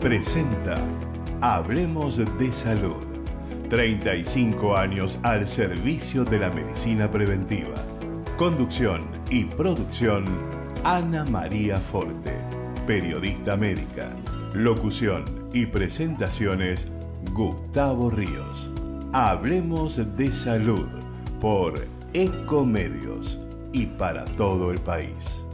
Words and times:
Presenta 0.00 0.76
Hablemos 1.40 2.16
de 2.16 2.50
Salud. 2.50 2.96
35 3.68 4.76
años 4.76 5.20
al 5.22 5.46
servicio 5.46 6.24
de 6.24 6.40
la 6.40 6.50
medicina 6.50 7.08
preventiva. 7.08 7.76
Conducción 8.36 9.02
y 9.30 9.44
producción 9.44 10.24
Ana 10.82 11.24
María 11.26 11.78
Forte, 11.78 12.32
periodista 12.88 13.56
médica. 13.56 14.10
Locución 14.52 15.24
y 15.52 15.66
presentaciones 15.66 16.88
Gustavo 17.32 18.10
Ríos. 18.10 18.68
Hablemos 19.12 20.16
de 20.16 20.32
salud 20.32 20.88
por 21.40 21.74
Ecomedios 22.14 23.38
y 23.72 23.86
para 23.86 24.24
todo 24.24 24.72
el 24.72 24.80
país. 24.80 25.44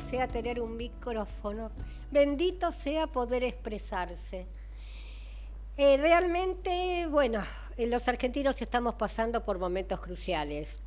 Sea 0.00 0.28
tener 0.28 0.60
un 0.60 0.76
micrófono, 0.76 1.70
bendito 2.10 2.72
sea 2.72 3.06
poder 3.06 3.44
expresarse. 3.44 4.46
Eh, 5.76 5.96
realmente, 5.96 7.06
bueno, 7.10 7.42
eh, 7.76 7.86
los 7.86 8.06
argentinos 8.06 8.60
estamos 8.62 8.94
pasando 8.94 9.44
por 9.44 9.58
momentos 9.58 10.00
cruciales. 10.00 10.78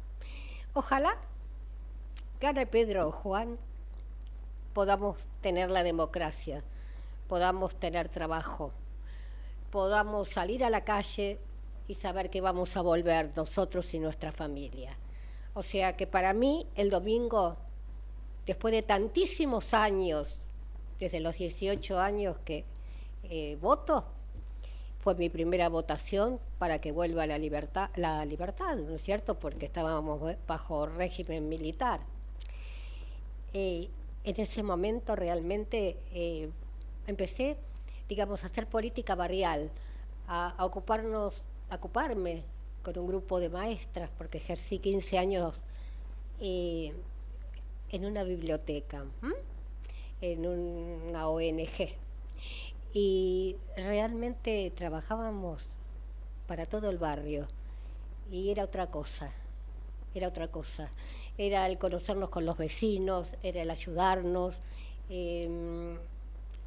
Ojalá 0.74 1.18
gane 2.40 2.68
Pedro 2.68 3.08
o 3.08 3.12
Juan, 3.12 3.58
podamos 4.74 5.18
tener 5.42 5.72
la 5.72 5.84
democracia, 5.84 6.64
podamos 7.28 7.76
tener 7.76 8.10
trabajo, 8.10 8.72
podamos 9.72 10.30
salir 10.30 10.64
a 10.64 10.70
la 10.70 10.84
calle 10.84 11.40
y 11.88 11.96
saber 11.96 12.30
que 12.30 12.42
vamos 12.42 12.78
a 12.78 12.82
volver 12.82 13.32
nosotros 13.36 13.94
y 13.94 14.00
nuestra 14.00 14.32
familia. 14.32 14.96
O 15.54 15.64
sea 15.64 15.98
que 15.98 16.06
para 16.06 16.34
mí 16.34 16.68
el 16.76 16.92
domingo 16.92 17.58
después 18.48 18.72
de 18.72 18.82
tantísimos 18.82 19.74
años, 19.74 20.40
desde 21.00 21.20
los 21.20 21.38
18 21.38 22.00
años 22.00 22.38
que 22.40 22.64
eh, 23.24 23.58
voto, 23.62 24.06
fue 25.00 25.16
mi 25.16 25.30
primera 25.30 25.70
votación 25.70 26.40
para 26.58 26.80
que 26.80 26.92
vuelva 26.92 27.28
la 27.28 27.38
libertad, 27.38 27.90
la 27.96 28.26
libertad, 28.26 28.76
¿no 28.78 28.96
es 28.96 29.04
cierto? 29.04 29.38
Porque 29.38 29.66
estábamos 29.66 30.36
bajo 30.48 30.86
régimen 30.88 31.48
militar. 31.48 32.00
Eh, 33.54 33.90
en 34.24 34.42
ese 34.42 34.64
momento 34.64 35.16
realmente 35.16 35.98
eh, 36.14 36.50
empecé, 37.06 37.58
digamos, 38.10 38.44
a 38.44 38.48
hacer 38.48 38.68
política 38.68 39.16
barrial, 39.16 39.70
a, 40.28 40.50
a, 40.58 40.66
ocuparnos, 40.66 41.44
a 41.70 41.76
ocuparme 41.76 42.44
con 42.82 42.98
un 42.98 43.08
grupo 43.08 43.40
de 43.40 43.50
maestras, 43.50 44.10
porque 44.18 44.38
ejercí 44.40 44.80
15 44.80 45.18
años 45.18 45.56
en 47.92 48.06
una 48.06 48.24
biblioteca, 48.24 49.06
en 50.22 50.46
una 50.46 51.28
ONG. 51.28 51.96
Y 52.94 53.56
realmente 53.76 54.72
trabajábamos 54.76 55.68
para 56.48 56.66
todo 56.66 56.90
el 56.90 56.98
barrio 56.98 57.48
y 58.32 58.50
era 58.50 58.64
otra 58.64 58.88
cosa, 58.88 59.32
era 60.16 60.28
otra 60.28 60.48
cosa. 60.48 60.90
Era 61.38 61.68
el 61.68 61.78
conocernos 61.78 62.30
con 62.30 62.46
los 62.46 62.58
vecinos, 62.58 63.36
era 63.44 63.62
el 63.62 63.70
ayudarnos. 63.70 64.56
Em, 65.10 65.98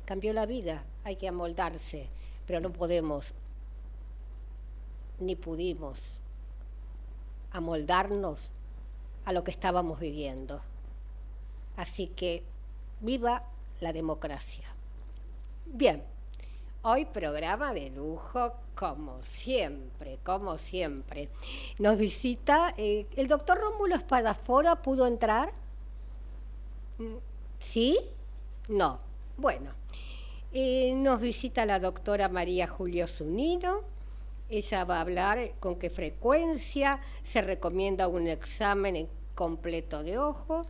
cambió 0.04 0.32
la 0.32 0.46
vida, 0.46 0.84
hay 1.04 1.16
que 1.16 1.28
amoldarse, 1.28 2.06
pero 2.46 2.60
no 2.60 2.72
podemos 2.72 3.34
ni 5.18 5.36
pudimos 5.36 6.00
amoldarnos 7.50 8.50
a 9.24 9.32
lo 9.32 9.44
que 9.44 9.50
estábamos 9.50 10.00
viviendo. 10.00 10.62
Así 11.76 12.08
que 12.08 12.42
viva 13.00 13.44
la 13.80 13.92
democracia. 13.92 14.64
Bien, 15.66 16.02
hoy 16.82 17.04
programa 17.04 17.72
de 17.72 17.90
lujo 17.90 18.54
como 18.74 19.22
siempre, 19.22 20.18
como 20.24 20.58
siempre. 20.58 21.28
Nos 21.78 21.98
visita 21.98 22.74
eh, 22.76 23.06
el 23.16 23.28
doctor 23.28 23.60
Rómulo 23.60 23.96
Espadafora, 23.96 24.76
¿pudo 24.82 25.06
entrar? 25.06 25.52
¿Sí? 27.58 27.98
No. 28.68 29.00
Bueno, 29.36 29.72
eh, 30.52 30.92
nos 30.94 31.20
visita 31.20 31.64
la 31.64 31.78
doctora 31.78 32.28
María 32.28 32.66
Julio 32.66 33.06
Zunino. 33.06 33.82
Ella 34.48 34.84
va 34.84 34.98
a 34.98 35.02
hablar 35.02 35.52
con 35.60 35.76
qué 35.78 35.90
frecuencia 35.90 37.00
se 37.22 37.40
recomienda 37.40 38.08
un 38.08 38.26
examen 38.26 38.96
en 38.96 39.08
completo 39.34 40.02
de 40.02 40.18
ojos, 40.18 40.66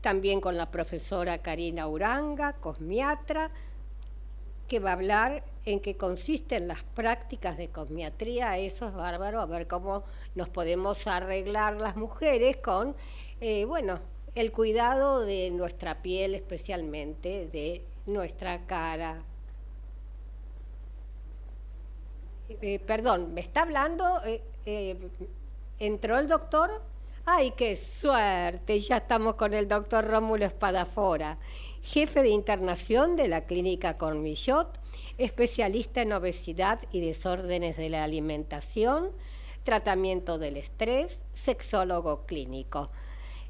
también 0.00 0.40
con 0.40 0.56
la 0.56 0.70
profesora 0.70 1.38
Karina 1.38 1.88
Uranga, 1.88 2.54
cosmiatra, 2.54 3.50
que 4.68 4.78
va 4.78 4.90
a 4.90 4.94
hablar 4.94 5.44
en 5.64 5.80
qué 5.80 5.96
consisten 5.96 6.68
las 6.68 6.82
prácticas 6.82 7.56
de 7.56 7.68
cosmiatría, 7.68 8.58
eso 8.58 8.88
es 8.88 8.94
bárbaro, 8.94 9.40
a 9.40 9.46
ver 9.46 9.66
cómo 9.66 10.04
nos 10.34 10.48
podemos 10.48 11.06
arreglar 11.06 11.76
las 11.76 11.96
mujeres 11.96 12.56
con, 12.58 12.94
eh, 13.40 13.64
bueno, 13.64 14.00
el 14.34 14.52
cuidado 14.52 15.20
de 15.20 15.50
nuestra 15.50 16.02
piel, 16.02 16.34
especialmente 16.34 17.48
de 17.48 17.84
nuestra 18.06 18.66
cara. 18.66 19.22
Eh, 22.48 22.78
perdón, 22.78 23.34
¿me 23.34 23.40
está 23.40 23.62
hablando? 23.62 24.20
Eh, 24.66 24.96
¿Entró 25.78 26.18
el 26.18 26.28
doctor? 26.28 26.82
¡Ay, 27.28 27.54
qué 27.56 27.74
suerte! 27.74 28.78
Ya 28.78 28.98
estamos 28.98 29.34
con 29.34 29.52
el 29.52 29.66
doctor 29.66 30.06
Rómulo 30.06 30.46
Espadafora, 30.46 31.38
jefe 31.82 32.22
de 32.22 32.28
internación 32.28 33.16
de 33.16 33.26
la 33.26 33.46
Clínica 33.46 33.98
Cormillot, 33.98 34.78
especialista 35.18 36.02
en 36.02 36.12
obesidad 36.12 36.78
y 36.92 37.00
desórdenes 37.00 37.76
de 37.76 37.90
la 37.90 38.04
alimentación, 38.04 39.10
tratamiento 39.64 40.38
del 40.38 40.56
estrés, 40.56 41.20
sexólogo 41.34 42.26
clínico. 42.26 42.90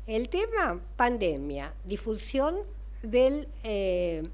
El 0.07 0.31
tema, 0.31 0.81
pandemia, 0.97 1.75
difusión 1.85 2.57
del 3.03 3.47
eh, 3.63 4.27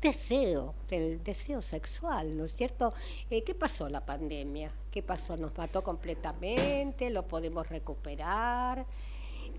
deseo, 0.00 0.74
del 0.88 1.22
deseo 1.22 1.62
sexual, 1.62 2.36
¿no 2.36 2.44
es 2.44 2.54
cierto? 2.54 2.92
Eh, 3.30 3.42
¿Qué 3.42 3.54
pasó 3.54 3.88
la 3.88 4.04
pandemia? 4.04 4.70
¿Qué 4.90 5.02
pasó? 5.02 5.36
¿Nos 5.36 5.56
mató 5.56 5.82
completamente? 5.82 7.10
¿Lo 7.10 7.26
podemos 7.26 7.68
recuperar? 7.68 8.86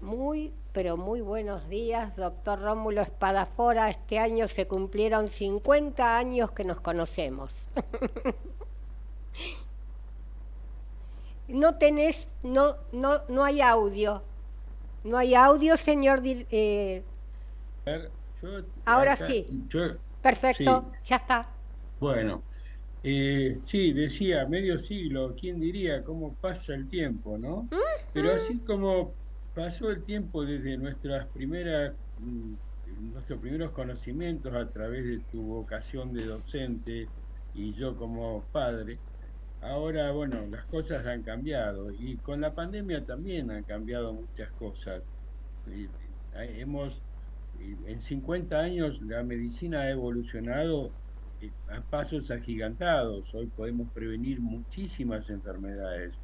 Muy, 0.01 0.53
pero 0.73 0.95
muy 0.95 1.21
buenos 1.21 1.67
días, 1.69 2.15
doctor 2.15 2.61
Rómulo 2.61 3.01
Espadafora. 3.01 3.89
Este 3.89 4.19
año 4.19 4.47
se 4.47 4.67
cumplieron 4.67 5.29
50 5.29 6.17
años 6.17 6.51
que 6.51 6.63
nos 6.63 6.79
conocemos. 6.79 7.67
no 11.47 11.75
tenés, 11.75 12.27
no, 12.43 12.75
no, 12.91 13.21
no 13.27 13.43
hay 13.43 13.61
audio. 13.61 14.21
No 15.03 15.17
hay 15.17 15.35
audio, 15.35 15.77
señor. 15.77 16.21
Eh... 16.23 17.03
Ahora 18.85 19.15
sí. 19.15 19.47
Perfecto, 20.27 20.91
ya 21.03 21.15
está. 21.15 21.47
Bueno, 22.01 22.44
eh, 23.01 23.57
sí, 23.62 23.94
decía, 23.94 24.45
medio 24.45 24.77
siglo, 24.77 25.33
¿quién 25.39 25.57
diría 25.57 26.03
cómo 26.03 26.35
pasa 26.35 26.74
el 26.74 26.89
tiempo, 26.89 27.38
no? 27.38 27.69
Pero 28.13 28.33
así 28.33 28.59
como 28.59 29.13
pasó 29.56 29.89
el 29.89 30.03
tiempo 30.03 30.44
desde 30.44 30.77
nuestras 30.77 31.27
primeras, 31.27 31.94
mm, 32.19 32.53
nuestros 33.13 33.39
primeros 33.39 33.71
conocimientos 33.71 34.53
a 34.53 34.69
través 34.69 35.06
de 35.06 35.19
tu 35.31 35.41
vocación 35.44 36.13
de 36.13 36.25
docente 36.25 37.07
y 37.53 37.73
yo 37.73 37.95
como 37.95 38.44
padre, 38.51 39.00
ahora, 39.62 40.12
bueno, 40.12 40.45
las 40.47 40.65
cosas 40.65 41.06
han 41.06 41.23
cambiado 41.23 41.89
y 41.91 42.18
con 42.18 42.41
la 42.41 42.53
pandemia 42.53 43.06
también 43.06 43.50
han 43.51 43.63
cambiado 43.63 44.12
muchas 44.12 44.51
cosas. 44.51 45.01
hemos, 46.33 47.01
en 47.59 48.01
50 48.01 48.57
años 48.57 49.01
la 49.01 49.24
medicina 49.24 49.81
ha 49.81 49.89
evolucionado 49.89 50.92
a 51.69 51.81
pasos 51.81 52.31
agigantados. 52.31 53.33
Hoy 53.33 53.48
podemos 53.48 53.89
prevenir 53.92 54.42
muchísimas 54.42 55.30
enfermedades. 55.30 56.19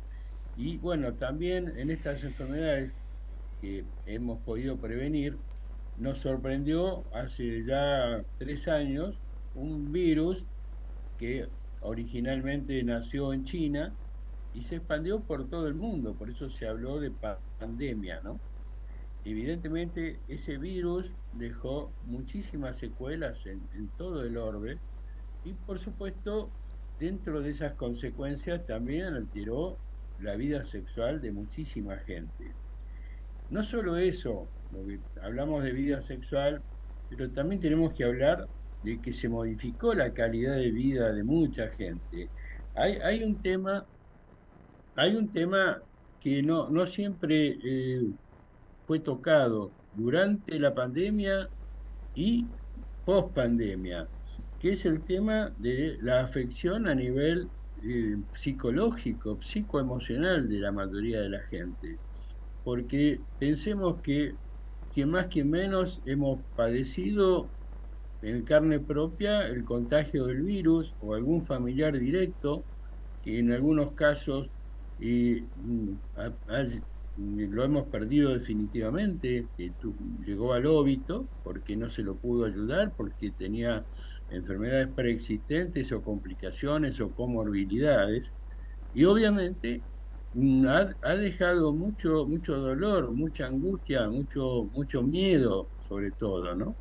Y 0.58 0.78
bueno, 0.78 1.14
también 1.14 1.74
en 1.78 1.90
estas 1.92 2.24
enfermedades 2.24 2.94
que 3.62 3.84
hemos 4.06 4.40
podido 4.40 4.78
prevenir, 4.78 5.38
nos 5.98 6.20
sorprendió 6.20 7.04
hace 7.14 7.64
ya 7.64 8.24
tres 8.38 8.68
años 8.68 9.16
un 9.56 9.92
virus 9.92 10.46
que 11.18 11.48
originalmente 11.82 12.84
nació 12.84 13.34
en 13.34 13.46
China 13.46 13.94
y 14.54 14.62
se 14.62 14.78
expandió 14.78 15.20
por 15.22 15.48
todo 15.50 15.68
el 15.68 15.76
mundo, 15.76 16.14
por 16.14 16.30
eso 16.30 16.50
se 16.50 16.68
habló 16.68 17.00
de 17.00 17.12
pandemia, 17.60 18.22
¿no? 18.24 18.40
Evidentemente 19.26 20.20
ese 20.28 20.58
virus 20.58 21.14
dejó 21.38 21.92
muchísimas 22.06 22.78
secuelas 22.78 23.46
en, 23.46 23.62
todo 23.98 24.24
el 24.24 24.38
orbe, 24.38 24.78
y 25.44 25.54
por 25.54 25.80
supuesto, 25.80 26.50
dentro 27.00 27.42
de 27.42 27.50
esas 27.50 27.74
consecuencias 27.74 28.66
también 28.66 29.14
alteró 29.14 29.78
la 30.20 30.36
vida 30.36 30.64
sexual 30.64 31.22
de 31.22 31.32
muchísima 31.32 31.98
gente. 31.98 32.52
No 33.50 33.64
solo 33.64 33.98
eso, 33.98 34.48
hablamos 35.22 35.64
de 35.64 35.72
vida 35.72 36.02
sexual, 36.02 36.62
pero 37.10 37.30
también 37.32 37.60
tenemos 37.60 37.94
que 37.94 38.06
hablar 38.06 38.48
de 38.84 39.02
que 39.02 39.14
se 39.14 39.30
modificó 39.30 39.94
la 39.94 40.14
calidad 40.14 40.56
de 40.56 40.72
vida 40.72 41.12
de 41.12 41.24
mucha 41.24 41.70
gente. 41.70 42.30
Hay, 42.76 42.94
hay 43.04 43.24
un 43.24 43.42
tema, 43.42 43.86
hay 44.96 45.16
un 45.16 45.32
tema 45.32 45.82
que 46.20 46.42
no, 46.42 46.70
no 46.70 46.86
siempre 46.86 47.58
eh, 47.64 48.02
fue 48.86 49.00
tocado 49.00 49.74
durante 49.95 50.60
la 50.60 50.74
pandemia 50.74 51.50
y 52.16 52.45
post 53.06 53.34
pandemia 53.34 54.07
que 54.63 54.72
es 54.72 54.86
el 54.86 55.04
tema 55.04 55.54
de 55.57 55.98
la 56.01 56.22
afección 56.22 56.88
a 56.88 56.95
nivel 56.95 57.50
eh, 57.84 58.16
psicológico, 58.34 59.38
psicoemocional 59.42 60.48
de 60.48 60.60
la 60.62 60.72
mayoría 60.72 61.19
de 61.19 61.28
la 61.28 61.42
gente. 61.42 61.98
Porque 62.63 63.19
pensemos 63.38 64.00
que 64.01 64.36
quien 64.94 65.10
más 65.10 65.27
que 65.27 65.44
menos 65.44 66.01
hemos 66.06 66.39
padecido 66.56 67.50
en 68.22 68.44
carne 68.46 68.79
propia 68.79 69.46
el 69.48 69.65
contagio 69.65 70.27
del 70.27 70.44
virus 70.44 70.96
o 71.01 71.13
algún 71.13 71.44
familiar 71.44 72.00
directo 72.00 72.63
que 73.22 73.39
en 73.39 73.51
algunos 73.51 73.91
casos 73.96 74.48
eh, 75.01 75.44
lo 77.15 77.63
hemos 77.63 77.88
perdido 77.89 78.34
definitivamente, 78.34 79.50
llegó 80.25 80.53
al 80.53 80.65
óbito 80.65 81.29
porque 81.43 81.75
no 81.75 81.89
se 81.89 82.01
lo 82.03 82.17
pudo 82.17 82.46
ayudar, 82.46 82.93
porque 82.96 83.32
tenía 83.32 83.86
enfermedades 84.29 84.89
preexistentes 84.96 85.91
o 85.91 86.01
complicaciones 86.03 87.00
o 87.01 87.13
comorbilidades. 87.13 88.34
Y 88.93 89.05
obviamente 89.05 89.84
mm, 90.34 90.65
ha, 90.67 91.15
dejado 91.15 91.74
mucho, 91.74 92.25
mucho 92.27 92.58
dolor, 92.58 93.12
mucha 93.13 93.48
angustia, 93.48 94.10
mucho, 94.10 94.70
mucho 94.74 95.03
miedo 95.03 95.72
sobre 95.79 96.12
todo, 96.13 96.55
¿no? 96.55 96.77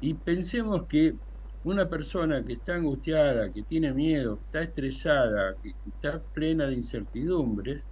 Y 0.00 0.14
pensemos 0.14 0.86
que 0.88 1.14
una 1.62 1.88
persona 1.88 2.44
que 2.44 2.54
está 2.54 2.74
angustiada, 2.76 3.50
que 3.52 3.64
tiene 3.64 3.92
miedo, 3.92 4.38
que 4.38 4.44
está 4.44 4.62
estresada, 4.62 5.56
que 5.62 5.74
está 5.86 6.22
plena 6.32 6.66
de 6.66 6.74
incertidumbres, 6.74 7.84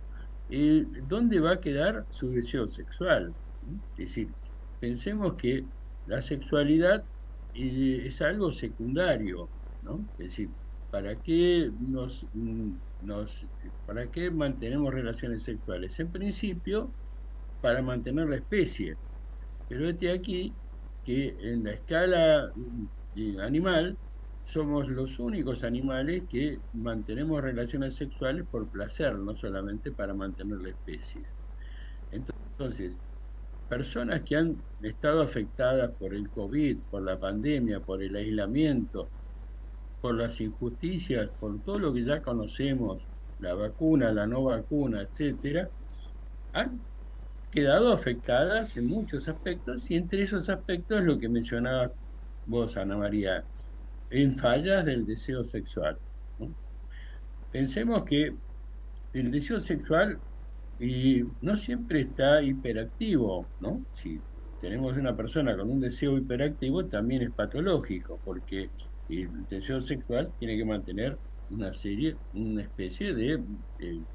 eh, 0.51 0.87
¿dónde 1.09 1.41
va 1.41 1.53
a 1.55 1.61
quedar 1.61 2.07
su 2.11 2.31
deseo 2.31 2.67
sexual? 2.67 3.35
Es 3.93 3.99
decir, 3.99 4.29
pensemos 4.81 5.35
que 5.35 5.65
la 6.07 6.21
sexualidad 6.21 7.05
es 7.55 8.21
algo 8.21 8.51
secundario, 8.53 9.49
¿no? 9.83 10.01
Es 10.19 10.27
decir, 10.27 10.51
¿para 10.91 11.17
qué 11.23 11.71
nos, 11.79 12.27
nos 13.01 13.47
para 13.87 14.11
qué 14.11 14.31
mantenemos 14.31 14.93
relaciones 14.93 15.43
sexuales? 15.45 15.99
En 16.01 16.11
principio, 16.13 16.91
para 17.61 17.83
mantener 17.83 18.29
la 18.29 18.37
especie. 18.37 18.99
Pero 19.69 19.89
este 19.89 20.11
aquí 20.13 20.53
que 21.05 21.37
en 21.41 21.65
la 21.65 21.73
escala 21.73 22.53
eh, 23.17 23.37
animal 23.41 23.99
somos 24.45 24.89
los 24.89 25.19
únicos 25.19 25.65
animales 25.65 26.25
que 26.29 26.61
mantenemos 26.73 27.43
relaciones 27.43 27.97
sexuales 27.97 28.47
por 28.49 28.71
placer, 28.71 29.19
no 29.19 29.35
solamente 29.35 29.93
para 29.93 30.15
mantener 30.15 30.59
la 30.61 30.71
especie. 30.71 31.23
Entonces, 32.11 33.03
personas 33.69 34.23
que 34.23 34.37
han 34.37 34.65
estado 34.81 35.23
afectadas 35.23 35.93
por 35.99 36.15
el 36.15 36.31
COVID, 36.31 36.85
por 36.91 37.03
la 37.03 37.19
pandemia, 37.19 37.81
por 37.81 38.03
el 38.03 38.15
aislamiento, 38.17 39.13
por 40.01 40.17
las 40.17 40.41
injusticias, 40.41 41.31
por 41.39 41.63
todo 41.63 41.79
lo 41.79 41.93
que 41.95 42.05
ya 42.05 42.23
conocemos, 42.23 43.09
la 43.39 43.55
vacuna, 43.55 44.13
la 44.13 44.27
no 44.27 44.45
vacuna, 44.45 45.03
etcétera, 45.03 45.71
han 46.53 46.87
quedado 47.51 47.93
afectadas 47.93 48.77
en 48.77 48.87
muchos 48.87 49.29
aspectos 49.29 49.91
y 49.91 49.97
entre 49.97 50.23
esos 50.23 50.49
aspectos 50.51 51.03
lo 51.05 51.19
que 51.19 51.29
mencionaba 51.29 51.93
vos, 52.45 52.77
Ana 52.77 52.97
María, 52.99 53.47
en 54.11 54.37
fallas 54.37 54.85
del 54.85 55.05
deseo 55.07 55.45
sexual. 55.45 55.99
Pensemos 57.51 58.05
que 58.05 58.37
el 59.13 59.31
deseo 59.31 59.61
sexual 59.61 60.21
no 61.41 61.57
siempre 61.57 62.01
está 62.01 62.43
hiperactivo, 62.43 63.49
¿no? 63.61 63.85
Si 63.93 64.21
tenemos 64.61 64.97
una 64.97 65.17
persona 65.17 65.57
con 65.57 65.71
un 65.71 65.81
deseo 65.81 66.19
hiperactivo, 66.19 66.87
también 66.87 67.23
es 67.23 67.33
patológico, 67.33 68.21
porque 68.25 68.71
el 69.09 69.47
deseo 69.49 69.81
sexual 69.81 70.33
tiene 70.39 70.57
que 70.57 70.65
mantener 70.65 71.19
una 71.51 71.73
serie, 71.73 72.17
una 72.33 72.63
especie 72.63 73.15
de, 73.15 73.43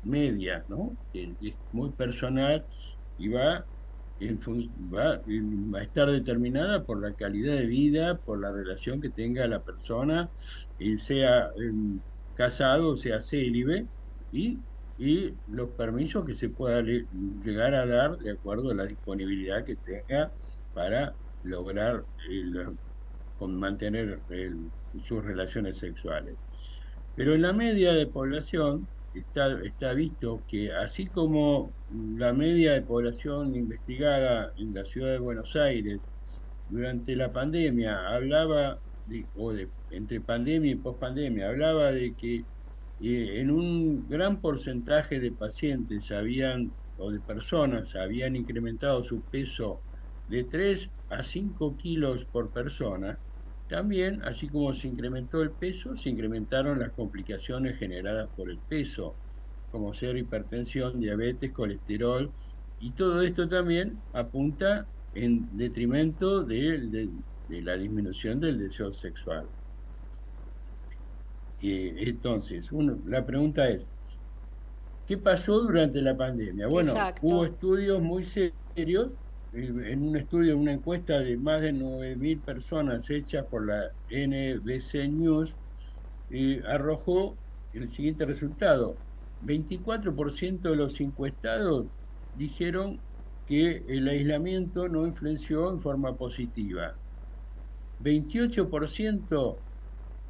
media, 0.01 0.65
¿no? 0.67 0.98
Es 1.13 1.55
muy 1.72 1.91
personal 1.93 2.65
y 3.17 3.29
va 3.29 3.65
va, 4.21 5.21
a 5.79 5.83
estar 5.83 6.11
determinada 6.11 6.83
por 6.83 7.01
la 7.01 7.13
calidad 7.13 7.55
de 7.55 7.65
vida, 7.65 8.17
por 8.17 8.39
la 8.41 8.51
relación 8.51 9.01
que 9.01 9.09
tenga 9.09 9.47
la 9.47 9.63
persona, 9.63 10.29
y 10.77 10.97
sea 10.97 11.49
em, 11.57 12.01
casado, 12.33 12.95
sea 12.95 13.21
célibe, 13.21 13.88
y, 14.31 14.59
y 14.97 15.33
los 15.47 15.69
permisos 15.71 16.25
que 16.25 16.33
se 16.33 16.49
pueda 16.49 16.81
llegar 16.81 17.73
a 17.75 17.85
dar 17.85 18.17
de 18.17 18.31
acuerdo 18.31 18.71
a 18.71 18.75
la 18.75 18.85
disponibilidad 18.85 19.65
que 19.65 19.77
tenga 19.77 20.33
para 20.73 21.15
lograr 21.43 22.05
con 23.38 23.55
mantener 23.55 24.21
sus 25.03 25.23
relaciones 25.23 25.77
sexuales. 25.77 26.43
Pero 27.15 27.33
en 27.35 27.41
la 27.41 27.53
media 27.53 27.93
de 27.93 28.07
población, 28.07 28.88
está, 29.13 29.61
está 29.63 29.93
visto 29.93 30.43
que 30.47 30.71
así 30.73 31.07
como 31.07 31.71
la 31.89 32.33
media 32.33 32.73
de 32.73 32.81
población 32.81 33.55
investigada 33.55 34.53
en 34.57 34.73
la 34.73 34.85
ciudad 34.85 35.11
de 35.11 35.19
Buenos 35.19 35.55
Aires 35.55 36.11
durante 36.69 37.15
la 37.15 37.31
pandemia 37.33 38.07
hablaba, 38.09 38.79
o 39.35 39.53
de, 39.53 39.69
entre 39.89 40.21
pandemia 40.21 40.71
y 40.71 40.75
pospandemia, 40.75 41.49
hablaba 41.49 41.91
de 41.91 42.15
que 42.15 42.35
eh, 42.99 43.39
en 43.41 43.51
un 43.51 44.07
gran 44.07 44.41
porcentaje 44.41 45.19
de 45.19 45.31
pacientes 45.31 46.11
habían, 46.11 46.71
o 46.97 47.11
de 47.11 47.19
personas 47.21 47.95
habían 47.95 48.35
incrementado 48.35 49.03
su 49.03 49.23
peso 49.23 49.81
de 50.27 50.43
3 50.43 50.91
a 51.09 51.23
5 51.23 51.77
kilos 51.77 52.25
por 52.25 52.51
persona, 52.51 53.19
también, 53.69 54.21
así 54.23 54.49
como 54.49 54.73
se 54.73 54.88
incrementó 54.88 55.41
el 55.41 55.51
peso, 55.51 55.95
se 55.95 56.09
incrementaron 56.09 56.79
las 56.79 56.91
complicaciones 56.91 57.77
generadas 57.77 58.27
por 58.35 58.49
el 58.49 58.57
peso, 58.57 59.15
como 59.71 59.93
ser 59.93 60.17
hipertensión, 60.17 60.99
diabetes, 60.99 61.53
colesterol, 61.53 62.31
y 62.79 62.91
todo 62.91 63.21
esto 63.21 63.47
también 63.47 64.01
apunta 64.13 64.88
en 65.13 65.55
detrimento 65.55 66.43
de, 66.43 67.09
la 67.47 67.77
disminución 67.77 68.39
del 68.39 68.57
deseo 68.57 68.91
sexual. 68.91 69.47
entonces, 71.61 72.71
uno, 72.71 72.97
la 73.05 73.23
pregunta 73.23 73.69
es, 73.69 73.91
¿qué 75.05 75.17
pasó 75.17 75.59
durante 75.59 76.01
la 76.01 76.17
pandemia? 76.17 76.67
Bueno, 76.67 76.93
hubo 77.21 77.45
estudios 77.45 78.01
muy 78.01 78.23
serios 78.23 79.19
en 79.51 80.03
un 80.03 80.15
estudio, 80.18 80.58
una 80.58 80.74
encuesta 80.74 81.20
de 81.20 81.38
más 81.38 81.62
de 81.62 81.74
9.000 81.74 82.44
personas 82.44 83.10
hecha 83.10 83.44
por 83.48 83.65
la 83.65 83.91
NBC 84.10 85.10
News, 85.10 85.58
arrojó 86.68 87.38
el 87.74 87.89
siguiente 87.89 88.25
resultado. 88.25 89.01
24% 89.41 90.62
de 90.62 90.75
los 90.75 91.00
encuestados 91.00 91.88
dijeron 92.34 93.00
que 93.46 93.84
el 93.88 94.08
aislamiento 94.08 94.88
no 94.88 95.08
influenció 95.08 95.72
en 95.72 95.82
forma 95.82 96.15
positiva. 96.15 97.00
28% 98.00 99.63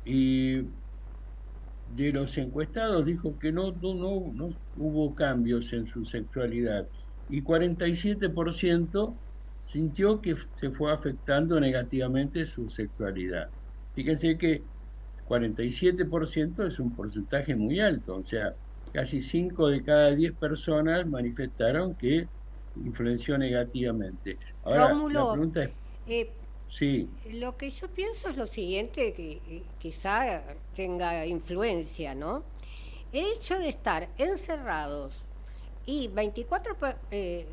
y 0.06 0.62
de 1.88 2.12
los 2.14 2.38
encuestados 2.38 3.06
dijo 3.06 3.38
que 3.38 3.52
no, 3.52 3.72
no, 3.74 4.32
no 4.34 4.50
hubo 4.76 5.14
cambios 5.16 5.74
en 5.74 5.88
su 5.88 6.06
sexualidad 6.06 6.88
y 7.30 7.42
47% 7.42 9.14
sintió 9.64 10.22
que 10.22 10.36
se 10.36 10.72
fue 10.72 10.92
afectando 10.92 11.60
negativamente 11.60 12.46
su 12.46 12.70
sexualidad. 12.70 13.50
Fíjense 13.94 14.38
que 14.38 14.64
47% 15.28 16.68
es 16.68 16.80
un 16.80 16.96
porcentaje 16.96 17.56
muy 17.56 17.80
alto, 17.80 18.16
o 18.16 18.24
sea, 18.24 18.56
casi 18.92 19.22
5 19.22 19.68
de 19.68 19.84
cada 19.84 20.12
10 20.12 20.34
personas 20.34 21.06
manifestaron 21.06 21.94
que 21.96 22.28
influenció 22.84 23.38
negativamente. 23.38 24.40
Ahora, 24.64 24.94
la 24.94 25.32
pregunta 25.32 25.64
es... 25.64 25.72
Eh, 26.08 26.32
sí. 26.68 27.08
Lo 27.34 27.56
que 27.58 27.70
yo 27.70 27.88
pienso 27.90 28.30
es 28.30 28.38
lo 28.38 28.48
siguiente, 28.48 29.14
que 29.14 29.64
quizá 29.78 30.44
tenga 30.76 31.26
influencia, 31.28 32.16
¿no? 32.16 32.44
El 33.12 33.26
hecho 33.34 33.60
de 33.60 33.70
estar 33.70 34.10
encerrados 34.18 35.24
y 35.90 36.08
24 36.08 36.78
eh, 37.10 37.46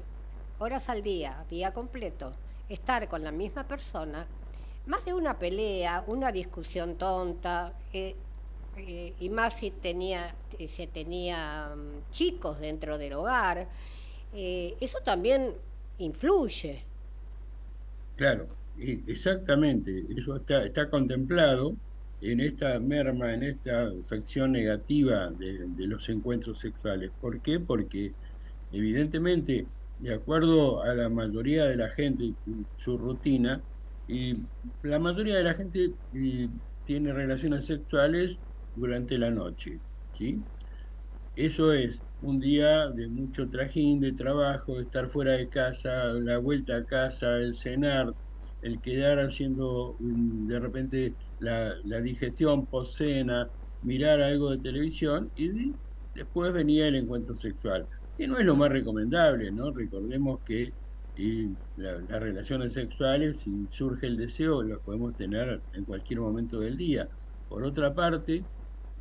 horas 0.59 0.90
al 0.90 1.02
día, 1.02 1.43
día 1.49 1.73
completo, 1.73 2.33
estar 2.69 3.09
con 3.09 3.25
la 3.25 3.33
misma 3.33 3.66
persona, 3.66 4.26
más 4.87 5.05
de 5.07 5.14
una 5.14 5.38
pelea, 5.38 6.05
una 6.07 6.31
discusión 6.31 6.97
tonta, 6.97 7.73
eh, 7.95 8.14
eh, 8.76 9.14
y 9.21 9.31
más 9.31 9.55
si 9.55 9.71
tenía, 9.71 10.35
se 10.69 10.87
tenía 10.87 11.71
mm, 11.75 12.11
chicos 12.11 12.61
dentro 12.61 12.99
del 12.99 13.14
hogar, 13.14 13.69
eso 14.35 14.99
también 15.02 15.55
influye. 15.97 16.83
Claro, 18.16 18.47
exactamente, 18.78 20.05
eso 20.14 20.37
está, 20.37 20.66
está 20.66 20.90
contemplado 20.90 21.75
en 22.21 22.40
esta 22.40 22.78
merma, 22.81 23.33
en 23.33 23.45
esta 23.45 23.87
afección 23.87 24.52
negativa 24.52 25.31
de, 25.31 25.66
de, 25.69 25.87
los 25.87 26.07
encuentros 26.11 26.59
sexuales. 26.59 27.11
¿Por 27.19 27.40
qué? 27.40 27.61
Porque 27.61 28.12
evidentemente, 28.71 29.71
de 29.97 30.15
acuerdo 30.15 30.83
a 30.83 30.95
la 30.95 31.09
mayoría 31.09 31.65
de 31.67 31.77
la 31.77 31.91
gente, 31.91 32.35
su 32.75 32.99
rutina, 32.99 33.65
y 34.07 34.35
la 34.83 34.99
mayoría 34.99 35.37
de 35.37 35.45
la 35.45 35.55
gente 35.55 35.97
tiene 36.85 37.13
relaciones 37.13 37.67
sexuales 37.67 38.41
durante 38.75 39.19
la 39.19 39.31
noche, 39.31 39.81
¿sí? 40.13 40.47
Eso 41.35 41.73
es 41.73 42.05
un 42.21 42.41
día 42.41 42.89
de 42.91 43.09
mucho 43.09 43.49
trajín, 43.51 44.01
de 44.01 44.13
trabajo, 44.15 44.81
estar 44.81 45.09
fuera 45.11 45.33
de 45.33 45.49
casa, 45.49 46.07
la 46.15 46.39
vuelta 46.39 46.77
a 46.79 46.85
casa, 46.87 47.37
el 47.39 47.55
cenar, 47.55 48.15
el 48.61 48.81
quedar 48.81 49.19
haciendo 49.21 49.97
de 50.01 50.59
repente 50.61 51.17
la, 51.39 51.75
la 51.85 52.01
digestión 52.01 52.67
post-cena, 52.69 53.51
mirar 53.83 54.21
algo 54.23 54.51
de 54.51 54.59
televisión 54.59 55.31
y 55.35 55.79
después 56.15 56.53
venía 56.53 56.89
el 56.89 56.97
encuentro 56.97 57.37
sexual 57.37 57.89
que 58.17 58.27
no 58.27 58.39
es 58.39 58.47
lo 58.47 58.57
más 58.57 58.71
recomendable, 58.71 59.51
¿no? 59.51 59.71
Recordemos 59.71 60.41
que 60.41 60.73
las 61.77 62.21
relaciones 62.21 62.75
sexuales, 62.75 63.39
si 63.39 63.67
surge 63.71 64.07
el 64.07 64.17
deseo, 64.17 64.63
las 64.63 64.79
podemos 64.81 65.15
tener 65.17 65.61
en 65.73 65.85
cualquier 65.85 66.21
momento 66.21 66.61
del 66.61 66.77
día. 66.77 67.09
Por 67.49 67.65
otra 67.65 67.95
parte, 67.95 68.45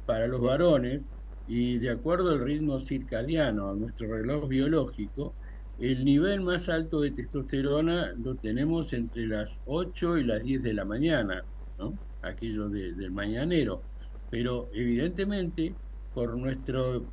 para 0.05 0.27
los 0.27 0.41
varones, 0.41 1.09
y 1.47 1.77
de 1.77 1.91
acuerdo 1.91 2.31
al 2.31 2.39
ritmo 2.39 2.79
circadiano, 2.79 3.69
a 3.69 3.75
nuestro 3.75 4.13
reloj 4.13 4.47
biológico, 4.47 5.33
el 5.77 6.05
nivel 6.05 6.41
más 6.41 6.69
alto 6.69 7.01
de 7.01 7.11
testosterona 7.11 8.13
lo 8.13 8.35
tenemos 8.35 8.93
entre 8.93 9.27
las 9.27 9.59
8 9.65 10.17
y 10.17 10.23
las 10.23 10.41
10 10.41 10.63
de 10.63 10.73
la 10.73 10.85
mañana, 10.85 11.43
¿no? 11.77 11.99
aquello 12.21 12.69
del 12.69 13.11
mañanero. 13.11 13.81
Pero 14.29 14.69
evidentemente, 14.73 15.75
por 16.13 16.35
nuestro 16.37 17.05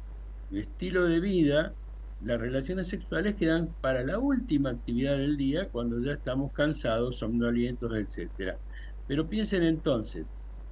estilo 0.52 1.04
de 1.06 1.20
vida, 1.20 1.74
las 2.24 2.40
relaciones 2.40 2.88
sexuales 2.88 3.34
quedan 3.36 3.74
para 3.80 4.04
la 4.04 4.18
última 4.18 4.70
actividad 4.70 5.16
del 5.18 5.36
día, 5.36 5.70
cuando 5.70 6.00
ya 6.00 6.12
estamos 6.12 6.52
cansados, 6.52 7.18
somnolientos, 7.18 7.92
etc. 7.94 8.58
Pero 9.06 9.28
piensen 9.28 9.62
entonces 9.64 10.26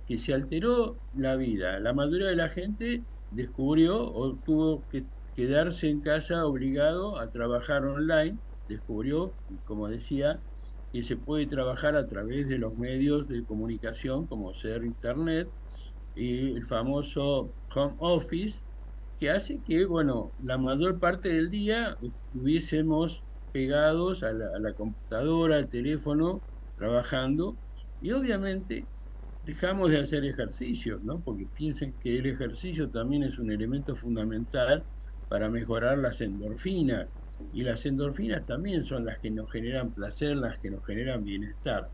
que 0.06 0.18
se 0.18 0.34
alteró 0.34 1.00
la 1.12 1.36
vida. 1.36 1.78
La 1.80 1.92
mayoría 1.92 2.28
de 2.28 2.36
la 2.36 2.48
gente 2.48 3.04
descubrió 3.30 4.12
o 4.12 4.36
tuvo 4.38 4.86
que 4.88 5.06
quedarse 5.34 5.88
en 5.88 6.00
casa 6.00 6.46
obligado 6.46 7.18
a 7.18 7.30
trabajar 7.30 7.84
online, 7.84 8.38
descubrió, 8.68 9.36
como 9.64 9.88
decía, 9.88 10.42
que 10.92 11.02
se 11.02 11.16
puede 11.16 11.46
trabajar 11.46 11.96
a 11.96 12.06
través 12.06 12.48
de 12.48 12.58
los 12.58 12.76
medios 12.76 13.28
de 13.28 13.44
comunicación 13.44 14.26
como 14.26 14.54
ser 14.54 14.84
Internet 14.84 15.52
y 16.14 16.52
el 16.56 16.66
famoso 16.66 17.54
home 17.74 17.94
office, 17.98 18.64
que 19.20 19.30
hace 19.30 19.60
que, 19.62 19.84
bueno, 19.84 20.32
la 20.42 20.56
mayor 20.56 20.98
parte 20.98 21.28
del 21.28 21.50
día 21.50 21.96
estuviésemos 22.00 23.22
pegados 23.52 24.22
a 24.22 24.32
la, 24.32 24.72
computadora, 24.74 25.56
al 25.56 25.68
teléfono, 25.68 26.42
trabajando, 26.78 27.58
y 28.00 28.12
obviamente 28.12 28.86
dejamos 29.44 29.90
de 29.90 30.00
hacer 30.00 30.24
ejercicio, 30.24 31.00
¿no? 31.02 31.20
Porque 31.20 31.46
piensen 31.54 31.94
que 32.00 32.18
el 32.18 32.26
ejercicio 32.26 32.90
también 32.90 33.22
es 33.24 33.38
un 33.38 33.52
elemento 33.52 33.94
fundamental 33.94 34.86
para 35.28 35.50
mejorar 35.50 35.98
las 35.98 36.22
endorfinas, 36.22 37.08
y 37.52 37.62
las 37.62 37.84
endorfinas 37.84 38.46
también 38.46 38.84
son 38.84 39.04
las 39.04 39.18
que 39.18 39.30
nos 39.30 39.50
generan 39.50 39.92
placer, 39.92 40.36
las 40.36 40.58
que 40.58 40.70
nos 40.70 40.84
generan 40.86 41.24
bienestar. 41.24 41.90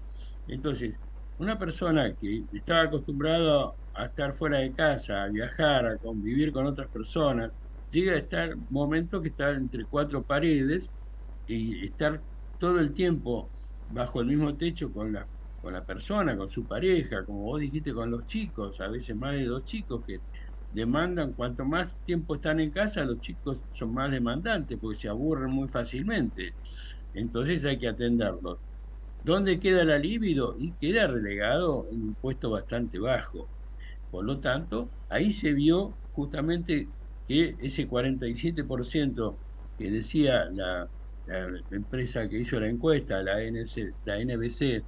Entonces, 0.47 1.01
una 1.39 1.59
persona 1.59 2.15
que 2.15 2.45
estaba 2.53 2.83
acostumbrada 2.83 3.73
a 3.97 4.07
estar 4.07 4.35
fuera 4.37 4.59
de 4.59 4.75
casa, 4.75 5.23
a 5.25 5.29
viajar, 5.29 5.87
a 5.87 5.99
convivir 5.99 6.53
con 6.53 6.67
otras 6.67 6.91
personas, 6.91 7.53
llega 7.91 8.13
a 8.15 8.19
estar 8.19 8.57
momento 8.69 9.23
que 9.23 9.29
está 9.31 9.51
entre 9.53 9.87
cuatro 9.87 10.25
paredes 10.25 10.93
y 11.47 11.87
estar 11.87 12.25
todo 12.59 12.79
el 12.81 12.93
tiempo 12.95 13.53
bajo 13.87 14.21
el 14.21 14.27
mismo 14.27 14.57
techo 14.57 14.93
con 14.93 15.13
la, 15.13 15.29
con 15.61 15.73
la 15.73 15.85
persona, 15.85 16.37
con 16.37 16.51
su 16.51 16.67
pareja, 16.67 17.25
como 17.25 17.43
vos 17.43 17.61
dijiste 17.61 17.93
con 17.95 18.11
los 18.11 18.27
chicos, 18.27 18.81
a 18.81 18.89
veces 18.89 19.17
más 19.17 19.35
de 19.35 19.45
dos 19.47 19.65
chicos 19.65 20.05
que 20.07 20.23
demandan, 20.71 21.33
cuanto 21.35 21.65
más 21.65 21.99
tiempo 22.05 22.35
están 22.37 22.61
en 22.61 22.71
casa, 22.71 23.05
los 23.05 23.21
chicos 23.21 23.65
son 23.73 23.93
más 23.95 24.11
demandantes 24.11 24.79
porque 24.81 24.97
se 24.99 25.09
aburren 25.09 25.51
muy 25.51 25.69
fácilmente. 25.69 26.57
entonces 27.13 27.65
hay 27.65 27.79
que 27.79 27.89
atenderlos. 27.89 28.61
¿Dónde 29.23 29.61
queda 29.61 29.85
la 29.85 29.99
libido? 29.99 30.57
Y 30.59 30.75
queda 30.77 31.07
relegado 31.09 31.89
en 31.91 32.03
un 32.03 32.17
puesto 32.17 32.51
bastante 32.51 32.99
bajo. 32.99 33.51
Por 34.11 34.25
lo 34.25 34.39
tanto, 34.41 34.89
ahí 35.09 35.33
se 35.33 35.53
vio 35.53 35.95
justamente 36.13 36.89
que 37.29 37.57
ese 37.61 37.89
47% 37.89 39.37
que 39.79 39.91
decía 39.91 40.45
la, 40.47 40.89
empresa 41.71 42.29
que 42.29 42.39
hizo 42.39 42.59
la 42.61 42.69
encuesta, 42.69 43.23
la, 43.23 43.43
NC, 43.43 43.93
la 44.05 44.19
NBC, 44.25 44.83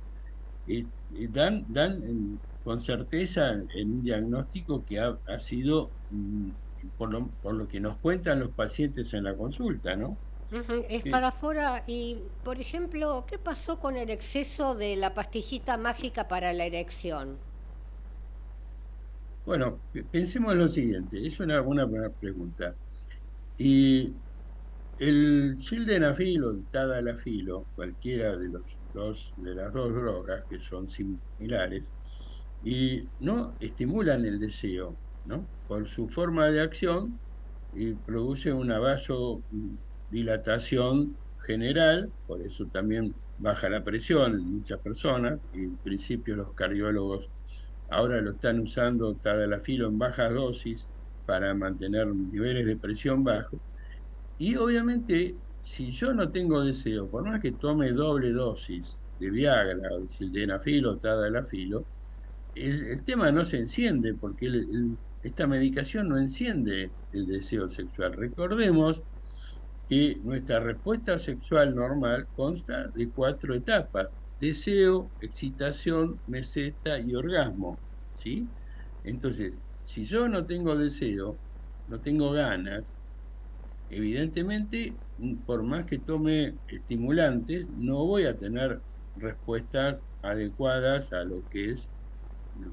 dan, 1.31 1.65
dan 1.69 2.39
con 2.63 2.81
certeza 2.81 3.51
en 3.75 3.91
un 3.91 4.03
diagnóstico 4.03 4.85
que 4.85 5.01
ha, 5.01 5.39
sido, 5.39 5.91
mm, 6.11 6.51
por 6.97 7.11
lo, 7.11 7.27
por 7.43 7.55
lo 7.55 7.67
que 7.67 7.81
nos 7.81 7.97
cuentan 7.99 8.41
los 8.41 8.51
pacientes 8.51 9.13
en 9.15 9.25
la 9.25 9.35
consulta, 9.35 9.97
¿no? 9.97 10.17
Es 10.89 11.03
para 11.11 11.29
afuera 11.29 11.85
y, 11.87 12.19
por 12.43 12.59
ejemplo, 12.59 13.27
¿qué 13.29 13.39
pasó 13.39 13.79
con 13.79 13.97
el 13.97 14.09
exceso 14.09 14.75
de 14.75 14.97
la 14.97 15.13
pastillita 15.13 15.77
mágica 15.77 16.27
para 16.27 16.55
la 16.55 16.65
erección? 16.65 17.37
Bueno, 19.49 19.83
pensemos 20.11 20.53
en 20.53 20.59
lo 20.59 20.69
siguiente, 20.69 21.27
es 21.27 21.41
una 21.41 21.61
buena 21.63 21.89
pregunta. 22.21 22.77
Y 23.57 24.15
el 24.99 25.55
sildenafil 25.59 26.45
o 26.45 26.51
el 26.53 26.69
tadalafilo, 26.71 27.69
cualquiera 27.75 28.37
de, 28.37 28.51
los 28.51 28.83
dos, 28.93 29.33
de 29.37 29.55
las 29.55 29.73
dos 29.73 29.95
drogas 29.95 30.45
que 30.49 30.61
son 30.61 30.89
similares, 30.91 31.97
y 32.63 33.09
no 33.21 33.57
estimulan 33.61 34.25
el 34.27 34.39
deseo, 34.39 34.99
¿no? 35.25 35.49
Por 35.67 35.89
su 35.89 36.09
forma 36.09 36.51
de 36.51 36.61
acción 36.61 37.19
y 37.73 37.95
produce 37.95 38.53
una 38.53 38.79
vasodilatación 38.81 41.19
general, 41.47 42.13
por 42.27 42.45
eso 42.45 42.67
también 42.69 43.15
baja 43.37 43.69
la 43.71 43.83
presión 43.85 44.35
en 44.35 44.55
muchas 44.57 44.81
personas, 44.81 45.41
y 45.53 45.65
en 45.65 45.79
principio 45.79 46.37
los 46.37 46.53
cardiólogos 46.55 47.31
ahora 47.89 48.21
lo 48.23 48.33
están 48.33 48.61
usando 48.61 49.17
tadalafilo 49.17 49.89
en 49.89 49.99
bajas 49.99 50.33
dosis 50.35 50.91
para 51.25 51.55
mantener 51.55 52.09
niveles 52.15 52.67
de 52.67 52.77
presión 52.79 53.25
bajos, 53.25 53.61
y 54.37 54.57
obviamente, 54.57 55.39
si 55.61 55.91
yo 55.91 56.15
no 56.15 56.31
tengo 56.31 56.63
deseo, 56.65 57.11
por 57.11 57.25
más 57.29 57.41
que 57.41 57.53
tome 57.53 57.93
doble 57.93 58.33
dosis 58.33 59.01
de 59.19 59.31
Viagra, 59.31 59.89
o 59.97 60.09
sildenafil 60.09 60.87
o 60.87 60.99
tadalafilo, 60.99 61.89
el, 62.55 62.87
el 62.89 63.05
tema 63.05 63.33
no 63.33 63.45
se 63.45 63.59
enciende 63.59 64.15
porque 64.15 64.49
esta 65.23 65.47
medicación 65.47 66.09
no 66.09 66.19
enciende 66.19 66.95
el 67.13 67.27
deseo 67.27 67.69
sexual. 67.69 68.13
Recordemos 68.15 69.05
que 69.87 70.21
nuestra 70.23 70.61
respuesta 70.61 71.19
sexual 71.19 71.75
normal 71.75 72.29
consta 72.35 72.89
de 72.95 73.11
cuatro 73.13 73.55
etapas: 73.55 74.23
deseo, 74.39 75.13
excitación, 75.21 76.21
meseta 76.27 77.01
y 77.01 77.15
orgasmo. 77.15 77.81
¿Sí? 78.19 78.55
Entonces, 79.03 79.61
si 79.83 80.05
yo 80.05 80.29
no 80.29 80.47
tengo 80.47 80.77
deseo, 80.77 81.41
no 81.87 82.01
tengo 82.03 82.33
ganas, 82.33 82.95
evidentemente, 83.89 85.01
por 85.47 85.63
más 85.65 85.87
que 85.87 86.01
tome 86.01 86.61
estimulantes, 86.69 87.69
no 87.71 88.07
voy 88.07 88.25
a 88.27 88.39
tener 88.39 88.83
respuestas 89.15 90.03
adecuadas 90.23 91.13
a 91.13 91.25
lo 91.25 91.45
que 91.51 91.73
es 91.73 91.91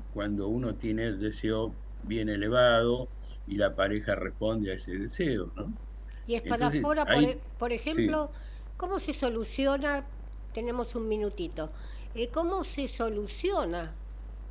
cuando 0.10 0.50
uno 0.50 0.78
tiene 0.78 1.14
deseo 1.18 1.80
bien 2.02 2.30
elevado 2.30 3.12
y 3.46 3.56
la 3.58 3.76
pareja 3.76 4.16
responde 4.16 4.72
a 4.72 4.76
ese 4.76 4.94
deseo, 4.98 5.52
¿no? 5.56 5.78
Y 6.26 6.36
espadafora, 6.36 7.10
por, 7.12 7.24
e, 7.24 7.38
por 7.58 7.72
ejemplo, 7.72 8.32
¿cómo 8.78 9.00
se 9.00 9.14
soluciona? 9.14 10.12
Tenemos 10.52 10.96
un 10.96 11.08
minutito. 11.08 11.74
Eh, 12.14 12.32
¿Cómo 12.32 12.64
se 12.64 12.88
soluciona, 12.88 14.05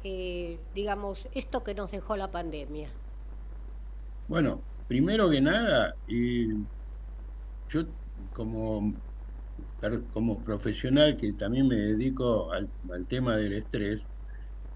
eh, 0.04 0.58
digamos, 0.74 1.26
esto 1.34 1.64
que 1.64 1.74
nos 1.74 1.90
dejó 1.90 2.16
la 2.16 2.30
pandemia? 2.30 2.90
Bueno, 4.28 4.62
primero 4.86 5.30
que 5.30 5.40
nada, 5.40 5.94
yo 7.68 7.84
como, 8.32 8.94
como 10.12 10.44
profesional 10.44 11.16
que 11.16 11.32
también 11.32 11.68
me 11.68 11.76
dedico 11.76 12.52
al, 12.52 12.68
tema 13.08 13.36
del 13.36 13.54
estrés, 13.54 14.06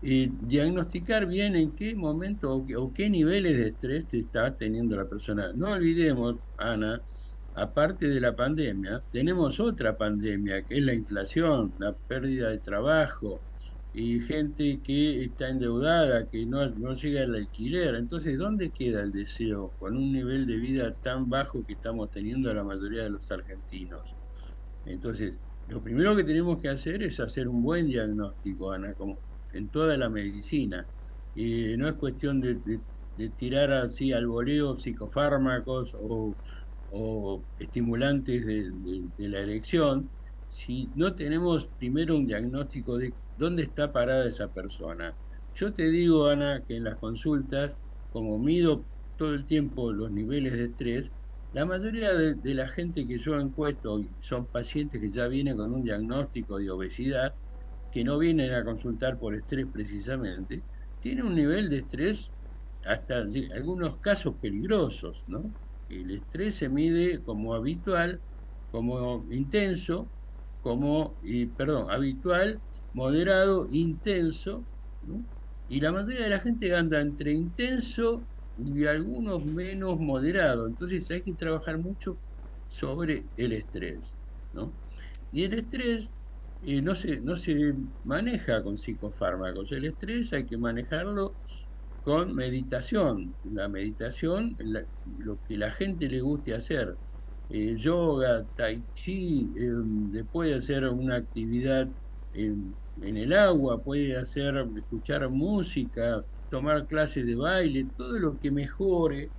y 0.00 0.28
diagnosticar 0.28 1.26
bien 1.26 1.56
en 1.56 1.74
qué 1.74 1.94
momento 1.94 2.64
o 2.76 2.92
qué, 2.94 3.10
niveles 3.10 3.58
de 3.58 3.68
estrés 3.68 4.08
te 4.08 4.20
está 4.20 4.54
teniendo 4.54 4.96
la 4.96 5.08
persona. 5.08 5.52
No 5.54 5.72
olvidemos, 5.72 6.36
Ana, 6.56 7.02
aparte 7.54 8.08
de 8.08 8.20
la 8.20 8.34
pandemia, 8.36 9.02
tenemos 9.10 9.58
otra 9.60 9.96
pandemia, 9.98 10.64
que 10.64 10.78
es 10.78 10.84
la 10.84 10.94
inflación, 10.94 11.74
la 11.78 11.92
pérdida 12.06 12.50
de 12.50 12.60
trabajo, 12.60 13.42
y 13.98 14.20
gente 14.20 14.78
que 14.84 15.24
está 15.24 15.48
endeudada, 15.48 16.28
que 16.28 16.46
no, 16.46 16.68
no 16.70 16.92
llega 16.92 17.22
al 17.22 17.34
alquiler. 17.34 17.96
Entonces, 17.96 18.38
¿dónde 18.38 18.70
queda 18.70 19.02
el 19.02 19.10
deseo 19.10 19.72
con 19.80 19.96
un 19.96 20.12
nivel 20.12 20.46
de 20.46 20.56
vida 20.56 20.94
tan 21.02 21.28
bajo 21.28 21.66
que 21.66 21.72
estamos 21.72 22.08
teniendo 22.10 22.54
la 22.54 22.62
mayoría 22.62 23.02
de 23.02 23.10
los 23.10 23.28
argentinos? 23.32 24.02
Entonces, 24.86 25.34
lo 25.68 25.82
primero 25.82 26.14
que 26.14 26.22
tenemos 26.22 26.62
que 26.62 26.68
hacer 26.68 27.02
es 27.02 27.18
hacer 27.18 27.48
un 27.48 27.60
buen 27.60 27.88
diagnóstico, 27.88 28.70
Ana, 28.70 28.94
como 28.94 29.18
en 29.52 29.66
toda 29.66 29.96
la 29.96 30.08
medicina. 30.08 30.86
Y 31.34 31.76
no 31.76 31.88
es 31.88 31.94
cuestión 31.94 32.40
de, 32.40 32.78
tirar 33.36 33.72
así 33.72 34.12
al 34.12 34.28
voleo 34.28 34.76
psicofármacos 34.76 35.96
o, 36.00 37.42
estimulantes 37.58 38.46
de 38.46 39.28
la 39.28 39.40
erección, 39.40 40.08
si 40.48 40.88
no 40.94 41.14
tenemos 41.14 41.66
primero 41.78 42.16
un 42.16 42.26
diagnóstico 42.26 42.96
de 42.96 43.12
dónde 43.38 43.62
está 43.64 43.92
parada 43.92 44.28
esa 44.28 44.52
persona. 44.52 45.16
Yo 45.54 45.72
te 45.72 45.88
digo, 45.90 46.26
Ana, 46.26 46.64
que 46.66 46.76
en 46.76 46.84
las 46.84 46.98
consultas, 46.98 47.76
como 48.10 48.38
mido 48.38 48.86
todo 49.16 49.34
el 49.34 49.46
tiempo 49.46 49.92
los 49.92 50.10
niveles 50.12 50.52
de 50.54 50.64
estrés, 50.66 51.12
la 51.52 51.64
mayoría 51.64 52.12
de, 52.14 52.54
la 52.54 52.68
gente 52.68 53.06
que 53.06 53.18
yo 53.18 53.38
encuesto 53.40 54.00
son 54.20 54.46
pacientes 54.48 55.00
que 55.00 55.10
ya 55.10 55.28
vienen 55.28 55.56
con 55.56 55.72
un 55.72 55.82
diagnóstico 55.82 56.58
de 56.58 56.70
obesidad, 56.70 57.34
que 57.90 58.04
no 58.04 58.18
vienen 58.18 58.52
a 58.54 58.64
consultar 58.64 59.18
por 59.18 59.34
estrés 59.34 59.66
precisamente, 59.72 60.64
tienen 61.00 61.24
un 61.26 61.34
nivel 61.34 61.70
de 61.70 61.78
estrés 61.78 62.32
hasta 62.84 63.24
algunos 63.54 63.98
casos 64.00 64.36
peligrosos, 64.40 65.24
¿no? 65.28 65.54
El 65.88 66.10
estrés 66.10 66.56
se 66.56 66.68
mide 66.68 67.22
como 67.24 67.54
habitual, 67.54 68.22
como 68.70 69.26
intenso, 69.32 70.10
como, 70.60 71.18
y, 71.22 71.46
perdón, 71.46 71.90
habitual, 71.90 72.62
moderado, 72.98 73.68
intenso, 73.70 74.66
y 75.68 75.80
la 75.80 75.92
mayoría 75.92 76.24
de 76.24 76.30
la 76.30 76.40
gente 76.40 76.74
anda 76.74 77.00
entre 77.00 77.32
intenso 77.32 78.28
y 78.56 78.84
algunos 78.86 79.44
menos 79.46 79.98
moderado. 80.00 80.66
Entonces 80.66 81.10
hay 81.10 81.22
que 81.22 81.34
trabajar 81.34 81.78
mucho 81.78 82.20
sobre 82.68 83.30
el 83.36 83.52
estrés. 83.52 84.18
¿no? 84.52 84.78
Y 85.30 85.44
el 85.44 85.54
estrés 85.54 86.12
eh, 86.60 86.82
no, 86.82 86.94
se, 86.94 87.20
no 87.20 87.36
se 87.36 87.74
maneja 88.02 88.62
con 88.62 88.78
psicofármacos. 88.78 89.72
El 89.72 89.84
estrés 89.86 90.32
hay 90.32 90.46
que 90.46 90.58
manejarlo 90.58 91.38
con 92.02 92.34
meditación. 92.34 93.36
La 93.42 93.68
meditación, 93.68 94.56
lo 95.04 95.40
que 95.42 95.56
la 95.58 95.70
gente 95.72 96.08
le 96.08 96.20
guste 96.20 96.54
hacer. 96.54 96.98
Eh, 97.48 97.76
yoga, 97.76 98.46
tai 98.56 98.84
chi, 98.94 99.52
eh, 99.56 100.24
puede 100.30 100.54
hacer 100.54 100.84
una 100.88 101.16
actividad 101.16 101.88
en, 103.02 103.16
el 103.16 103.32
agua, 103.32 103.80
puede 103.80 104.16
hacer, 104.16 104.66
escuchar 104.76 105.28
música, 105.28 106.24
tomar 106.50 106.86
clases 106.86 107.26
de 107.26 107.34
baile, 107.34 107.86
todo 107.96 108.18
lo 108.18 108.38
que 108.38 108.50
mejore 108.50 109.30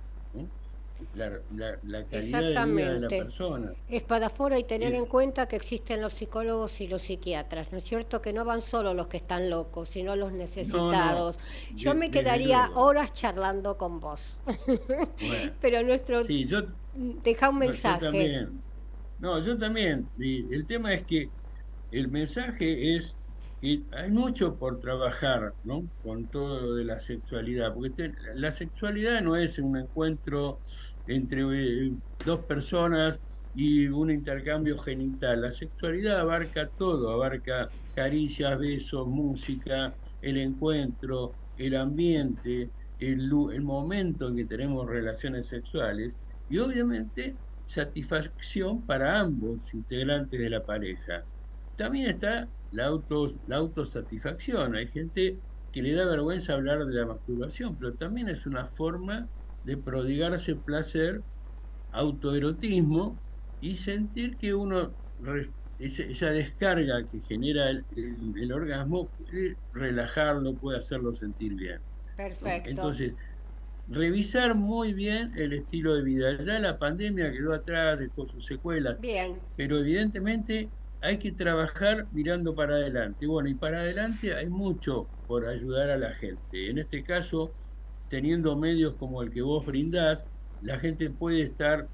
la, 1.14 2.04
calidad 2.10 2.42
de 2.42 2.72
vida 2.72 2.92
de 2.94 3.00
la 3.00 3.08
persona. 3.08 3.72
Es 3.88 4.02
para 4.02 4.26
afuera 4.26 4.58
y 4.58 4.64
tener 4.64 4.94
en 4.94 5.06
cuenta 5.06 5.46
que 5.46 5.56
existen 5.56 6.00
los 6.00 6.12
psicólogos 6.12 6.80
y 6.80 6.88
los 6.88 7.02
psiquiatras, 7.02 7.72
¿no 7.72 7.78
es 7.78 7.84
cierto? 7.84 8.20
Que 8.20 8.32
no 8.32 8.44
van 8.44 8.60
solo 8.60 8.94
los 8.94 9.06
que 9.06 9.16
están 9.16 9.50
locos, 9.50 9.88
sino 9.88 10.16
los 10.16 10.32
necesitados. 10.32 11.38
Yo 11.74 11.94
me 11.94 12.10
quedaría 12.10 12.70
horas 12.74 13.12
charlando 13.12 13.76
con 13.76 14.00
vos. 14.00 14.38
Pero 15.60 15.82
nuestro... 15.82 16.24
Sí, 16.24 16.44
yo, 16.44 16.62
Deja 16.94 17.50
un 17.50 17.58
mensaje. 17.58 18.48
No, 19.20 19.38
yo 19.40 19.56
también. 19.56 20.08
el 20.18 20.66
tema 20.66 20.92
es 20.94 21.04
que 21.04 21.28
el 21.92 22.08
mensaje 22.08 22.96
es 22.96 23.16
que 23.60 23.84
hay 23.92 24.10
mucho 24.10 24.58
por 24.58 24.78
trabajar, 24.80 25.54
¿no? 25.62 25.90
Con 26.02 26.28
todo 26.30 26.74
de 26.74 26.84
la 26.84 26.98
sexualidad, 26.98 27.74
porque 27.74 28.12
la 28.34 28.52
sexualidad 28.52 29.20
no 29.22 29.36
es 29.36 29.58
un 29.58 29.76
encuentro 29.78 30.60
entre 31.06 31.42
eh, 31.88 31.92
dos 32.24 32.44
personas 32.46 33.20
y 33.52 33.88
un 33.88 34.10
intercambio 34.10 34.78
genital. 34.78 35.42
La 35.42 35.52
sexualidad 35.52 36.20
abarca 36.20 36.70
todo, 36.76 37.10
abarca 37.10 37.70
caricias, 37.92 38.58
besos, 38.58 39.06
música, 39.08 39.96
el 40.20 40.38
encuentro, 40.38 41.36
el 41.56 41.76
ambiente, 41.76 42.72
el, 42.98 43.30
el 43.52 43.62
momento 43.62 44.28
en 44.28 44.36
que 44.36 44.46
tenemos 44.46 44.86
relaciones 44.86 45.48
sexuales 45.48 46.18
y 46.48 46.58
obviamente 46.58 47.38
satisfacción 47.64 48.84
para 48.86 49.20
ambos 49.20 49.72
integrantes 49.74 50.40
de 50.40 50.50
la 50.50 50.64
pareja. 50.64 51.26
También 51.76 52.10
está 52.10 52.50
la, 52.70 52.86
auto, 52.86 53.26
la 53.46 53.56
autosatisfacción. 53.56 54.74
Hay 54.74 54.88
gente 54.88 55.38
que 55.72 55.82
le 55.82 55.94
da 55.94 56.06
vergüenza 56.06 56.54
hablar 56.54 56.84
de 56.84 56.94
la 56.94 57.06
masturbación, 57.06 57.76
pero 57.76 57.94
también 57.94 58.28
es 58.28 58.46
una 58.46 58.66
forma 58.66 59.28
de 59.62 59.76
prodigarse 59.76 60.56
placer, 60.56 61.22
autoerotismo 61.92 63.18
y 63.60 63.76
sentir 63.76 64.36
que 64.38 64.54
uno, 64.54 64.94
esa 65.78 66.30
descarga 66.30 67.06
que 67.10 67.20
genera 67.20 67.70
el, 67.70 68.52
orgasmo, 68.52 69.08
puede 69.08 69.56
relajarlo, 69.72 70.54
puede 70.54 70.78
hacerlo 70.78 71.14
sentir 71.14 71.54
bien. 71.54 71.80
Perfecto. 72.16 72.70
Entonces, 72.70 73.14
revisar 73.88 74.54
muy 74.54 74.92
bien 74.92 75.30
el 75.36 75.52
estilo 75.52 75.94
de 75.94 76.02
vida. 76.02 76.38
Ya 76.42 76.58
la 76.58 76.78
pandemia 76.78 77.30
quedó 77.32 77.52
atrás, 77.52 77.98
dejó 77.98 78.26
sus 78.28 78.44
secuelas. 78.44 79.00
Bien. 79.00 79.38
Pero 79.56 79.78
evidentemente 79.78 80.68
hay 81.00 81.18
que 81.18 81.32
trabajar 81.32 82.06
mirando 82.12 82.54
para 82.54 82.74
adelante. 82.76 83.26
Bueno, 83.26 83.48
y 83.48 83.54
para 83.54 83.80
adelante 83.80 84.34
hay 84.34 84.48
mucho 84.48 85.10
por 85.26 85.48
ayudar 85.48 85.90
a 85.90 85.96
la 85.96 86.14
gente. 86.14 86.70
En 86.70 86.78
este 86.78 87.02
caso, 87.02 87.54
teniendo 88.08 88.56
medios 88.56 88.96
como 88.96 89.22
el 89.22 89.30
que 89.30 89.42
vos 89.42 89.64
brindás, 89.64 90.26
la 90.60 90.78
gente 90.78 91.10
puede 91.10 91.42
estar 91.42 91.88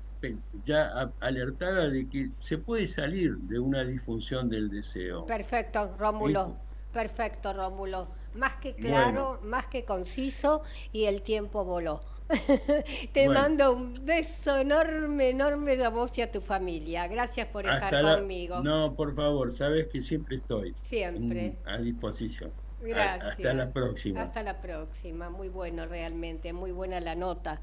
ya 0.64 1.12
alertada 1.20 1.88
de 1.88 2.08
que 2.08 2.30
se 2.38 2.58
puede 2.58 2.86
salir 2.86 3.36
de 3.36 3.58
una 3.58 3.84
disfunción 3.84 4.48
del 4.48 4.68
deseo. 4.70 5.26
Perfecto, 5.26 5.94
Rómulo. 5.96 6.56
Perfecto, 6.92 7.52
Rómulo. 7.52 8.08
Más 8.37 8.57
que 8.57 8.75
claro, 8.75 9.40
más 9.42 9.66
que 9.66 9.85
conciso 9.85 10.62
y 10.92 11.05
el 11.05 11.22
tiempo 11.22 11.64
voló. 11.64 12.01
Te 13.12 13.29
mando 13.29 13.72
un 13.72 13.94
beso 14.05 14.57
enorme, 14.59 15.31
enorme 15.31 15.83
a 15.85 15.90
vos 15.90 16.16
y 16.18 16.22
a 16.22 16.31
tu 16.31 16.40
familia. 16.40 17.07
Gracias 17.07 17.46
por 17.49 17.66
estar 17.66 18.03
conmigo. 18.03 18.61
No, 18.62 18.94
por 18.94 19.14
favor, 19.14 19.53
sabes 19.53 19.87
que 19.88 20.01
siempre 20.01 20.37
estoy. 20.37 20.75
Siempre. 20.83 21.57
a 21.64 21.79
disposición. 21.79 22.51
Gracias. 22.81 23.33
hasta 23.33 23.55
la 23.55 23.72
próxima. 23.72 24.22
Hasta 24.22 24.42
la 24.42 24.61
próxima. 24.61 25.31
Muy 25.31 25.49
bueno, 25.49 25.87
realmente. 25.87 26.53
Muy 26.53 26.72
buena 26.72 27.01
la 27.01 27.14
nota. 27.14 27.61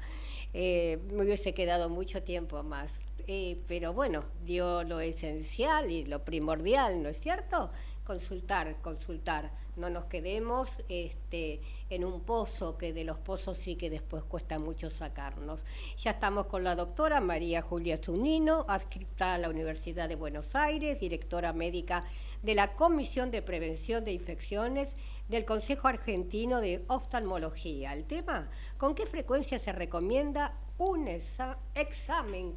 Eh, 0.52 0.98
me 1.12 1.24
hubiese 1.24 1.52
quedado 1.52 1.88
mucho 1.90 2.22
tiempo 2.22 2.62
más. 2.62 3.00
Eh, 3.26 3.62
pero 3.68 3.92
bueno, 3.92 4.24
dio 4.44 4.82
lo 4.82 5.00
esencial 5.00 5.90
y 5.90 6.04
lo 6.04 6.24
primordial, 6.24 7.02
¿no 7.02 7.08
es 7.08 7.20
cierto? 7.20 7.70
Consultar, 8.04 8.76
consultar 8.82 9.50
no 9.76 9.90
nos 9.90 10.04
quedemos 10.04 10.70
este, 10.88 11.60
en 11.90 12.04
un 12.04 12.20
pozo, 12.20 12.78
que 12.78 12.92
de 12.92 13.04
los 13.04 13.18
pozos 13.18 13.58
sí 13.58 13.76
que 13.76 13.90
después 13.90 14.24
cuesta 14.24 14.58
mucho 14.58 14.90
sacarnos. 14.90 15.64
Ya 15.98 16.12
estamos 16.12 16.46
con 16.46 16.64
la 16.64 16.76
doctora 16.76 17.20
María 17.20 17.62
Julia 17.62 17.96
Zunino, 17.96 18.64
adscripta 18.68 19.34
a 19.34 19.38
la 19.38 19.48
Universidad 19.48 20.08
de 20.08 20.14
Buenos 20.14 20.54
Aires, 20.54 21.00
directora 21.00 21.52
médica 21.52 22.04
de 22.42 22.54
la 22.54 22.74
Comisión 22.74 23.30
de 23.30 23.42
Prevención 23.42 24.04
de 24.04 24.12
Infecciones 24.12 24.96
del 25.28 25.44
Consejo 25.44 25.88
Argentino 25.88 26.60
de 26.60 26.84
Oftalmología. 26.88 27.92
El 27.92 28.04
tema, 28.04 28.48
¿con 28.76 28.94
qué 28.94 29.06
frecuencia 29.06 29.58
se 29.58 29.72
recomienda 29.72 30.54
un 30.78 31.08
examen 31.08 32.54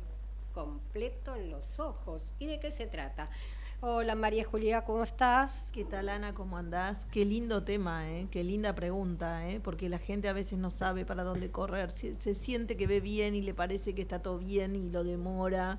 completo 0.53 1.35
en 1.35 1.51
los 1.51 1.79
ojos? 1.79 2.23
¿Y 2.39 2.47
de 2.47 2.59
qué 2.59 2.71
se 2.71 2.87
trata? 2.87 3.29
Hola 3.79 4.15
María 4.15 4.43
Julia, 4.43 4.85
¿cómo 4.85 5.03
estás? 5.03 5.69
¿Qué 5.71 5.85
tal 5.85 6.09
Ana? 6.09 6.33
¿Cómo 6.33 6.57
andás? 6.57 7.05
Qué 7.11 7.25
lindo 7.25 7.61
tema, 7.61 8.09
¿eh? 8.09 8.27
qué 8.31 8.43
linda 8.43 8.73
pregunta, 8.73 9.47
¿eh? 9.47 9.59
porque 9.63 9.87
la 9.87 9.99
gente 9.99 10.27
a 10.27 10.33
veces 10.33 10.57
no 10.57 10.71
sabe 10.71 11.05
para 11.05 11.23
dónde 11.23 11.51
correr, 11.51 11.91
se, 11.91 12.15
se, 12.15 12.33
siente 12.33 12.75
que 12.75 12.87
ve 12.87 13.01
bien 13.01 13.35
y 13.35 13.41
le 13.43 13.53
parece 13.53 13.93
que 13.93 14.01
está 14.01 14.19
todo 14.23 14.39
bien 14.39 14.75
y 14.75 14.89
lo 14.89 15.03
demora. 15.03 15.77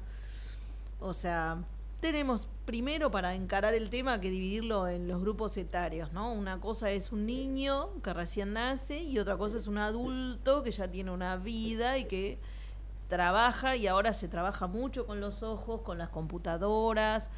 O 1.00 1.12
sea, 1.12 1.64
tenemos 2.00 2.46
primero 2.66 3.10
para 3.10 3.34
encarar 3.34 3.74
el 3.74 3.90
tema 3.90 4.20
que 4.20 4.30
dividirlo 4.30 4.86
en 4.86 5.08
los 5.08 5.20
grupos 5.20 5.56
etarios, 5.56 6.12
¿no? 6.12 6.32
Una 6.32 6.60
cosa 6.60 6.92
es 6.92 7.10
un 7.10 7.26
niño 7.26 7.88
que 8.04 8.12
recién 8.12 8.52
nace 8.52 9.02
y 9.02 9.18
otra 9.18 9.36
cosa 9.36 9.56
es 9.56 9.66
un 9.66 9.78
adulto 9.78 10.62
que 10.62 10.70
ya 10.70 10.88
tiene 10.88 11.10
una 11.10 11.36
vida 11.36 11.98
y 11.98 12.04
que 12.04 12.38
trabaja 13.08 13.74
y 13.74 13.88
ahora 13.88 14.12
se 14.12 14.28
trabaja 14.28 14.68
mucho 14.68 15.04
con 15.04 15.20
los 15.20 15.42
ojos, 15.42 15.80
con 15.80 15.98
las 15.98 16.10
computadoras 16.10 17.28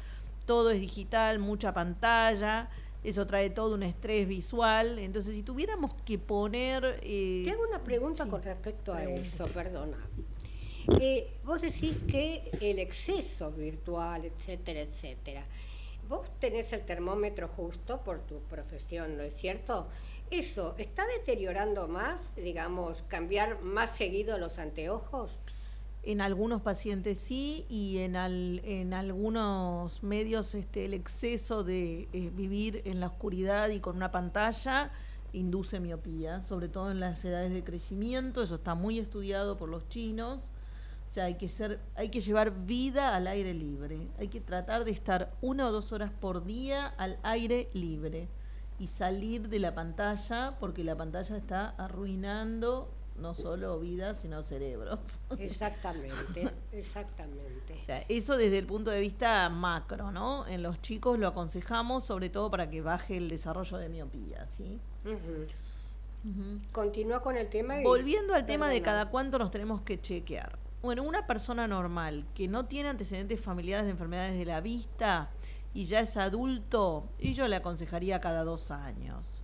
todo 0.45 0.71
es 0.71 0.79
digital, 0.79 1.39
mucha 1.39 1.73
pantalla, 1.73 2.69
eso 3.03 3.25
trae 3.25 3.49
todo 3.49 3.75
un 3.75 3.83
estrés 3.83 4.27
visual. 4.27 4.99
Entonces, 4.99 5.35
si 5.35 5.43
tuviéramos 5.43 5.93
que 6.03 6.17
poner... 6.19 6.99
Eh, 7.03 7.41
Te 7.43 7.51
hago 7.51 7.63
una 7.67 7.83
pregunta 7.83 8.27
con 8.27 8.41
respecto 8.43 8.93
a 8.93 9.03
eso, 9.03 9.47
perdona. 9.47 9.97
Eh, 10.99 11.37
vos 11.43 11.61
decís 11.61 11.97
que 12.07 12.51
el 12.59 12.79
exceso 12.79 13.51
virtual, 13.51 14.25
etcétera, 14.25 14.81
etcétera. 14.81 15.45
Vos 16.07 16.29
tenés 16.39 16.73
el 16.73 16.81
termómetro 16.81 17.47
justo 17.47 18.01
por 18.01 18.19
tu 18.19 18.39
profesión, 18.41 19.15
¿no 19.17 19.23
es 19.23 19.35
cierto? 19.35 19.87
¿Eso 20.29 20.75
está 20.77 21.05
deteriorando 21.07 21.87
más, 21.87 22.21
digamos, 22.35 23.03
cambiar 23.07 23.61
más 23.61 23.95
seguido 23.95 24.37
los 24.37 24.59
anteojos? 24.59 25.31
En 26.03 26.19
algunos 26.19 26.61
pacientes 26.61 27.19
sí 27.19 27.65
y 27.69 27.99
en, 27.99 28.15
en 28.15 28.93
algunos 28.93 30.01
medios 30.01 30.55
este, 30.55 30.85
el 30.85 30.95
exceso 30.95 31.63
de 31.63 32.07
eh, 32.11 32.31
vivir 32.35 32.81
en 32.85 32.99
la 32.99 33.07
oscuridad 33.07 33.69
y 33.69 33.79
con 33.79 33.97
una 33.97 34.11
pantalla 34.11 34.91
induce 35.31 35.79
miopía, 35.79 36.41
sobre 36.41 36.69
todo 36.69 36.91
en 36.91 36.99
las 36.99 37.23
edades 37.23 37.53
de 37.53 37.63
crecimiento, 37.63 38.41
eso 38.41 38.55
está 38.55 38.73
muy 38.73 38.97
estudiado 38.99 39.57
por 39.57 39.69
los 39.69 39.87
chinos. 39.89 40.51
O 41.09 41.13
sea, 41.13 41.25
hay 41.25 41.35
que, 41.35 41.49
ser, 41.49 41.79
hay 41.95 42.09
que 42.09 42.21
llevar 42.21 42.65
vida 42.65 43.15
al 43.15 43.27
aire 43.27 43.53
libre, 43.53 44.07
hay 44.17 44.29
que 44.29 44.39
tratar 44.39 44.85
de 44.85 44.91
estar 44.91 45.33
una 45.41 45.67
o 45.67 45.71
dos 45.71 45.91
horas 45.91 46.11
por 46.11 46.45
día 46.45 46.87
al 46.87 47.19
aire 47.21 47.69
libre 47.73 48.29
y 48.79 48.87
salir 48.87 49.49
de 49.49 49.59
la 49.59 49.75
pantalla 49.75 50.55
porque 50.59 50.83
la 50.83 50.95
pantalla 50.95 51.37
está 51.37 51.69
arruinando 51.71 52.89
no 53.21 53.33
solo 53.33 53.79
vidas, 53.79 54.19
sino 54.21 54.41
cerebros. 54.43 55.19
Exactamente, 55.37 56.51
exactamente. 56.71 57.77
O 57.79 57.83
sea, 57.83 58.03
eso 58.09 58.37
desde 58.37 58.57
el 58.57 58.65
punto 58.65 58.91
de 58.91 58.99
vista 58.99 59.47
macro, 59.49 60.11
¿no? 60.11 60.47
En 60.47 60.63
los 60.63 60.81
chicos 60.81 61.17
lo 61.17 61.27
aconsejamos 61.27 62.03
sobre 62.03 62.29
todo 62.29 62.49
para 62.49 62.69
que 62.69 62.81
baje 62.81 63.17
el 63.17 63.29
desarrollo 63.29 63.77
de 63.77 63.89
miopía, 63.89 64.47
¿sí? 64.49 64.79
Continúa 66.71 67.21
con 67.21 67.37
el 67.37 67.49
tema. 67.49 67.75
Volviendo 67.83 68.33
al 68.33 68.45
tema 68.45 68.67
de 68.67 68.81
cada 68.81 69.09
cuánto 69.09 69.39
nos 69.39 69.51
tenemos 69.51 69.81
que 69.81 69.99
chequear. 69.99 70.57
Bueno, 70.81 71.03
una 71.03 71.27
persona 71.27 71.67
normal 71.67 72.25
que 72.33 72.47
no 72.47 72.65
tiene 72.65 72.89
antecedentes 72.89 73.39
familiares 73.39 73.85
de 73.85 73.91
enfermedades 73.91 74.37
de 74.37 74.45
la 74.45 74.61
vista 74.61 75.29
y 75.73 75.85
ya 75.85 75.99
es 75.99 76.17
adulto, 76.17 77.05
y 77.19 77.33
yo 77.33 77.47
le 77.47 77.55
aconsejaría 77.55 78.19
cada 78.19 78.43
dos 78.43 78.71
años 78.71 79.41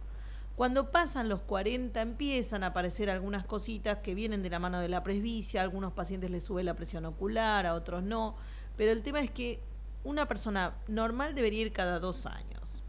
cuando 0.58 0.89
pasan 0.89 1.30
los 1.30 1.41
40 1.41 2.02
empiezan 2.02 2.63
a 2.63 2.67
aparecer 2.67 3.12
algunas 3.12 3.46
cositas 3.46 4.00
que 4.00 4.15
vienen 4.15 4.41
de 4.41 4.50
la 4.50 4.58
mano 4.58 4.80
de 4.80 4.89
la 4.89 5.04
presbicia, 5.04 5.62
a 5.62 5.63
algunos 5.63 5.93
pacientes 5.93 6.32
les 6.32 6.46
sube 6.46 6.63
la 6.63 6.74
presión 6.74 7.06
ocular, 7.06 7.67
a 7.67 7.76
otros 7.76 8.02
no, 8.02 8.36
pero 8.76 8.91
el 8.91 9.04
tema 9.04 9.20
es 9.20 9.30
que 9.30 9.60
una 10.04 10.28
persona 10.28 10.74
normal 10.88 11.36
debería 11.36 11.62
ir 11.62 11.74
cada 11.74 12.00
dos 12.00 12.26
años. 12.26 12.82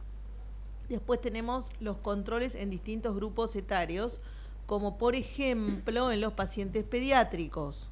Después 0.88 1.20
tenemos 1.20 1.68
los 1.78 1.98
controles 1.98 2.54
en 2.54 2.70
distintos 2.70 3.14
grupos 3.14 3.54
etarios, 3.54 4.22
como 4.64 4.96
por 4.96 5.14
ejemplo 5.14 6.10
en 6.10 6.22
los 6.22 6.32
pacientes 6.32 6.84
pediátricos. 6.84 7.90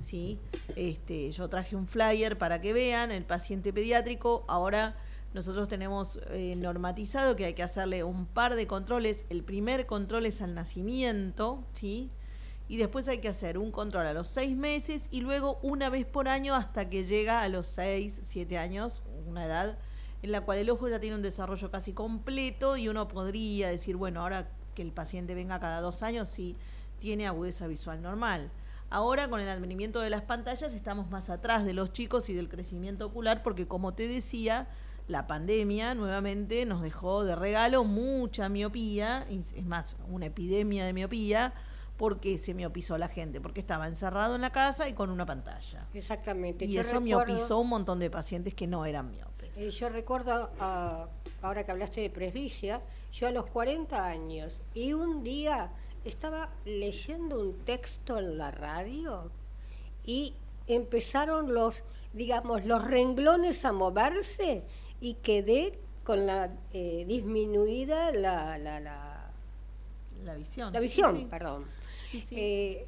¿sí? 0.00 0.38
Este, 0.74 1.30
yo 1.32 1.50
traje 1.50 1.76
un 1.76 1.86
flyer 1.86 2.38
para 2.38 2.62
que 2.62 2.72
vean, 2.72 3.10
el 3.10 3.26
paciente 3.26 3.74
pediátrico 3.74 4.46
ahora 4.48 4.96
nosotros 5.34 5.68
tenemos 5.68 6.20
eh, 6.30 6.54
normatizado 6.56 7.36
que 7.36 7.44
hay 7.44 7.54
que 7.54 7.62
hacerle 7.62 8.02
un 8.02 8.26
par 8.26 8.54
de 8.54 8.66
controles. 8.66 9.24
El 9.28 9.44
primer 9.44 9.86
control 9.86 10.26
es 10.26 10.40
al 10.40 10.54
nacimiento, 10.54 11.64
¿sí? 11.72 12.10
Y 12.68 12.76
después 12.76 13.08
hay 13.08 13.18
que 13.18 13.28
hacer 13.28 13.58
un 13.58 13.70
control 13.70 14.06
a 14.06 14.12
los 14.12 14.28
seis 14.28 14.56
meses 14.56 15.08
y 15.10 15.20
luego 15.20 15.58
una 15.62 15.90
vez 15.90 16.06
por 16.06 16.28
año 16.28 16.54
hasta 16.54 16.88
que 16.90 17.04
llega 17.04 17.42
a 17.42 17.48
los 17.48 17.66
seis, 17.66 18.20
siete 18.22 18.58
años, 18.58 19.02
una 19.26 19.46
edad 19.46 19.78
en 20.22 20.32
la 20.32 20.42
cual 20.42 20.58
el 20.58 20.70
ojo 20.70 20.88
ya 20.88 21.00
tiene 21.00 21.16
un 21.16 21.22
desarrollo 21.22 21.70
casi 21.70 21.92
completo 21.92 22.76
y 22.76 22.88
uno 22.88 23.08
podría 23.08 23.68
decir, 23.68 23.96
bueno, 23.96 24.20
ahora 24.20 24.50
que 24.74 24.82
el 24.82 24.92
paciente 24.92 25.34
venga 25.34 25.60
cada 25.60 25.80
dos 25.80 26.02
años, 26.02 26.28
sí 26.28 26.56
tiene 26.98 27.26
agudeza 27.26 27.66
visual 27.66 28.02
normal. 28.02 28.50
Ahora 28.90 29.28
con 29.28 29.40
el 29.40 29.48
advenimiento 29.48 30.00
de 30.00 30.10
las 30.10 30.22
pantallas 30.22 30.72
estamos 30.72 31.10
más 31.10 31.30
atrás 31.30 31.64
de 31.64 31.74
los 31.74 31.92
chicos 31.92 32.28
y 32.30 32.34
del 32.34 32.48
crecimiento 32.48 33.06
ocular 33.06 33.42
porque 33.42 33.66
como 33.66 33.94
te 33.94 34.08
decía, 34.08 34.66
la 35.08 35.26
pandemia 35.26 35.94
nuevamente 35.94 36.64
nos 36.66 36.82
dejó 36.82 37.24
de 37.24 37.34
regalo 37.34 37.82
mucha 37.84 38.48
miopía, 38.48 39.26
es 39.28 39.64
más, 39.64 39.96
una 40.08 40.26
epidemia 40.26 40.84
de 40.84 40.92
miopía, 40.92 41.54
porque 41.96 42.38
se 42.38 42.54
miopizó 42.54 42.96
la 42.96 43.08
gente, 43.08 43.40
porque 43.40 43.60
estaba 43.60 43.88
encerrado 43.88 44.36
en 44.36 44.40
la 44.42 44.50
casa 44.50 44.88
y 44.88 44.92
con 44.92 45.10
una 45.10 45.26
pantalla. 45.26 45.88
Exactamente. 45.92 46.64
Y 46.66 46.78
eso 46.78 47.00
miopizó 47.00 47.58
un 47.58 47.68
montón 47.68 47.98
de 47.98 48.08
pacientes 48.10 48.54
que 48.54 48.68
no 48.68 48.84
eran 48.84 49.10
miopes. 49.10 49.58
Eh, 49.58 49.70
yo 49.70 49.88
recuerdo, 49.88 50.50
ah, 50.60 51.08
ahora 51.42 51.64
que 51.64 51.72
hablaste 51.72 52.02
de 52.02 52.10
presbicia, 52.10 52.80
yo 53.12 53.26
a 53.26 53.32
los 53.32 53.46
40 53.46 54.06
años 54.06 54.62
y 54.74 54.92
un 54.92 55.24
día 55.24 55.72
estaba 56.04 56.50
leyendo 56.64 57.40
un 57.40 57.64
texto 57.64 58.18
en 58.18 58.38
la 58.38 58.52
radio 58.52 59.32
y 60.04 60.34
empezaron 60.68 61.52
los, 61.52 61.82
digamos, 62.12 62.64
los 62.64 62.84
renglones 62.84 63.64
a 63.64 63.72
moverse 63.72 64.64
y 65.00 65.14
quedé 65.14 65.78
con 66.04 66.26
la 66.26 66.50
eh, 66.72 67.04
disminuida 67.06 68.12
la, 68.12 68.56
la, 68.58 68.80
la, 68.80 69.30
La 70.24 70.34
visión. 70.34 70.72
la 70.72 70.80
visión, 70.80 71.16
Sí, 71.16 71.22
sí. 71.22 71.28
perdón. 71.30 71.64
Sí. 72.10 72.24
Eh, 72.32 72.86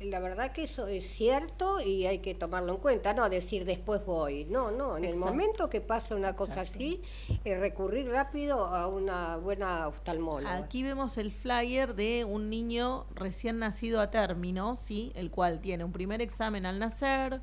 la 0.00 0.20
verdad 0.20 0.52
que 0.52 0.62
eso 0.62 0.86
es 0.86 1.04
cierto 1.08 1.80
y 1.80 2.06
hay 2.06 2.20
que 2.20 2.32
tomarlo 2.32 2.74
en 2.74 2.78
cuenta, 2.80 3.14
no 3.14 3.28
decir 3.28 3.64
después 3.64 4.04
voy, 4.06 4.44
no, 4.44 4.70
no, 4.70 4.96
en 4.96 5.04
el 5.04 5.16
momento 5.16 5.68
que 5.68 5.80
pasa 5.80 6.14
una 6.14 6.36
cosa 6.36 6.52
Exacto. 6.60 6.74
así, 6.76 7.00
eh, 7.44 7.58
recurrir 7.58 8.08
rápido 8.08 8.64
a 8.66 8.86
una 8.86 9.38
buena 9.38 9.88
oftalmóloga. 9.88 10.56
Aquí 10.56 10.84
vemos 10.84 11.18
el 11.18 11.32
flyer 11.32 11.96
de 11.96 12.24
un 12.24 12.48
niño 12.48 13.06
recién 13.16 13.58
nacido 13.58 14.00
a 14.00 14.12
término, 14.12 14.76
¿sí? 14.76 15.10
el 15.16 15.32
cual 15.32 15.58
tiene 15.60 15.82
un 15.82 15.90
primer 15.90 16.20
examen 16.22 16.64
al 16.64 16.78
nacer, 16.78 17.40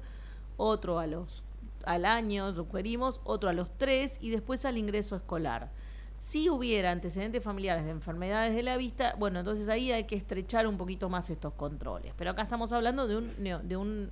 otro 0.56 1.00
a 1.00 1.08
los, 1.08 1.44
al 1.86 2.06
año, 2.06 2.54
sugerimos, 2.54 3.22
otro 3.24 3.50
a 3.50 3.54
los 3.54 3.70
tres 3.78 4.18
y 4.22 4.30
después 4.30 4.66
al 4.66 4.78
ingreso 4.78 5.16
escolar. 5.16 5.72
Si 6.20 6.50
hubiera 6.50 6.92
antecedentes 6.92 7.44
familiares 7.44 7.86
de 7.86 7.92
enfermedades 7.92 8.56
de 8.56 8.64
la 8.64 8.78
vista, 8.78 9.16
bueno, 9.20 9.40
entonces 9.40 9.70
ahí 9.70 9.92
hay 9.92 10.06
que 10.06 10.16
estrechar 10.16 10.66
un 10.66 10.78
poquito 10.78 11.10
más 11.10 11.30
estos 11.30 11.54
controles. 11.54 12.14
Pero 12.18 12.32
acá 12.32 12.42
estamos 12.42 12.72
hablando 12.72 13.08
de 13.08 13.18
un, 13.18 13.36
neo- 13.38 13.62
de 13.62 13.78
un, 13.78 14.10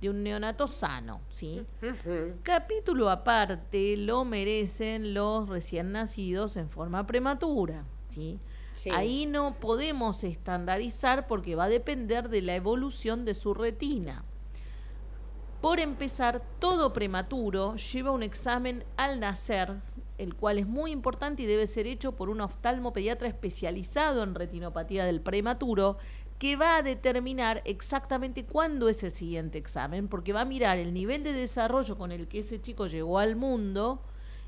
de 0.00 0.10
un 0.10 0.22
neonato 0.22 0.68
sano, 0.68 1.20
¿sí? 1.30 1.64
Capítulo 2.42 3.10
aparte 3.10 3.96
lo 3.96 4.24
merecen 4.24 5.14
los 5.14 5.48
recién 5.48 5.90
nacidos 5.92 6.56
en 6.56 6.68
forma 6.70 7.06
prematura, 7.06 7.84
¿sí? 8.08 8.38
Sí. 8.76 8.90
Ahí 8.92 9.26
no 9.26 9.54
podemos 9.58 10.22
estandarizar 10.22 11.26
porque 11.26 11.56
va 11.56 11.64
a 11.64 11.68
depender 11.68 12.28
de 12.28 12.42
la 12.42 12.54
evolución 12.54 13.24
de 13.24 13.34
su 13.34 13.54
retina. 13.54 14.22
Por 15.60 15.80
empezar, 15.80 16.42
todo 16.58 16.92
prematuro 16.92 17.76
lleva 17.76 18.10
un 18.10 18.22
examen 18.22 18.84
al 18.96 19.18
nacer, 19.20 19.80
el 20.18 20.34
cual 20.34 20.58
es 20.58 20.66
muy 20.66 20.90
importante 20.90 21.42
y 21.42 21.46
debe 21.46 21.66
ser 21.66 21.86
hecho 21.86 22.12
por 22.12 22.28
un 22.28 22.42
oftalmopediatra 22.42 23.26
especializado 23.26 24.22
en 24.22 24.34
retinopatía 24.34 25.06
del 25.06 25.22
prematuro, 25.22 25.96
que 26.38 26.56
va 26.56 26.76
a 26.76 26.82
determinar 26.82 27.62
exactamente 27.64 28.44
cuándo 28.44 28.90
es 28.90 29.02
el 29.02 29.10
siguiente 29.10 29.56
examen, 29.56 30.08
porque 30.08 30.34
va 30.34 30.42
a 30.42 30.44
mirar 30.44 30.76
el 30.76 30.92
nivel 30.92 31.24
de 31.24 31.32
desarrollo 31.32 31.96
con 31.96 32.12
el 32.12 32.28
que 32.28 32.40
ese 32.40 32.60
chico 32.60 32.86
llegó 32.86 33.18
al 33.18 33.34
mundo 33.34 34.02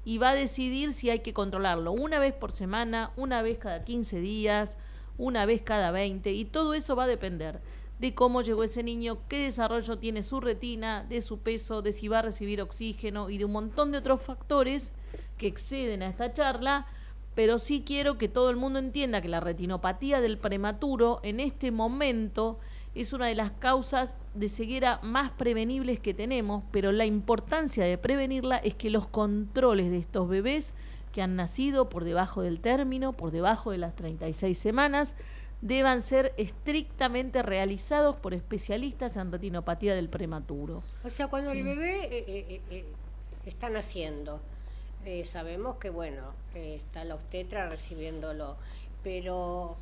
y 0.05 0.19
va 0.19 0.31
a 0.31 0.35
decidir 0.35 0.93
si 0.93 1.09
hay 1.09 1.21
que 1.21 1.33
controlarlo 1.33 1.93
una 1.93 2.19
vez 2.19 2.35
por 2.35 2.53
semana, 2.53 3.13
una 3.17 3.41
vez 3.41 3.59
cada 3.59 3.85
15 3.85 4.21
días, 4.21 4.77
una 5.17 5.47
vez 5.47 5.63
cada 5.63 5.91
20, 5.91 6.31
y 6.33 6.45
todo 6.45 6.75
eso 6.75 6.95
va 6.95 7.05
a 7.05 7.09
depender 7.09 7.61
de 7.99 8.15
cómo 8.15 8.43
llegó 8.43 8.63
ese 8.63 8.83
niño, 8.83 9.19
qué 9.29 9.45
desarrollo 9.45 9.99
tiene 9.99 10.23
su 10.23 10.41
retina, 10.41 11.05
de 11.05 11.21
su 11.21 11.39
peso, 11.39 11.83
de 11.83 11.93
si 11.93 12.09
va 12.09 12.21
a 12.21 12.23
recibir 12.23 12.61
oxígeno 12.61 13.31
y 13.31 13.39
de 13.39 13.45
un 13.45 13.53
montón 13.53 13.91
de 13.91 13.99
otros 13.99 14.23
factores 14.23 14.93
que 15.37 15.47
exceden 15.49 16.03
a 16.03 16.09
esta 16.09 16.33
charla, 16.33 16.87
pero 17.35 17.59
sí 17.59 17.83
quiero 17.87 18.19
que 18.19 18.29
todo 18.29 18.51
el 18.51 18.57
mundo 18.57 18.79
entienda 18.79 19.21
que 19.21 19.29
la 19.29 19.41
retinopatía 19.41 20.21
del 20.21 20.39
prematuro 20.39 21.21
en 21.23 21.41
este 21.41 21.71
momento 21.71 22.59
es 22.95 23.13
una 23.13 23.27
de 23.27 23.35
las 23.35 23.53
causas 23.53 24.17
de 24.35 24.49
ceguera 24.49 24.99
más 25.03 25.31
prevenibles 25.31 26.01
que 26.01 26.15
tenemos, 26.15 26.65
pero 26.73 26.91
la 26.91 27.07
importancia 27.07 27.85
de 27.85 27.99
prevenirla 27.99 28.57
es 28.57 28.75
que 28.75 28.91
los 28.91 29.07
controles 29.07 29.91
de 29.91 29.99
estos 29.99 30.29
bebés 30.29 30.75
que 31.13 31.23
han 31.23 31.37
nacido 31.37 31.89
por 31.89 32.05
debajo 32.05 32.43
del 32.43 32.61
término, 32.61 33.13
por 33.13 33.31
debajo 33.31 33.71
de 33.71 33.79
las 33.79 33.95
36 33.95 34.59
semanas, 34.59 35.15
deban 35.61 36.03
ser 36.03 36.33
estrictamente 36.37 37.43
realizados 37.43 38.17
por 38.17 38.33
especialistas 38.35 39.17
en 39.17 39.33
retinopatía 39.33 39.95
del 39.95 40.09
prematuro. 40.09 40.83
O 41.05 41.11
sea, 41.11 41.27
cuando 41.29 41.51
Sí. 41.51 41.59
el 41.59 41.65
bebé 41.65 42.05
eh, 42.05 42.25
eh, 42.29 42.47
eh, 42.49 42.61
eh, 42.71 42.85
está 43.47 43.69
naciendo, 43.69 44.41
eh, 45.05 45.25
sabemos 45.25 45.77
que, 45.79 45.91
bueno, 45.91 46.23
está 46.55 47.05
la 47.05 47.15
obstetra 47.17 47.69
recibiéndolo, 47.69 48.57
pero 49.03 49.77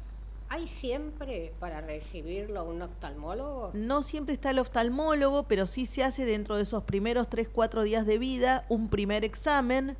¿hay 0.48 0.66
siempre 0.68 1.52
para 1.58 1.80
recibirlo 1.82 2.64
un 2.64 2.80
oftalmólogo? 2.82 3.72
No 3.74 4.02
siempre 4.02 4.34
está 4.34 4.50
el 4.50 4.58
oftalmólogo, 4.60 5.42
pero 5.44 5.66
sí 5.66 5.84
se 5.84 6.04
hace 6.04 6.24
dentro 6.24 6.56
de 6.56 6.62
esos 6.62 6.84
primeros 6.84 7.28
3-4 7.28 7.82
días 7.82 8.06
de 8.06 8.16
vida 8.18 8.64
un 8.68 8.88
primer 8.88 9.24
examen, 9.24 9.96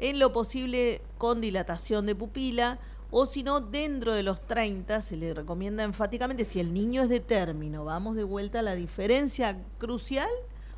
en 0.00 0.18
lo 0.18 0.32
posible 0.32 1.00
con 1.18 1.40
dilatación 1.40 2.04
de 2.06 2.14
pupila, 2.16 2.78
o 3.10 3.26
si 3.26 3.42
no, 3.42 3.60
dentro 3.60 4.12
de 4.12 4.22
los 4.22 4.40
30 4.46 5.00
se 5.00 5.16
le 5.16 5.34
recomienda 5.34 5.84
enfáticamente, 5.84 6.44
si 6.44 6.60
el 6.60 6.74
niño 6.74 7.02
es 7.02 7.08
de 7.08 7.20
término, 7.20 7.84
vamos 7.84 8.16
de 8.16 8.24
vuelta 8.24 8.60
a 8.60 8.62
la 8.62 8.74
diferencia 8.74 9.62
crucial, 9.78 10.30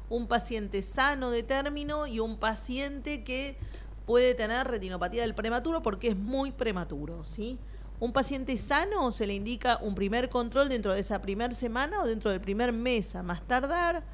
un 0.09 0.29
paciente 0.29 0.83
sano 0.83 1.31
de 1.31 1.43
término 1.43 2.07
y 2.07 2.21
un 2.21 2.39
paciente 2.39 3.25
que 3.25 3.57
puede 4.07 4.35
tener 4.35 4.67
retinopatía 4.69 5.23
del 5.23 5.35
prematuro 5.35 5.83
porque 5.83 6.09
es 6.09 6.17
muy 6.17 6.53
prematuro, 6.53 7.25
¿sí? 7.25 7.59
Un 7.99 8.13
paciente 8.13 8.57
sano 8.59 9.11
se 9.11 9.27
le 9.27 9.35
indica 9.35 9.79
un 9.81 9.95
primer 9.95 10.29
control 10.29 10.69
dentro 10.69 10.93
de 10.93 11.01
esa 11.01 11.23
primera 11.23 11.55
semana 11.55 12.03
o 12.03 12.07
dentro 12.07 12.31
del 12.31 12.41
primer 12.41 12.73
mes 12.73 13.17
a 13.17 13.23
más 13.23 13.43
tardar, 13.47 14.05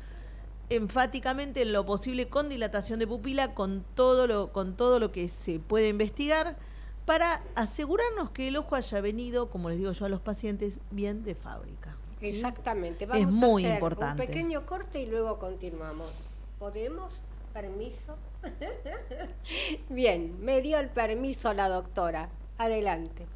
enfáticamente 0.70 1.62
en 1.62 1.72
lo 1.72 1.85
posible 1.85 2.29
con 2.29 2.48
dilatación 2.48 3.01
de 3.01 3.07
pupila, 3.07 3.55
con 3.55 3.85
todo 3.94 4.27
lo, 4.27 4.53
con 4.53 4.77
todo 4.77 5.01
lo 5.01 5.11
que 5.11 5.29
se 5.29 5.59
puede 5.59 5.88
investigar, 5.88 6.57
para 7.05 7.43
asegurarnos 7.55 8.31
que 8.31 8.49
el 8.49 8.57
ojo 8.57 8.77
haya 8.77 9.01
venido, 9.01 9.51
como 9.51 9.69
les 9.69 9.79
digo 9.79 9.93
yo 9.93 10.07
a 10.07 10.09
los 10.09 10.21
pacientes, 10.21 10.81
bien 10.91 11.25
de 11.25 11.35
fábrica. 11.35 11.97
¿sí? 12.21 12.29
Exactamente. 12.29 13.05
Es 13.05 13.11
Vamos 13.11 13.33
muy 13.33 13.65
a 13.65 13.69
hacer 13.69 13.77
importante. 13.79 14.23
Un 14.23 14.29
pequeño 14.29 14.67
corte 14.67 15.03
y 15.03 15.07
luego 15.07 15.38
continuamos. 15.38 16.12
¿Podemos? 16.59 17.12
¿Permiso? 17.53 18.17
Bien, 19.88 20.43
me 20.43 20.62
dio 20.62 20.79
el 20.79 20.88
permiso 20.88 21.53
la 21.53 21.69
doctora. 21.69 22.31
Adelante. 22.57 23.27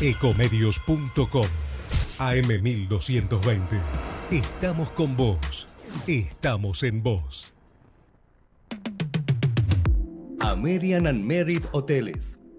Ecomedios.com 0.00 1.46
AM1220. 2.18 3.80
Estamos 4.30 4.90
con 4.90 5.16
vos. 5.16 5.68
Estamos 6.06 6.82
en 6.82 7.02
vos. 7.02 7.52
American 10.40 11.06
and 11.06 11.24
Merit 11.24 11.64
Hoteles. 11.72 12.38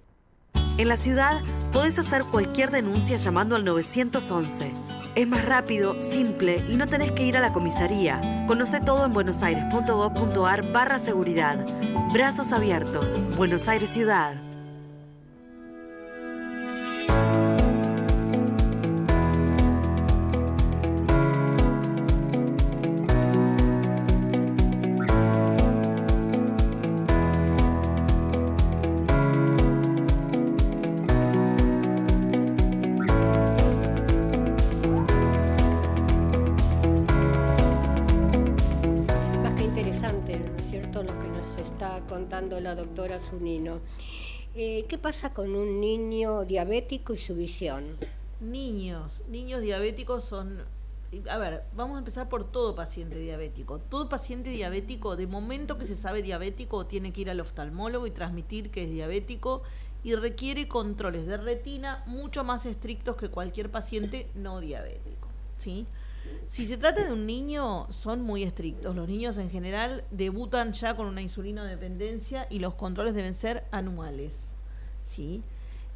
En 0.78 0.88
la 0.88 0.95
ciudad 0.95 1.41
podés 1.73 1.99
hacer 1.99 2.23
cualquier 2.23 2.71
denuncia 2.71 3.17
llamando 3.17 3.58
al 3.58 3.65
911. 3.65 4.71
Es 5.15 5.28
más 5.28 5.43
rápido, 5.43 6.02
simple 6.02 6.63
y 6.69 6.78
no 6.78 6.88
tenés 6.88 7.12
que 7.12 7.25
ir 7.25 7.36
a 7.36 7.41
la 7.41 7.52
comisaría. 7.52 8.45
Conoce 8.47 8.80
todo 8.80 9.06
en 9.06 9.12
buenosaires.gov.ar 9.12 10.71
barra 10.71 10.99
seguridad. 10.99 11.65
Brazos 12.13 12.54
abiertos. 12.54 13.17
Buenos 13.36 13.67
Aires 13.67 13.89
Ciudad. 13.89 14.48
Eh, 44.55 44.86
¿Qué 44.88 44.97
pasa 44.97 45.34
con 45.34 45.55
un 45.55 45.79
niño 45.79 46.45
diabético 46.45 47.13
y 47.13 47.17
su 47.17 47.36
visión? 47.36 47.97
Niños, 48.39 49.23
niños 49.29 49.62
diabéticos 49.62 50.23
son... 50.23 50.63
A 51.29 51.38
ver, 51.38 51.63
vamos 51.75 51.95
a 51.95 51.99
empezar 51.99 52.29
por 52.29 52.51
todo 52.51 52.75
paciente 52.75 53.17
diabético. 53.17 53.79
Todo 53.79 54.10
paciente 54.10 54.49
diabético, 54.51 55.15
de 55.15 55.27
momento 55.27 55.77
que 55.77 55.86
se 55.86 55.95
sabe 55.95 56.21
diabético, 56.21 56.86
tiene 56.86 57.12
que 57.12 57.21
ir 57.21 57.29
al 57.29 57.39
oftalmólogo 57.39 58.05
y 58.05 58.12
transmitir 58.12 58.69
que 58.69 58.84
es 58.84 58.91
diabético 58.91 59.63
y 60.03 60.15
requiere 60.15 60.67
controles 60.67 61.25
de 61.25 61.38
retina 61.38 62.03
mucho 62.05 62.43
más 62.43 62.65
estrictos 62.65 63.15
que 63.15 63.29
cualquier 63.29 63.71
paciente 63.71 64.29
no 64.36 64.60
diabético. 64.60 65.27
¿sí? 65.58 65.86
Si 66.47 66.65
se 66.65 66.77
trata 66.77 67.05
de 67.05 67.13
un 67.13 67.25
niño, 67.25 67.87
son 67.91 68.21
muy 68.21 68.43
estrictos. 68.43 68.95
Los 68.95 69.07
niños 69.07 69.37
en 69.37 69.49
general 69.49 70.03
debutan 70.11 70.73
ya 70.73 70.95
con 70.95 71.05
una 71.05 71.21
insulinodependencia 71.21 72.47
y 72.49 72.59
los 72.59 72.73
controles 72.73 73.13
deben 73.13 73.33
ser 73.33 73.65
anuales. 73.71 74.49
¿sí? 75.03 75.43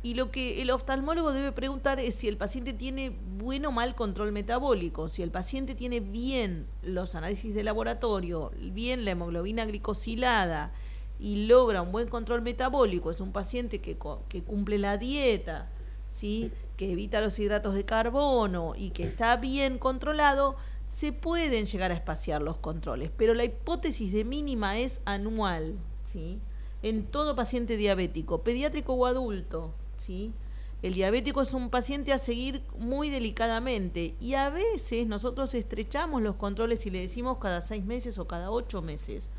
Y 0.02 0.16
lo 0.16 0.32
que 0.32 0.62
el 0.62 0.70
oftalmólogo 0.70 1.32
debe 1.32 1.54
preguntar 1.54 2.00
es 2.00 2.16
si 2.16 2.28
el 2.28 2.36
paciente 2.36 2.74
tiene 2.74 3.16
buen 3.38 3.66
o 3.66 3.72
mal 3.72 3.96
control 3.96 4.34
metabólico, 4.34 5.08
si 5.08 5.24
el 5.24 5.32
paciente 5.32 5.76
tiene 5.76 6.02
bien 6.02 6.68
los 6.82 7.16
análisis 7.16 7.56
de 7.56 7.64
laboratorio, 7.64 8.52
bien 8.60 9.06
la 9.06 9.12
hemoglobina 9.12 9.66
glicosilada 9.66 10.74
y 11.20 11.46
logra 11.46 11.82
un 11.82 11.94
buen 11.94 12.10
control 12.10 12.42
metabólico, 12.42 13.12
es 13.12 13.22
un 13.22 13.32
paciente 13.32 13.80
que, 13.80 13.98
que 14.28 14.44
cumple 14.44 14.78
la 14.78 14.98
dieta, 14.98 15.70
¿sí? 16.12 16.52
Que 16.84 16.92
evita 16.92 17.22
los 17.22 17.40
hidratos 17.40 17.76
de 17.76 17.86
carbono 17.86 18.74
y 18.76 18.90
que 18.90 19.04
está 19.04 19.38
bien 19.38 19.78
controlado, 19.78 20.58
se 20.86 21.14
pueden 21.14 21.66
llegar 21.66 21.92
a 21.92 21.94
espaciar 21.94 22.42
los 22.42 22.58
controles, 22.58 23.10
pero 23.16 23.34
la 23.34 23.46
hipótesis 23.46 24.12
de 24.12 24.26
mínima 24.26 24.78
es 24.78 25.00
anual, 25.06 25.78
¿sí? 26.04 26.40
En 26.82 27.06
todo 27.06 27.38
paciente 27.38 27.78
diabético, 27.78 28.44
pediátrico 28.44 28.94
o 28.94 29.06
adulto, 29.06 29.74
¿sí? 29.96 30.34
El 30.82 30.94
diabético 30.94 31.42
es 31.42 31.54
un 31.54 31.70
paciente 31.70 32.12
a 32.12 32.18
seguir 32.18 32.64
muy 32.78 33.10
delicadamente 33.10 34.16
y 34.20 34.34
a 34.34 34.50
veces 34.50 35.08
nosotros 35.08 35.54
estrechamos 35.54 36.22
los 36.22 36.36
controles 36.36 36.86
y 36.86 36.90
le 36.90 37.00
decimos 37.00 37.38
cada 37.38 37.62
seis 37.62 37.86
meses 37.86 38.18
o 38.18 38.28
cada 38.28 38.52
ocho 38.52 38.82
meses. 38.82 39.30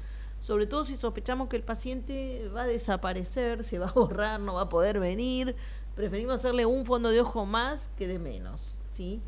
Sobre 0.40 0.66
todo 0.66 0.87
si 0.87 0.96
sospechamos 0.96 1.48
que 1.48 1.57
el 1.57 1.62
paciente 1.62 2.48
va 2.48 2.62
a 2.62 2.66
desaparecer, 2.66 3.64
se 3.64 3.78
va 3.78 3.88
a 3.88 3.92
borrar, 3.92 4.40
no 4.40 4.54
va 4.54 4.62
a 4.62 4.68
poder 4.70 4.98
venir, 4.98 5.57
preferimos 5.94 6.35
hacerle 6.35 6.66
un 6.66 6.85
fondo 6.87 7.11
de 7.11 7.20
ojo 7.20 7.46
más 7.46 7.90
que 7.96 8.07
de 8.07 8.18
menos, 8.18 8.76
¿sí? 8.90 9.20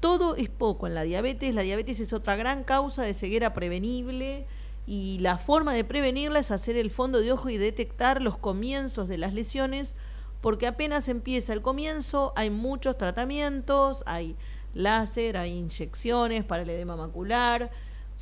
Todo 0.00 0.34
es 0.36 0.48
poco 0.48 0.86
en 0.86 0.94
la 0.94 1.02
diabetes, 1.02 1.54
la 1.54 1.62
diabetes 1.62 2.00
es 2.00 2.12
otra 2.12 2.36
gran 2.36 2.64
causa 2.64 3.02
de 3.02 3.14
ceguera 3.14 3.52
prevenible 3.52 4.46
y 4.86 5.18
la 5.20 5.38
forma 5.38 5.72
de 5.74 5.84
prevenirla 5.84 6.40
es 6.40 6.50
hacer 6.50 6.76
el 6.76 6.90
fondo 6.90 7.20
de 7.20 7.32
ojo 7.32 7.48
y 7.48 7.56
detectar 7.56 8.20
los 8.20 8.36
comienzos 8.36 9.08
de 9.08 9.18
las 9.18 9.32
lesiones, 9.32 9.94
porque 10.40 10.66
apenas 10.66 11.08
empieza 11.08 11.52
el 11.52 11.62
comienzo 11.62 12.32
hay 12.34 12.50
muchos 12.50 12.98
tratamientos, 12.98 14.02
hay 14.06 14.36
láser, 14.74 15.36
hay 15.36 15.52
inyecciones 15.52 16.44
para 16.44 16.62
el 16.62 16.70
edema 16.70 16.96
macular, 16.96 17.70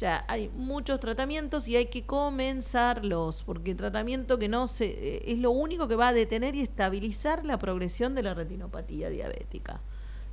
sea, 0.01 0.25
hay 0.29 0.49
muchos 0.49 0.99
tratamientos 0.99 1.69
y 1.69 1.77
hay 1.77 1.87
que 1.87 2.07
comenzarlos, 2.07 3.45
porque 3.45 3.73
el 3.73 3.77
tratamiento 3.77 4.39
que 4.39 4.49
no 4.49 4.67
se 4.67 4.87
eh, 4.87 5.23
es 5.27 5.39
lo 5.39 5.51
único 5.51 5.89
que 5.89 5.95
va 5.95 6.09
a 6.09 6.13
detener 6.15 6.55
y 6.55 6.63
estabilizar 6.63 7.45
la 7.45 7.59
progresión 7.59 8.15
de 8.15 8.23
la 8.23 8.33
retinopatía 8.33 9.11
diabética. 9.11 9.81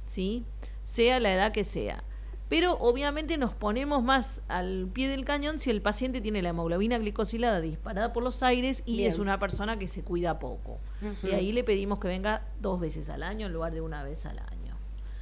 ¿Sí? 0.05 0.45
Sea 0.85 1.19
la 1.19 1.33
edad 1.33 1.51
que 1.51 1.65
sea. 1.65 2.03
Pero 2.47 2.77
obviamente 2.79 3.37
nos 3.37 3.53
ponemos 3.53 4.01
más 4.03 4.41
al 4.47 4.87
pie 4.93 5.09
del 5.09 5.25
cañón 5.25 5.59
si 5.59 5.69
el 5.69 5.81
paciente 5.81 6.21
tiene 6.21 6.41
la 6.41 6.49
hemoglobina 6.49 6.97
glicosilada 6.97 7.59
disparada 7.59 8.13
por 8.13 8.23
los 8.23 8.41
aires 8.41 8.83
y 8.85 9.03
es 9.03 9.19
una 9.19 9.37
persona 9.37 9.77
que 9.77 9.89
se 9.89 10.01
cuida 10.01 10.39
poco. 10.39 10.79
Y 11.23 11.31
ahí 11.31 11.51
le 11.51 11.65
pedimos 11.65 11.99
que 11.99 12.07
venga 12.07 12.43
dos 12.61 12.79
veces 12.79 13.09
al 13.09 13.23
año 13.23 13.47
en 13.47 13.53
lugar 13.53 13.73
de 13.73 13.81
una 13.81 14.01
vez 14.03 14.25
al 14.25 14.39
año. 14.39 14.77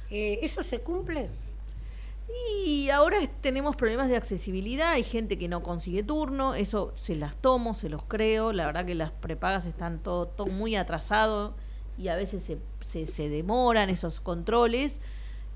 Eh, 0.08 0.38
¿Eso 0.42 0.62
se 0.62 0.82
cumple? 0.82 1.30
Y 2.28 2.90
ahora 2.90 3.18
tenemos 3.40 3.76
problemas 3.76 4.08
de 4.08 4.16
accesibilidad, 4.16 4.92
hay 4.92 5.04
gente 5.04 5.38
que 5.38 5.48
no 5.48 5.62
consigue 5.62 6.02
turno, 6.02 6.54
eso 6.54 6.92
se 6.96 7.14
las 7.14 7.36
tomo, 7.36 7.72
se 7.72 7.88
los 7.88 8.02
creo, 8.02 8.52
la 8.52 8.66
verdad 8.66 8.84
que 8.84 8.94
las 8.94 9.12
prepagas 9.12 9.66
están 9.66 10.02
todo, 10.02 10.26
todo 10.26 10.48
muy 10.48 10.74
atrasado 10.74 11.54
y 11.96 12.08
a 12.08 12.16
veces 12.16 12.42
se, 12.42 13.06
se, 13.06 13.28
demoran 13.28 13.90
esos 13.90 14.20
controles. 14.20 15.00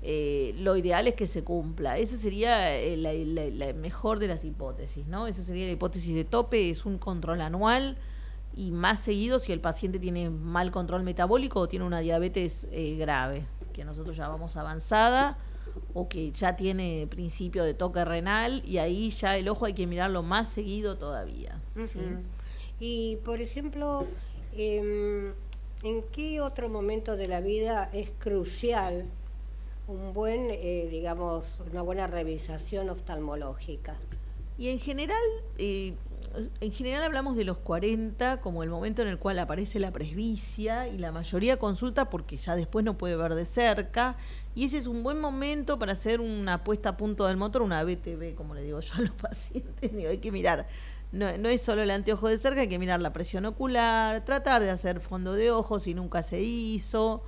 Eh, 0.01 0.55
lo 0.57 0.77
ideal 0.77 1.07
es 1.07 1.13
que 1.13 1.27
se 1.27 1.43
cumpla. 1.43 1.97
Esa 1.97 2.17
sería 2.17 2.75
eh, 2.75 2.97
la, 2.97 3.73
mejor 3.73 4.19
de 4.19 4.27
las 4.27 4.43
hipótesis, 4.43 5.05
¿no? 5.07 5.27
Esa 5.27 5.43
sería 5.43 5.65
la 5.65 5.73
hipótesis 5.73 6.15
de 6.15 6.23
tope, 6.23 6.69
es 6.69 6.85
un 6.85 6.97
control 6.97 7.41
anual 7.41 7.97
y 8.55 8.71
más 8.71 8.99
seguido 8.99 9.39
si 9.39 9.51
el 9.51 9.61
paciente 9.61 9.99
tiene 9.99 10.29
mal 10.29 10.71
control 10.71 11.03
metabólico 11.03 11.59
o 11.59 11.67
tiene 11.67 11.85
una 11.85 11.99
diabetes 11.99 12.67
eh, 12.71 12.95
grave, 12.95 13.45
que 13.73 13.85
nosotros 13.85 14.17
ya 14.17 14.27
vamos 14.27 14.55
avanzada 14.55 15.37
o 15.93 16.07
que 16.07 16.31
ya 16.31 16.55
tiene 16.55 17.07
principio 17.09 17.63
de 17.63 17.73
toque 17.73 18.03
renal 18.05 18.63
y 18.65 18.77
ahí 18.77 19.09
ya 19.11 19.37
el 19.37 19.47
ojo 19.49 19.65
hay 19.65 19.73
que 19.73 19.87
mirarlo 19.87 20.23
más 20.23 20.49
seguido 20.49 20.97
todavía. 20.97 21.61
Y 22.79 23.17
por 23.17 23.41
ejemplo, 23.41 24.07
em, 24.55 25.33
¿en 25.83 26.03
qué 26.11 26.41
otro 26.41 26.69
momento 26.69 27.15
de 27.15 27.27
la 27.27 27.41
vida 27.41 27.89
es 27.93 28.11
crucial 28.19 29.05
un 29.87 30.13
buen, 30.13 30.47
eh, 30.49 30.87
digamos, 30.89 31.59
una 31.71 31.81
buena 31.81 32.07
revisación 32.07 32.89
oftalmológica? 32.89 33.97
Y 34.57 34.69
en 34.69 34.79
general, 34.79 35.21
eh, 35.57 35.95
en 36.59 36.71
general 36.71 37.03
hablamos 37.03 37.35
de 37.35 37.43
los 37.43 37.57
40 37.57 38.41
como 38.41 38.63
el 38.63 38.69
momento 38.69 39.01
en 39.01 39.07
el 39.07 39.17
cual 39.17 39.39
aparece 39.39 39.79
la 39.79 39.91
presbicia 39.91 40.87
y 40.87 40.97
la 40.97 41.11
mayoría 41.11 41.57
consulta 41.57 42.09
porque 42.09 42.37
ya 42.37 42.55
después 42.55 42.85
no 42.85 42.97
puede 42.97 43.15
ver 43.15 43.35
de 43.35 43.45
cerca 43.45 44.17
y 44.53 44.65
ese 44.65 44.77
es 44.77 44.87
un 44.87 45.01
buen 45.03 45.19
momento 45.19 45.79
para 45.79 45.93
hacer 45.93 46.19
una 46.19 46.63
puesta 46.63 46.89
a 46.89 46.97
punto 46.97 47.25
del 47.25 47.37
motor, 47.37 47.61
una 47.61 47.83
BTV, 47.83 48.35
como 48.35 48.53
le 48.53 48.63
digo 48.63 48.79
yo 48.81 48.93
a 48.95 49.01
los 49.01 49.11
pacientes. 49.21 49.91
Hay 49.93 50.17
que 50.17 50.31
mirar, 50.31 50.67
no, 51.11 51.37
no 51.37 51.49
es 51.49 51.61
solo 51.61 51.81
el 51.81 51.91
anteojo 51.91 52.27
de 52.27 52.37
cerca, 52.37 52.61
hay 52.61 52.67
que 52.67 52.79
mirar 52.79 53.01
la 53.01 53.13
presión 53.13 53.45
ocular, 53.45 54.25
tratar 54.25 54.61
de 54.61 54.69
hacer 54.69 54.99
fondo 54.99 55.33
de 55.33 55.51
ojos 55.51 55.83
si 55.83 55.93
nunca 55.93 56.21
se 56.23 56.41
hizo. 56.41 57.23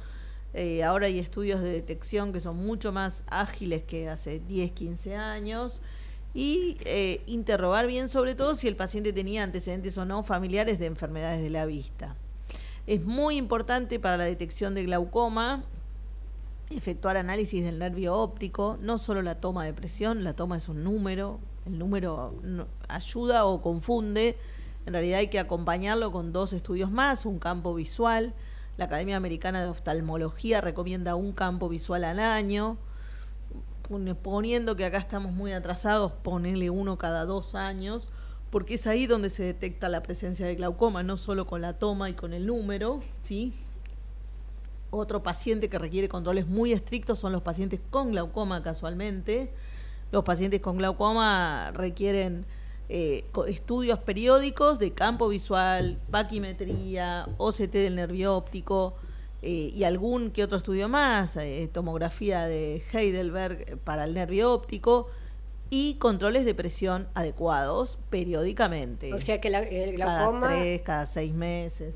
Eh, 0.54 0.84
ahora 0.84 1.08
hay 1.08 1.18
estudios 1.18 1.62
de 1.62 1.70
detección 1.70 2.32
que 2.34 2.40
son 2.40 2.58
mucho 2.58 2.92
más 2.92 3.24
ágiles 3.28 3.84
que 3.84 4.10
hace 4.10 4.40
10, 4.40 4.72
15 4.72 5.16
años. 5.16 5.82
Y 6.36 6.78
eh, 6.86 7.22
interrogar 7.28 7.86
bien 7.86 8.10
sobre 8.10 8.34
todo 8.34 8.56
si 8.56 8.68
el 8.68 8.76
paciente 8.76 9.14
tenía 9.14 9.44
antecedentes 9.44 9.98
o 9.98 10.06
no 10.06 10.24
familiares 10.24 10.80
de 10.80 10.88
enfermedades 10.88 11.42
de 11.42 11.50
la 11.52 11.66
vista. 11.66 12.16
Es 12.86 13.04
muy 13.04 13.38
importante 13.38 14.00
para 14.00 14.18
la 14.18 14.26
detección 14.26 14.74
de 14.74 14.84
glaucoma 14.84 15.64
efectuar 16.76 17.18
análisis 17.18 17.64
del 17.64 17.80
nervio 17.80 18.16
óptico, 18.16 18.78
no 18.82 18.98
solo 18.98 19.22
la 19.22 19.40
toma 19.40 19.66
de 19.66 19.74
presión, 19.74 20.24
la 20.24 20.34
toma 20.34 20.58
es 20.58 20.70
un 20.70 20.84
número, 20.84 21.40
El 21.66 21.80
número 21.80 22.36
ayuda 22.90 23.46
o 23.46 23.62
confunde. 23.62 24.38
En 24.86 24.94
realidad 24.94 25.20
hay 25.20 25.28
que 25.28 25.40
acompañarlo 25.40 26.12
con 26.12 26.34
dos 26.34 26.52
estudios 26.52 26.92
más, 26.92 27.26
un 27.26 27.40
campo 27.40 27.74
visual. 27.74 28.34
La 28.78 28.86
Academia 28.86 29.16
Americana 29.16 29.62
de 29.62 29.70
Oftalmología 29.70 30.60
recomienda 30.60 31.16
un 31.16 31.32
campo 31.32 31.70
visual 31.70 32.04
al 32.04 32.20
año. 32.20 32.78
Poniendo 34.24 34.76
que 34.76 34.86
acá 34.86 34.98
estamos 34.98 35.32
muy 35.32 35.54
atrasados, 35.54 36.12
ponele 36.12 36.70
uno 36.70 36.98
cada 36.98 37.26
dos 37.26 37.54
años, 37.56 38.10
porque 38.50 38.74
es 38.74 38.88
ahí 38.88 39.08
donde 39.08 39.30
se 39.30 39.44
detecta 39.44 39.90
la 39.90 40.04
presencia 40.04 40.46
de 40.46 40.56
glaucoma, 40.56 41.04
no 41.04 41.18
solo 41.18 41.46
con 41.48 41.62
la 41.62 41.78
toma 41.78 42.10
y 42.10 42.14
con 42.14 42.34
el 42.34 42.46
número, 42.46 43.02
¿sí? 43.22 43.54
Otro 44.96 45.24
paciente 45.24 45.70
que 45.70 45.80
requiere 45.80 46.08
controles 46.08 46.46
muy 46.46 46.72
estrictos 46.72 47.18
son 47.18 47.32
los 47.32 47.42
pacientes 47.42 47.80
con 47.90 48.12
glaucoma 48.12 48.62
casualmente. 48.62 49.52
Los 50.12 50.24
pacientes 50.24 50.62
con 50.62 50.78
glaucoma 50.78 51.72
requieren 51.74 52.46
eh, 52.90 53.26
estudios 53.48 53.98
periódicos 53.98 54.78
de 54.78 54.94
campo 54.94 55.30
visual, 55.30 55.98
paquimetría, 56.12 57.28
OCT 57.38 57.72
del 57.72 57.96
nervio 57.96 58.36
óptico 58.36 58.94
eh, 59.42 59.72
y 59.74 59.84
algún 59.84 60.30
que 60.30 60.44
otro 60.44 60.60
estudio 60.60 60.88
más, 60.88 61.38
eh, 61.38 61.68
tomografía 61.74 62.46
de 62.46 62.84
Heidelberg 62.94 63.80
para 63.80 64.04
el 64.04 64.14
nervio 64.14 64.54
óptico 64.54 65.08
y 65.72 65.96
controles 65.96 66.46
de 66.46 66.54
presión 66.54 67.08
adecuados 67.16 67.98
periódicamente. 68.12 69.12
O 69.12 69.18
sea 69.18 69.42
que 69.42 69.48
el 69.48 69.94
glaucoma... 69.94 70.42
Cada 70.42 70.54
tres, 70.54 70.82
cada 70.84 71.06
seis 71.08 71.34
meses. 71.34 71.96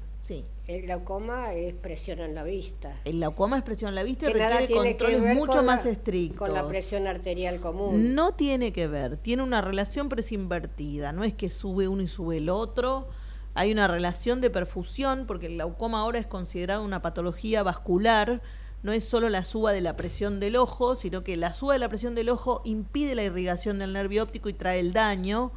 El 0.68 0.82
glaucoma 0.82 1.54
es 1.54 1.74
presión 1.76 2.20
en 2.20 2.36
la 2.36 2.44
vista. 2.44 3.00
El 3.06 3.20
glaucoma 3.20 3.58
es 3.58 3.64
presión 3.64 3.88
en 3.88 3.96
la 3.96 4.04
vista 4.04 4.30
y 4.30 4.34
requiere 4.34 4.98
controles 4.98 5.36
mucho 5.36 5.64
más 5.64 5.86
estrictos. 5.86 6.40
Con 6.40 6.54
la 6.54 6.68
presión 6.68 7.08
arterial 7.08 7.62
común. 7.62 8.14
No 8.14 8.34
tiene 8.34 8.74
que 8.74 8.86
ver, 8.88 9.16
tiene 9.16 9.44
una 9.44 9.62
relación 9.62 10.10
pero 10.10 10.20
es 10.20 10.34
invertida. 10.34 11.14
No 11.14 11.24
es 11.24 11.34
que 11.34 11.50
sube 11.50 11.88
uno 11.88 12.02
y 12.02 12.10
sube 12.10 12.38
el 12.38 12.50
otro. 12.50 13.08
Hay 13.54 13.72
una 13.72 13.88
relación 13.88 14.42
de 14.42 14.50
perfusión 14.50 15.26
porque 15.26 15.46
el 15.46 15.54
glaucoma 15.54 16.02
ahora 16.02 16.20
es 16.20 16.28
considerado 16.28 16.84
una 16.84 17.02
patología 17.02 17.64
vascular. 17.64 18.42
No 18.84 18.92
es 18.92 19.06
solo 19.06 19.30
la 19.30 19.46
suba 19.46 19.72
de 19.72 19.80
la 19.80 19.96
presión 19.96 20.42
del 20.42 20.58
ojo, 20.58 20.98
sino 20.98 21.24
que 21.24 21.38
la 21.38 21.54
suba 21.54 21.74
de 21.74 21.80
la 21.80 21.88
presión 21.88 22.14
del 22.14 22.28
ojo 22.28 22.62
impide 22.66 23.16
la 23.16 23.24
irrigación 23.24 23.80
del 23.80 23.94
nervio 23.94 24.22
óptico 24.22 24.50
y 24.50 24.54
trae 24.54 24.82
el 24.82 24.92
daño. 24.92 25.54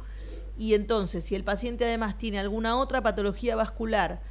Y 0.57 0.73
entonces, 0.73 1.25
si 1.25 1.35
el 1.35 1.43
paciente 1.43 1.83
además 1.83 2.17
tiene 2.17 2.39
alguna 2.39 2.77
otra 2.79 3.03
patología 3.03 3.57
vascular, 3.57 4.21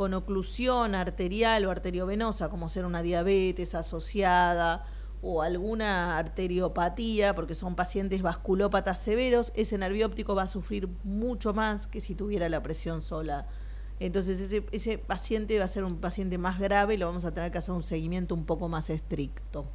con 0.00 0.14
oclusión 0.14 0.94
arterial 0.94 1.66
o 1.66 1.70
arteriovenosa, 1.70 2.48
como 2.48 2.70
ser 2.70 2.86
una 2.86 3.02
diabetes 3.02 3.74
asociada 3.74 4.86
o 5.20 5.42
alguna 5.42 6.16
arteriopatía, 6.16 7.34
porque 7.34 7.54
son 7.54 7.76
pacientes 7.76 8.22
vasculópatas 8.22 8.98
severos, 8.98 9.52
ese 9.54 9.76
nervio 9.76 10.06
óptico 10.06 10.34
va 10.34 10.44
a 10.44 10.48
sufrir 10.48 10.88
mucho 11.04 11.52
más 11.52 11.86
que 11.86 12.00
si 12.00 12.14
tuviera 12.14 12.48
la 12.48 12.62
presión 12.62 13.02
sola. 13.02 13.46
Entonces 13.98 14.40
ese, 14.40 14.64
ese 14.72 14.96
paciente 14.96 15.58
va 15.58 15.66
a 15.66 15.68
ser 15.68 15.84
un 15.84 15.98
paciente 15.98 16.38
más 16.38 16.58
grave 16.58 16.94
y 16.94 16.96
lo 16.96 17.04
vamos 17.04 17.26
a 17.26 17.34
tener 17.34 17.52
que 17.52 17.58
hacer 17.58 17.74
un 17.74 17.82
seguimiento 17.82 18.34
un 18.34 18.46
poco 18.46 18.70
más 18.70 18.88
estricto. 18.88 19.66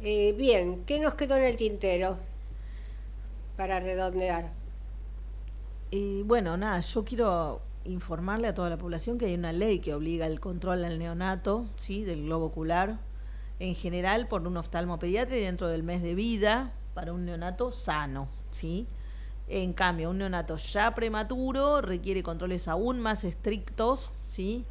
Eh, 0.00 0.32
bien, 0.38 0.84
¿qué 0.86 1.00
nos 1.00 1.16
quedó 1.16 1.34
en 1.34 1.42
el 1.42 1.56
tintero 1.56 2.18
para 3.56 3.80
redondear? 3.80 4.52
Eh, 5.90 6.22
bueno, 6.24 6.56
nada, 6.56 6.78
yo 6.78 7.02
quiero 7.02 7.73
informarle 7.84 8.48
a 8.48 8.54
toda 8.54 8.70
la 8.70 8.78
población 8.78 9.18
que 9.18 9.26
hay 9.26 9.34
una 9.34 9.52
ley 9.52 9.78
que 9.78 9.94
obliga 9.94 10.26
el 10.26 10.40
control 10.40 10.84
al 10.84 10.98
neonato, 10.98 11.66
¿sí? 11.76 12.04
del 12.04 12.24
globo 12.24 12.46
ocular, 12.46 12.98
en 13.60 13.74
general 13.74 14.28
por 14.28 14.46
un 14.46 14.56
oftalmopediatra 14.56 15.36
y 15.36 15.40
dentro 15.40 15.68
del 15.68 15.82
mes 15.82 16.02
de 16.02 16.14
vida 16.14 16.72
para 16.94 17.12
un 17.12 17.24
neonato 17.24 17.70
sano, 17.70 18.28
¿sí? 18.50 18.86
En 19.46 19.74
cambio, 19.74 20.10
un 20.10 20.18
neonato 20.18 20.56
ya 20.56 20.94
prematuro 20.94 21.80
requiere 21.80 22.22
controles 22.22 22.66
aún 22.66 23.00
más 23.00 23.24
estrictos, 23.24 24.10
¿sí? 24.26 24.64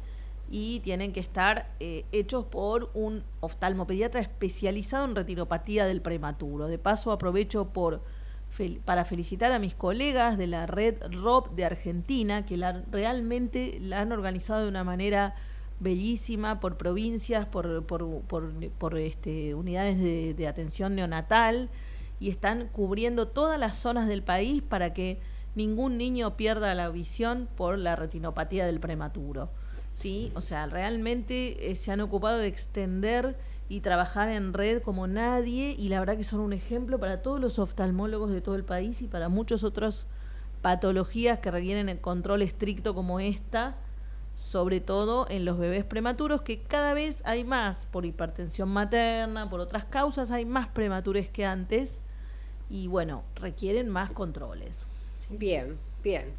Y 0.50 0.80
tienen 0.80 1.12
que 1.12 1.20
estar 1.20 1.70
eh, 1.80 2.04
hechos 2.12 2.44
por 2.44 2.90
un 2.94 3.22
oftalmopediatra 3.40 4.20
especializado 4.20 5.04
en 5.04 5.14
retinopatía 5.14 5.86
del 5.86 6.02
prematuro. 6.02 6.66
De 6.66 6.78
paso, 6.78 7.12
aprovecho 7.12 7.66
por 7.66 8.02
para 8.84 9.04
felicitar 9.04 9.52
a 9.52 9.58
mis 9.58 9.74
colegas 9.74 10.38
de 10.38 10.46
la 10.46 10.66
red 10.66 10.96
ROP 11.10 11.54
de 11.54 11.64
Argentina, 11.64 12.46
que 12.46 12.56
la, 12.56 12.82
realmente 12.90 13.78
la 13.80 14.00
han 14.00 14.12
organizado 14.12 14.62
de 14.62 14.68
una 14.68 14.84
manera 14.84 15.34
bellísima 15.80 16.60
por 16.60 16.76
provincias, 16.76 17.46
por, 17.46 17.84
por, 17.84 18.98
este, 18.98 19.54
unidades 19.54 19.98
de, 19.98 20.34
de, 20.34 20.46
atención 20.46 20.94
neonatal 20.94 21.68
y 22.20 22.30
están 22.30 22.68
cubriendo 22.68 23.28
todas 23.28 23.58
las 23.58 23.76
zonas 23.76 24.06
del 24.06 24.22
país 24.22 24.62
para 24.62 24.94
que 24.94 25.18
ningún 25.54 25.98
niño 25.98 26.36
pierda 26.36 26.74
la 26.74 26.88
visión 26.90 27.48
por 27.56 27.78
la 27.78 27.96
retinopatía 27.96 28.66
del 28.66 28.80
prematuro. 28.80 29.50
¿sí? 29.94 30.32
O 30.34 30.42
sea, 30.42 30.66
realmente 30.66 31.70
eh, 31.70 31.74
se 31.76 31.92
han 31.92 32.00
ocupado 32.00 32.38
de 32.38 32.48
extender 32.48 33.38
y 33.68 33.80
trabajar 33.80 34.28
en 34.28 34.52
red 34.52 34.82
como 34.82 35.06
nadie 35.06 35.74
y 35.78 35.88
la 35.88 36.00
verdad 36.00 36.16
que 36.16 36.24
son 36.24 36.40
un 36.40 36.52
ejemplo 36.52 36.98
para 36.98 37.22
todos 37.22 37.40
los 37.40 37.58
oftalmólogos 37.58 38.30
de 38.30 38.40
todo 38.40 38.54
el 38.56 38.64
país 38.64 39.00
y 39.02 39.08
para 39.08 39.28
muchas 39.28 39.64
otras 39.64 40.06
patologías 40.60 41.38
que 41.40 41.50
requieren 41.50 41.88
el 41.88 42.00
control 42.00 42.42
estricto 42.42 42.94
como 42.94 43.20
esta, 43.20 43.76
sobre 44.36 44.80
todo 44.80 45.26
en 45.28 45.44
los 45.44 45.58
bebés 45.58 45.84
prematuros, 45.84 46.42
que 46.42 46.62
cada 46.62 46.94
vez 46.94 47.22
hay 47.24 47.44
más 47.44 47.86
por 47.86 48.04
hipertensión 48.04 48.68
materna, 48.68 49.48
por 49.48 49.60
otras 49.60 49.84
causas, 49.84 50.30
hay 50.30 50.44
más 50.44 50.68
prematures 50.68 51.28
que 51.28 51.44
antes 51.44 52.00
y 52.68 52.88
bueno, 52.88 53.24
requieren 53.36 53.88
más 53.88 54.10
controles. 54.10 54.86
Bien, 55.30 55.78
bien. 56.02 56.32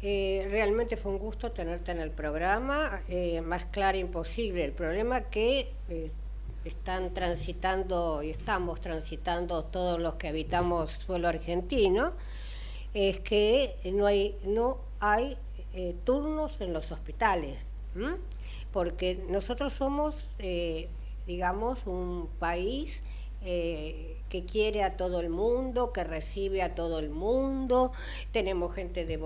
Eh, 0.00 0.48
realmente 0.50 0.96
fue 0.96 1.12
un 1.12 1.18
gusto 1.18 1.52
tenerte 1.52 1.92
en 1.92 2.00
el 2.00 2.10
programa, 2.10 3.02
eh, 3.08 3.40
más 3.40 3.66
claro 3.66 3.98
imposible. 3.98 4.64
El 4.64 4.72
problema 4.72 5.22
que 5.22 5.72
eh, 5.88 6.10
están 6.64 7.12
transitando 7.14 8.22
y 8.22 8.30
estamos 8.30 8.80
transitando 8.80 9.64
todos 9.64 10.00
los 10.00 10.14
que 10.14 10.28
habitamos 10.28 10.90
suelo 11.06 11.28
argentino, 11.28 12.12
es 12.94 13.18
que 13.20 13.76
no 13.92 14.06
hay, 14.06 14.36
no 14.44 14.78
hay 15.00 15.36
eh, 15.74 15.94
turnos 16.04 16.60
en 16.60 16.72
los 16.72 16.92
hospitales, 16.92 17.66
porque 18.72 19.22
nosotros 19.28 19.72
somos, 19.72 20.26
eh, 20.38 20.88
digamos, 21.26 21.78
un 21.86 22.28
país 22.38 23.02
eh, 23.44 24.18
que 24.28 24.44
quiere 24.44 24.82
a 24.82 24.96
todo 24.96 25.20
el 25.20 25.30
mundo, 25.30 25.92
que 25.92 26.04
recibe 26.04 26.62
a 26.62 26.74
todo 26.74 26.98
el 26.98 27.10
mundo, 27.10 27.92
tenemos 28.32 28.74
gente 28.74 29.04
de, 29.04 29.18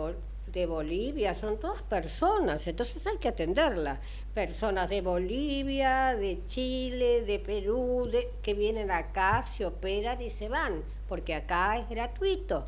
de 0.56 0.64
Bolivia, 0.64 1.34
son 1.34 1.58
todas 1.58 1.82
personas, 1.82 2.66
entonces 2.66 3.06
hay 3.06 3.18
que 3.18 3.28
atenderla. 3.28 4.00
Personas 4.32 4.88
de 4.88 5.02
Bolivia, 5.02 6.16
de 6.16 6.46
Chile, 6.46 7.20
de 7.26 7.38
Perú, 7.38 8.10
que 8.40 8.54
vienen 8.54 8.90
acá, 8.90 9.42
se 9.42 9.66
operan 9.66 10.22
y 10.22 10.30
se 10.30 10.48
van, 10.48 10.82
porque 11.10 11.34
acá 11.34 11.78
es 11.78 11.90
gratuito. 11.90 12.64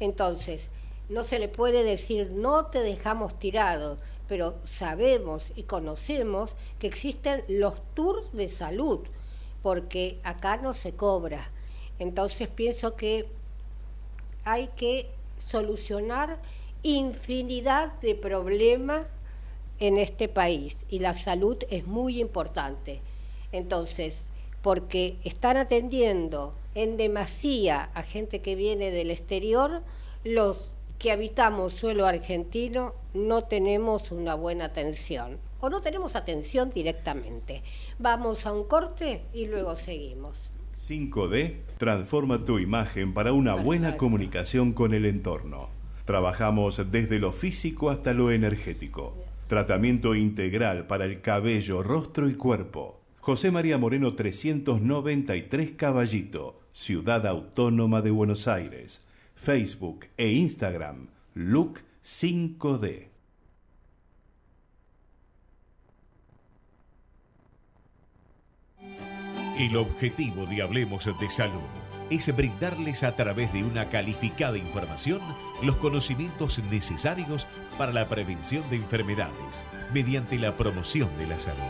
Entonces, 0.00 0.68
no 1.08 1.24
se 1.24 1.38
le 1.38 1.48
puede 1.48 1.82
decir 1.82 2.30
no 2.30 2.66
te 2.66 2.80
dejamos 2.80 3.38
tirado, 3.38 3.96
pero 4.28 4.58
sabemos 4.64 5.50
y 5.56 5.62
conocemos 5.62 6.50
que 6.78 6.88
existen 6.88 7.42
los 7.48 7.80
tours 7.94 8.30
de 8.34 8.50
salud, 8.50 9.00
porque 9.62 10.20
acá 10.24 10.58
no 10.58 10.74
se 10.74 10.92
cobra. 10.92 11.50
Entonces 11.98 12.48
pienso 12.48 12.96
que 12.96 13.26
hay 14.44 14.68
que 14.76 15.08
solucionar 15.46 16.38
infinidad 16.82 17.92
de 18.00 18.14
problemas 18.14 19.06
en 19.78 19.98
este 19.98 20.28
país 20.28 20.76
y 20.88 20.98
la 20.98 21.14
salud 21.14 21.56
es 21.70 21.86
muy 21.86 22.20
importante. 22.20 23.00
Entonces, 23.52 24.22
porque 24.62 25.16
están 25.24 25.56
atendiendo 25.56 26.54
en 26.74 26.96
demasía 26.96 27.90
a 27.94 28.02
gente 28.02 28.40
que 28.40 28.54
viene 28.54 28.90
del 28.90 29.10
exterior, 29.10 29.82
los 30.24 30.70
que 30.98 31.10
habitamos 31.10 31.72
suelo 31.72 32.06
argentino 32.06 32.94
no 33.14 33.44
tenemos 33.44 34.12
una 34.12 34.34
buena 34.34 34.66
atención 34.66 35.38
o 35.60 35.70
no 35.70 35.80
tenemos 35.80 36.14
atención 36.14 36.70
directamente. 36.70 37.62
Vamos 37.98 38.46
a 38.46 38.52
un 38.52 38.64
corte 38.64 39.22
y 39.32 39.46
luego 39.46 39.76
seguimos. 39.76 40.38
5D 40.86 41.56
transforma 41.78 42.44
tu 42.44 42.58
imagen 42.58 43.14
para 43.14 43.32
una 43.32 43.54
buena 43.54 43.96
comunicación 43.96 44.72
con 44.72 44.94
el 44.94 45.06
entorno. 45.06 45.79
Trabajamos 46.04 46.90
desde 46.90 47.18
lo 47.18 47.32
físico 47.32 47.90
hasta 47.90 48.14
lo 48.14 48.30
energético. 48.30 49.16
Tratamiento 49.46 50.14
integral 50.14 50.86
para 50.86 51.04
el 51.04 51.20
cabello, 51.20 51.82
rostro 51.82 52.28
y 52.28 52.34
cuerpo. 52.34 53.00
José 53.20 53.50
María 53.50 53.78
Moreno 53.78 54.14
393 54.14 55.72
Caballito, 55.72 56.60
Ciudad 56.72 57.26
Autónoma 57.26 58.00
de 58.00 58.10
Buenos 58.10 58.48
Aires. 58.48 59.06
Facebook 59.34 60.06
e 60.16 60.30
Instagram, 60.30 61.08
Look 61.34 61.80
5D. 62.04 63.08
El 69.58 69.76
objetivo 69.76 70.46
de 70.46 70.62
Hablemos 70.62 71.04
de 71.04 71.30
Salud 71.30 71.79
es 72.10 72.34
brindarles 72.34 73.04
a 73.04 73.14
través 73.16 73.52
de 73.52 73.64
una 73.64 73.88
calificada 73.88 74.58
información 74.58 75.20
los 75.62 75.76
conocimientos 75.76 76.60
necesarios 76.70 77.46
para 77.78 77.92
la 77.92 78.06
prevención 78.06 78.68
de 78.68 78.76
enfermedades 78.76 79.66
mediante 79.94 80.38
la 80.38 80.56
promoción 80.56 81.08
de 81.18 81.26
la 81.26 81.38
salud. 81.38 81.60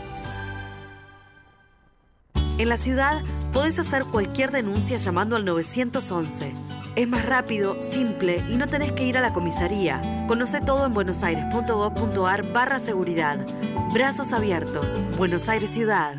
En 2.57 2.69
la 2.69 2.77
ciudad 2.77 3.23
podés 3.53 3.79
hacer 3.79 4.03
cualquier 4.05 4.51
denuncia 4.51 4.97
llamando 4.97 5.35
al 5.35 5.45
911. 5.45 6.53
Es 6.95 7.07
más 7.07 7.25
rápido, 7.25 7.81
simple 7.81 8.43
y 8.49 8.57
no 8.57 8.67
tenés 8.67 8.91
que 8.91 9.05
ir 9.05 9.17
a 9.17 9.21
la 9.21 9.33
comisaría. 9.33 10.01
Conoce 10.27 10.61
todo 10.61 10.85
en 10.85 10.93
buenosaires.gov.ar 10.93 12.51
barra 12.51 12.79
seguridad. 12.79 13.45
Brazos 13.93 14.33
abiertos. 14.33 14.97
Buenos 15.17 15.49
Aires 15.49 15.71
Ciudad. 15.71 16.15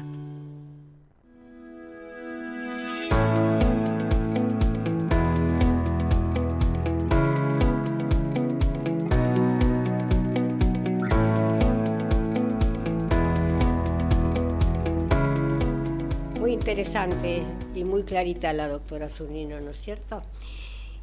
Interesante 16.83 17.45
y 17.76 17.85
muy 17.85 18.03
clarita 18.03 18.53
la 18.53 18.66
doctora 18.66 19.09
Zunino, 19.09 19.61
¿no 19.61 19.70
es 19.70 19.80
cierto? 19.80 20.20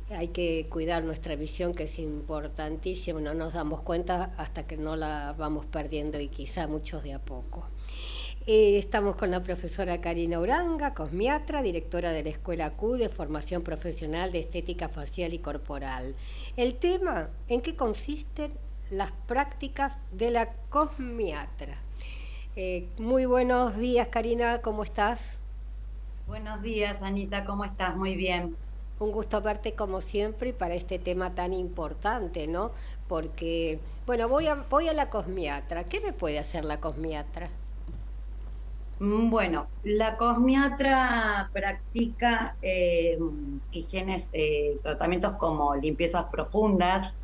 Hay 0.09 0.27
que 0.27 0.67
cuidar 0.69 1.05
nuestra 1.05 1.37
visión, 1.37 1.73
que 1.73 1.83
es 1.83 1.99
importantísima, 1.99 3.21
no 3.21 3.33
nos 3.33 3.53
damos 3.53 3.79
cuenta 3.81 4.33
hasta 4.35 4.67
que 4.67 4.75
no 4.75 4.97
la 4.97 5.33
vamos 5.37 5.65
perdiendo 5.67 6.19
y 6.19 6.27
quizá 6.27 6.67
muchos 6.67 7.03
de 7.03 7.13
a 7.13 7.19
poco. 7.19 7.65
Eh, 8.45 8.77
estamos 8.77 9.15
con 9.15 9.31
la 9.31 9.41
profesora 9.41 10.01
Karina 10.01 10.41
Uranga, 10.41 10.93
cosmiatra, 10.93 11.61
directora 11.61 12.11
de 12.11 12.23
la 12.23 12.29
Escuela 12.31 12.71
Q 12.71 12.97
de 12.97 13.07
Formación 13.07 13.61
Profesional 13.61 14.33
de 14.33 14.39
Estética 14.39 14.89
Facial 14.89 15.33
y 15.33 15.39
Corporal. 15.39 16.13
El 16.57 16.75
tema, 16.75 17.29
¿en 17.47 17.61
qué 17.61 17.77
consisten 17.77 18.51
las 18.89 19.13
prácticas 19.27 19.97
de 20.11 20.31
la 20.31 20.49
cosmiatra? 20.69 21.77
Eh, 22.57 22.89
muy 22.97 23.25
buenos 23.25 23.77
días, 23.77 24.09
Karina, 24.09 24.61
¿cómo 24.61 24.83
estás? 24.83 25.38
Buenos 26.29 26.61
días, 26.61 27.01
Anita, 27.01 27.43
¿cómo 27.43 27.65
estás? 27.65 27.95
Muy 27.97 28.15
bien. 28.15 28.57
Un 28.99 29.11
gusto 29.11 29.41
verte 29.41 29.75
como 29.75 29.99
siempre 30.01 30.53
para 30.53 30.75
este 30.75 30.99
tema 30.99 31.33
tan 31.35 31.53
importante, 31.53 32.47
¿no? 32.47 32.73
Porque, 33.07 33.83
bueno, 34.05 34.29
voy 34.29 34.47
a, 34.47 34.55
voy 34.69 34.87
a 34.89 34.93
la 34.93 35.09
cosmiatra. 35.09 35.87
¿Qué 35.89 35.99
me 36.01 36.13
puede 36.13 36.37
hacer 36.39 36.65
la 36.65 36.79
cosmiatra? 36.79 37.59
Mm, 38.99 39.29
Bueno, 39.29 39.71
la 39.83 40.17
cosmiatra 40.17 41.49
practica 41.53 42.57
eh, 42.61 43.17
higienes, 43.71 44.29
eh, 44.33 44.79
tratamientos 44.83 45.35
como 45.37 45.75
limpiezas 45.75 46.25
profundas 46.31 47.15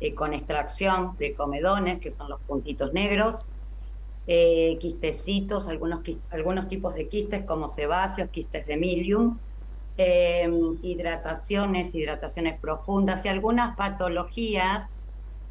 eh, 0.00 0.14
con 0.14 0.32
extracción 0.34 1.16
de 1.18 1.34
comedones, 1.34 2.00
que 2.00 2.10
son 2.10 2.28
los 2.30 2.40
puntitos 2.46 2.92
negros, 2.92 3.46
eh, 4.26 4.78
quistecitos, 4.78 5.68
algunos, 5.68 6.00
algunos 6.30 6.68
tipos 6.68 6.94
de 6.94 7.08
quistes 7.08 7.44
como 7.44 7.68
sebáceos, 7.68 8.30
quistes 8.30 8.66
de 8.66 8.76
milium, 8.76 9.38
eh, 10.02 10.48
hidrataciones, 10.80 11.94
hidrataciones 11.94 12.58
profundas 12.58 13.22
y 13.26 13.28
algunas 13.28 13.76
patologías 13.76 14.94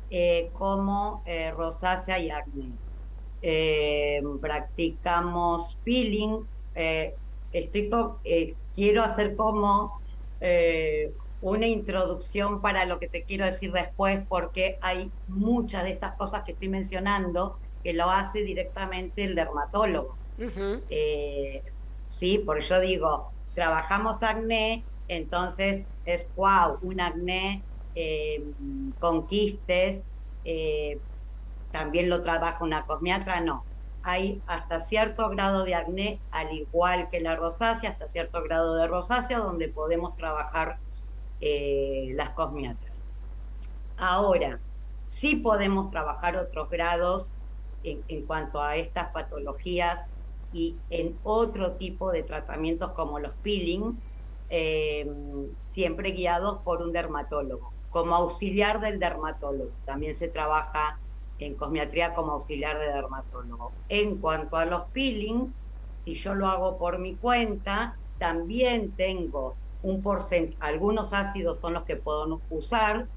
eh, 0.09 0.49
como 0.53 1.21
eh, 1.27 1.51
rosácea 1.51 2.17
y 2.17 2.31
acné. 2.31 2.73
Practicamos 4.41 5.79
peeling. 5.83 6.43
estoy 7.51 7.89
quiero 8.73 9.03
hacer 9.03 9.35
como 9.35 10.01
una 11.41 11.67
introducción 11.67 12.59
para 12.59 12.85
lo 12.85 12.97
que 12.97 13.07
te 13.07 13.25
quiero 13.25 13.45
decir 13.45 13.71
después, 13.71 14.25
porque 14.27 14.79
hay 14.81 15.11
muchas 15.27 15.83
de 15.83 15.91
estas 15.91 16.13
cosas 16.13 16.41
que 16.43 16.53
estoy 16.53 16.69
mencionando 16.69 17.59
que 17.83 17.93
lo 17.93 18.09
hace 18.09 18.43
directamente 18.43 19.23
el 19.23 19.35
dermatólogo. 19.35 20.19
Eh, 20.87 21.63
sí, 22.05 22.39
porque 22.45 22.63
yo 22.63 22.79
digo, 22.79 23.33
trabajamos 23.53 24.23
acné, 24.23 24.87
entonces 25.07 25.89
es 26.05 26.29
wow, 26.35 26.79
un 26.81 27.01
acné 27.01 27.67
eh, 27.95 28.43
con 28.99 29.27
quistes, 29.27 30.07
eh, 30.43 31.01
también 31.71 32.09
lo 32.09 32.21
trabaja 32.21 32.63
una 32.63 32.85
cosmiatra, 32.85 33.41
no. 33.41 33.67
Hay 34.01 34.43
hasta 34.47 34.79
cierto 34.79 35.29
grado 35.29 35.63
de 35.65 35.75
acné, 35.75 36.23
al 36.31 36.51
igual 36.53 37.09
que 37.09 37.19
la 37.21 37.35
rosácea, 37.35 37.91
hasta 37.91 38.07
cierto 38.07 38.43
grado 38.43 38.75
de 38.75 38.87
rosácea, 38.87 39.39
donde 39.39 39.69
podemos 39.69 40.15
trabajar 40.15 40.79
eh, 41.39 42.07
las 42.13 42.31
cosmiatras. 42.31 43.09
Ahora, 43.97 44.63
sí 45.05 45.37
podemos 45.37 45.89
trabajar 45.89 46.37
otros 46.37 46.69
grados 46.69 47.35
en, 47.83 48.25
cuanto 48.25 48.61
a 48.61 48.75
estas 48.75 49.11
patologías 49.11 50.05
y 50.51 50.77
en 50.89 51.17
otro 51.23 51.73
tipo 51.73 52.11
de 52.11 52.23
tratamientos 52.23 52.91
como 52.91 53.19
los 53.19 53.33
peeling, 53.33 53.99
eh, 54.49 55.09
siempre 55.59 56.11
guiados 56.11 56.59
por 56.63 56.81
un 56.81 56.91
dermatólogo, 56.91 57.71
como 57.89 58.15
auxiliar 58.15 58.79
del 58.79 58.99
dermatólogo. 58.99 59.71
También 59.85 60.15
se 60.15 60.27
trabaja 60.27 60.99
en 61.37 61.55
cosmiatría 61.55 62.13
como 62.13 62.33
auxiliar 62.33 62.79
de 62.79 62.91
dermatólogo. 62.91 63.71
En 63.87 64.17
cuanto 64.17 64.57
a 64.57 64.65
los 64.65 64.83
peeling, 64.91 65.53
si 65.93 66.15
yo 66.15 66.33
lo 66.33 66.47
hago 66.47 66.77
por 66.77 66.99
mi 66.99 67.15
cuenta, 67.15 67.97
también 68.17 68.91
tengo 68.95 69.55
un 69.81 70.01
porcentaje, 70.01 70.57
algunos 70.59 71.13
ácidos 71.13 71.59
son 71.59 71.73
los 71.73 71.83
que 71.83 71.95
puedo 71.95 72.41
usar, 72.49 73.07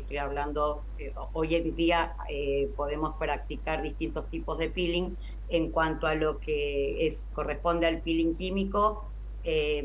estoy 0.00 0.18
hablando, 0.18 0.88
eh, 0.96 1.12
hoy 1.32 1.54
en 1.56 1.70
día 1.72 2.14
eh, 2.28 2.72
podemos 2.76 3.14
practicar 3.18 3.82
distintos 3.82 4.28
tipos 4.28 4.58
de 4.58 4.70
peeling 4.70 5.16
en 5.48 5.70
cuanto 5.70 6.06
a 6.06 6.14
lo 6.14 6.38
que 6.40 7.06
es, 7.06 7.28
corresponde 7.32 7.86
al 7.86 8.02
peeling 8.02 8.34
químico, 8.36 9.12
eh, 9.42 9.84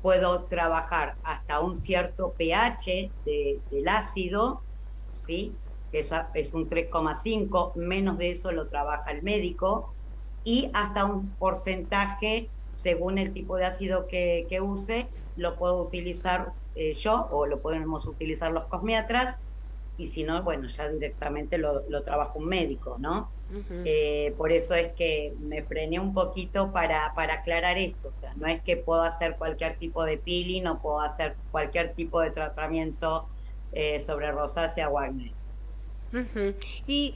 puedo 0.00 0.46
trabajar 0.46 1.18
hasta 1.22 1.60
un 1.60 1.76
cierto 1.76 2.34
pH 2.36 3.14
de- 3.24 3.62
del 3.70 3.88
ácido, 3.88 4.64
¿sí? 5.12 5.60
que 5.90 6.00
es, 6.00 6.12
es 6.34 6.54
un 6.54 6.66
3,5, 6.66 7.72
menos 7.76 8.18
de 8.18 8.30
eso 8.32 8.52
lo 8.52 8.68
trabaja 8.68 9.10
el 9.12 9.22
médico, 9.22 9.96
y 10.42 10.70
hasta 10.74 11.04
un 11.04 11.34
porcentaje, 11.36 12.52
según 12.70 13.18
el 13.18 13.32
tipo 13.32 13.56
de 13.56 13.64
ácido 13.66 14.06
que 14.06 14.46
use, 14.60 15.10
lo 15.34 15.56
puedo 15.58 15.82
utilizar 15.82 16.52
eh, 16.76 16.94
yo 16.94 17.28
o 17.30 17.46
lo 17.46 17.60
podemos 17.60 18.06
utilizar 18.06 18.52
los 18.52 18.66
cosmiatras, 18.66 19.38
y 19.98 20.08
si 20.08 20.24
no, 20.24 20.42
bueno, 20.42 20.68
ya 20.68 20.88
directamente 20.88 21.56
lo, 21.56 21.82
lo 21.88 22.02
trabaja 22.02 22.32
un 22.34 22.46
médico, 22.46 22.96
¿no? 22.98 23.32
Eh, 23.84 24.34
por 24.36 24.50
eso 24.50 24.74
es 24.74 24.92
que 24.94 25.32
me 25.38 25.62
frené 25.62 26.00
un 26.00 26.12
poquito 26.12 26.72
para, 26.72 27.12
para 27.14 27.34
aclarar 27.34 27.78
esto. 27.78 28.08
O 28.08 28.12
sea, 28.12 28.34
no 28.34 28.46
es 28.46 28.60
que 28.60 28.76
puedo 28.76 29.02
hacer 29.02 29.36
cualquier 29.38 29.78
tipo 29.78 30.04
de 30.04 30.18
peeling 30.18 30.66
o 30.66 30.82
puedo 30.82 31.00
hacer 31.00 31.36
cualquier 31.50 31.94
tipo 31.94 32.20
de 32.20 32.30
tratamiento 32.30 33.28
eh, 33.72 34.00
sobre 34.00 34.32
rosácea 34.32 34.88
o 34.88 34.98
acné. 34.98 35.32
Ujú. 36.12 36.54
Y 36.86 37.14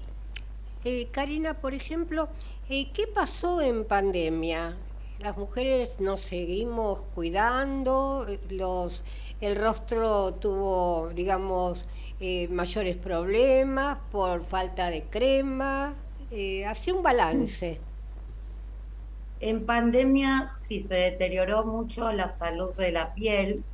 eh, 0.85 1.11
Karina, 1.11 1.61
por 1.61 1.75
ejemplo, 1.75 2.29
¿qué 2.69 3.09
pasó 3.15 3.61
en 3.61 3.85
pandemia? 3.85 4.77
Las 5.19 5.37
mujeres 5.37 5.91
nos 5.99 6.21
seguimos 6.21 7.01
cuidando, 7.15 8.27
los, 8.49 9.05
el 9.41 9.57
rostro 9.57 10.35
tuvo, 10.35 11.11
digamos, 11.11 11.79
eh, 12.21 12.49
mayores 12.49 12.97
problemas 12.97 13.99
por 14.13 14.45
falta 14.45 14.91
de 14.91 15.05
crema. 15.05 15.95
Eh, 16.31 16.65
hace 16.67 16.93
un 16.93 17.03
balance. 17.03 17.81
En 19.41 19.65
pandemia 19.65 20.53
sí 20.69 20.85
se 20.87 20.95
deterioró 20.95 21.65
mucho 21.65 22.13
la 22.13 22.29
salud 22.37 22.75
de 22.75 22.93
la 22.93 23.15
piel, 23.15 23.65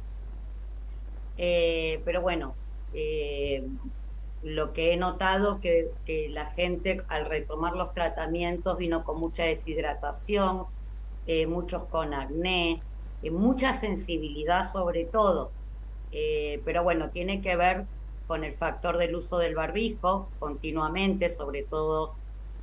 eh, 1.36 2.00
pero 2.04 2.22
bueno, 2.22 2.54
eh, 2.94 3.66
lo 4.42 4.72
que 4.72 4.92
he 4.92 4.96
notado 4.96 5.60
que, 5.60 5.90
que 6.06 6.28
la 6.28 6.46
gente 6.46 7.02
al 7.08 7.26
retomar 7.26 7.74
los 7.74 7.92
tratamientos 7.92 8.78
vino 8.78 9.04
con 9.04 9.18
mucha 9.18 9.42
deshidratación, 9.42 10.66
muchos 11.48 11.82
con 11.86 12.14
acné, 12.14 12.80
mucha 13.32 13.72
sensibilidad 13.72 14.70
sobre 14.70 15.04
todo, 15.04 15.50
Eh, 16.18 16.62
pero 16.64 16.82
bueno, 16.82 17.10
tiene 17.10 17.42
que 17.42 17.56
ver 17.56 17.84
con 18.26 18.42
el 18.42 18.54
factor 18.54 18.96
del 18.96 19.14
uso 19.14 19.36
del 19.36 19.54
barbijo 19.54 20.32
continuamente, 20.38 21.28
sobre 21.28 21.62
todo 21.64 22.14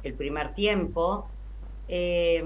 el 0.02 0.16
primer 0.16 0.56
tiempo, 0.56 1.30
eh, 1.88 2.44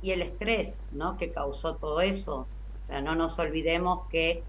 y 0.00 0.10
el 0.10 0.22
estrés, 0.22 0.82
¿no? 0.90 1.16
Que 1.16 1.30
causó 1.30 1.76
todo 1.76 2.00
eso. 2.00 2.50
O 2.82 2.84
sea, 2.84 3.00
no 3.00 3.14
nos 3.14 3.38
olvidemos 3.38 4.08
que 4.10 4.42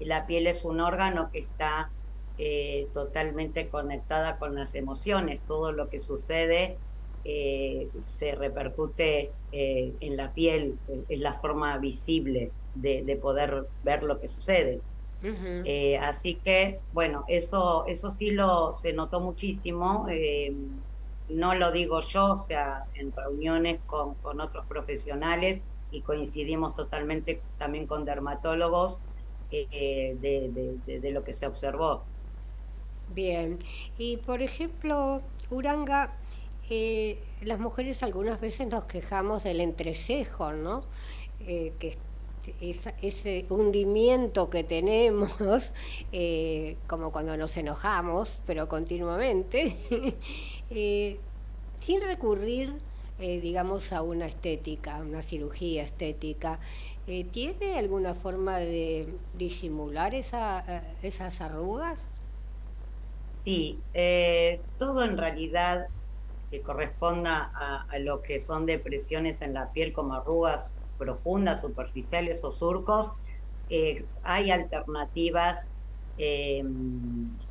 la 0.00 0.26
piel 0.26 0.48
es 0.48 0.64
un 0.64 0.80
órgano 0.80 1.30
que 1.32 1.38
está 1.38 1.92
eh, 2.36 2.88
totalmente 2.92 3.68
conectada 3.68 4.38
con 4.38 4.56
las 4.56 4.74
emociones. 4.74 5.40
Todo 5.46 5.70
lo 5.70 5.88
que 5.88 6.00
sucede 6.00 6.78
eh, 7.22 7.90
se 8.00 8.34
repercute 8.34 9.32
en 9.50 10.16
la 10.16 10.34
piel, 10.34 10.78
es 11.08 11.20
la 11.20 11.32
forma 11.32 11.78
visible 11.78 12.52
de, 12.74 13.18
poder 13.22 13.66
ver 13.82 14.02
lo 14.02 14.20
que 14.20 14.28
sucede. 14.28 14.82
Eh, 15.22 15.98
así 15.98 16.36
que, 16.36 16.80
bueno, 16.92 17.24
eso, 17.28 17.86
eso 17.86 18.10
sí 18.10 18.30
lo 18.30 18.72
se 18.72 18.92
notó 18.92 19.20
muchísimo. 19.20 20.06
Eh, 20.08 20.54
no 21.28 21.54
lo 21.54 21.72
digo 21.72 22.00
yo, 22.00 22.32
o 22.32 22.36
sea, 22.36 22.84
en 22.94 23.12
reuniones 23.12 23.80
con, 23.86 24.14
con 24.14 24.40
otros 24.40 24.64
profesionales 24.66 25.60
y 25.90 26.00
coincidimos 26.02 26.74
totalmente 26.76 27.40
también 27.58 27.86
con 27.86 28.04
dermatólogos 28.04 29.00
eh, 29.50 30.16
de, 30.20 31.00
de, 31.00 31.10
lo 31.10 31.24
que 31.24 31.32
se 31.32 31.46
observó. 31.46 32.02
Bien, 33.14 33.58
y 33.96 34.18
por 34.18 34.42
ejemplo, 34.42 35.22
Uranga, 35.50 36.12
eh, 36.68 37.18
las 37.40 37.58
mujeres 37.58 38.02
algunas 38.02 38.40
veces 38.40 38.66
nos 38.68 38.84
quejamos 38.84 39.44
del 39.44 39.62
entrecejo, 39.62 40.52
¿no? 40.52 40.84
Eh, 41.40 41.72
ese 42.60 43.46
hundimiento 43.48 44.50
que 44.50 44.64
tenemos, 44.64 45.30
como 46.86 47.12
cuando 47.12 47.36
nos 47.36 47.56
enojamos, 47.56 48.40
pero 48.44 48.68
continuamente, 48.68 49.76
sin 51.78 52.00
recurrir, 52.00 52.76
digamos, 53.18 53.92
a 53.92 54.02
una 54.02 54.26
estética, 54.26 54.96
una 54.98 55.22
cirugía 55.22 55.82
estética, 55.82 56.60
eh, 57.10 57.24
¿Tiene 57.24 57.78
alguna 57.78 58.14
forma 58.14 58.58
de 58.58 59.18
disimular 59.32 60.14
esa, 60.14 60.62
eh, 60.68 60.98
esas 61.00 61.40
arrugas? 61.40 61.98
Sí, 63.46 63.82
eh, 63.94 64.60
todo 64.76 65.02
en 65.04 65.16
realidad 65.16 65.86
que 66.50 66.60
corresponda 66.60 67.50
a, 67.54 67.98
lo 68.00 68.20
que 68.20 68.40
son 68.40 68.66
depresiones 68.66 69.40
en 69.40 69.54
la 69.54 69.72
piel 69.72 69.94
como 69.94 70.12
arrugas 70.16 70.74
profundas, 70.98 71.60
superficiales 71.60 72.44
o 72.44 72.50
surcos, 72.50 73.12
hay 74.22 74.50
alternativas 74.50 75.68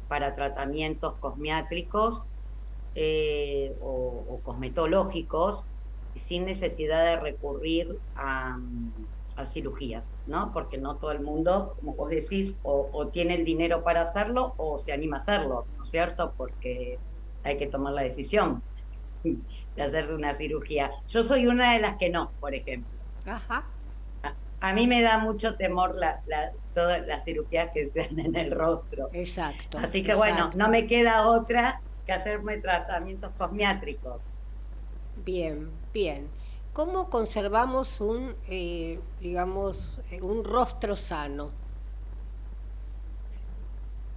para 0.07 0.35
tratamientos 0.35 1.13
cosmiátricos 1.19 2.25
o, 3.81 4.25
o, 4.27 4.39
cosmetológicos 4.43 5.65
sin 6.15 6.45
necesidad 6.45 7.03
de 7.05 7.17
recurrir 7.17 7.99
a, 8.15 8.57
a 9.37 9.45
cirugías, 9.45 10.17
¿no? 10.25 10.51
Porque 10.51 10.77
no 10.77 10.97
todo 10.97 11.11
el 11.11 11.21
mundo, 11.21 11.75
como 11.79 11.93
vos 11.93 12.09
decís, 12.09 12.55
o, 12.63 13.07
tiene 13.07 13.35
el 13.35 13.45
dinero 13.45 13.83
para 13.83 14.01
hacerlo 14.01 14.53
o 14.57 14.77
se 14.79 14.91
anima 14.91 15.17
a 15.17 15.19
hacerlo, 15.19 15.67
¿no 15.77 15.83
es 15.83 15.89
cierto? 15.89 16.33
Porque 16.35 16.99
hay 17.43 17.57
que 17.57 17.67
tomar 17.67 17.93
la 17.93 18.01
decisión 18.01 18.63
de 19.23 19.81
hacerse 19.81 20.13
una 20.13 20.33
cirugía. 20.33 20.91
Yo 21.07 21.23
soy 21.23 21.45
una 21.45 21.73
de 21.73 21.79
las 21.79 21.97
que 21.97 22.09
no, 22.09 22.31
por 22.39 22.55
ejemplo. 22.55 22.96
Ajá. 23.27 23.65
A, 24.59 24.73
mí 24.73 24.87
me 24.87 25.01
da 25.01 25.17
mucho 25.19 25.55
temor 25.55 25.95
la, 25.95 26.21
todas 26.73 27.05
las 27.05 27.23
cirugías 27.23 27.69
que 27.73 27.85
sean 27.85 28.17
en 28.19 28.35
el 28.35 28.51
rostro. 28.51 29.09
Exacto. 29.13 29.77
Así 29.77 30.01
que 30.01 30.15
bueno, 30.15 30.49
no 30.55 30.69
me 30.69 30.87
queda 30.87 31.27
otra 31.27 31.81
que 32.05 32.13
hacerme 32.13 32.57
tratamientos 32.57 33.31
cosmiátricos. 33.37 34.21
Bien, 35.15 35.69
bien. 35.93 36.29
¿Cómo 36.73 37.09
conservamos 37.09 37.99
un, 38.01 38.35
eh, 38.47 38.99
digamos, 39.19 39.99
eh, 40.11 40.21
un 40.21 40.43
rostro 40.43 40.95
sano? 40.95 41.51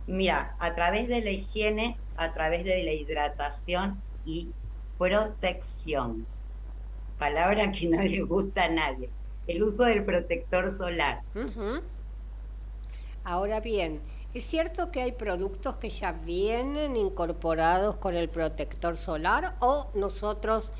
Mira, 0.07 0.55
a 0.59 0.75
través 0.75 1.09
de 1.09 1.21
la 1.21 1.31
higiene, 1.31 1.99
a 2.17 2.33
través 2.33 2.65
de 2.65 2.83
la 2.83 2.93
hidratación 2.93 4.03
y 4.25 4.53
protección. 4.99 6.27
Palabra 7.21 7.71
que 7.71 7.87
no 7.87 8.03
le 8.03 8.23
gusta 8.23 8.65
a 8.65 8.69
nadie. 8.69 9.11
El 9.47 9.63
uso 9.63 9.85
del 9.85 10.05
protector 10.05 10.71
solar. 10.71 11.23
Ahora 13.23 13.61
bien, 13.61 14.01
¿es 14.35 14.45
cierto 14.45 14.91
que 14.91 15.03
hay 15.03 15.13
productos 15.13 15.77
que 15.77 15.91
ya 15.91 16.11
vienen 16.13 16.97
incorporados 16.97 17.95
con 17.97 18.17
el 18.17 18.29
protector 18.29 18.97
solar 18.97 19.55
o 19.61 19.91
nosotros 19.95 20.73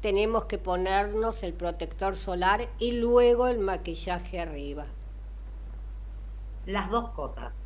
tenemos 0.00 0.44
que 0.44 0.58
ponernos 0.58 1.42
el 1.42 1.54
protector 1.54 2.16
solar 2.16 2.68
y 2.78 2.92
luego 2.92 3.48
el 3.48 3.58
maquillaje 3.58 4.40
arriba. 4.40 4.86
Las 6.66 6.90
dos 6.90 7.10
cosas. 7.10 7.62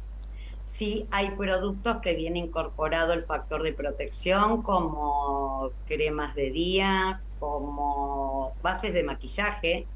Sí, 0.64 1.07
hay 1.11 1.33
productos 1.33 1.99
que 1.99 2.14
viene 2.14 2.39
incorporado 2.39 3.12
el 3.12 3.24
factor 3.24 3.62
de 3.62 3.72
protección 3.72 4.62
como 4.62 5.70
cremas 5.87 6.35
de 6.35 6.51
día, 6.51 7.20
como 7.43 8.55
bases 8.62 8.95
de 8.95 9.03
maquillaje, 9.03 9.88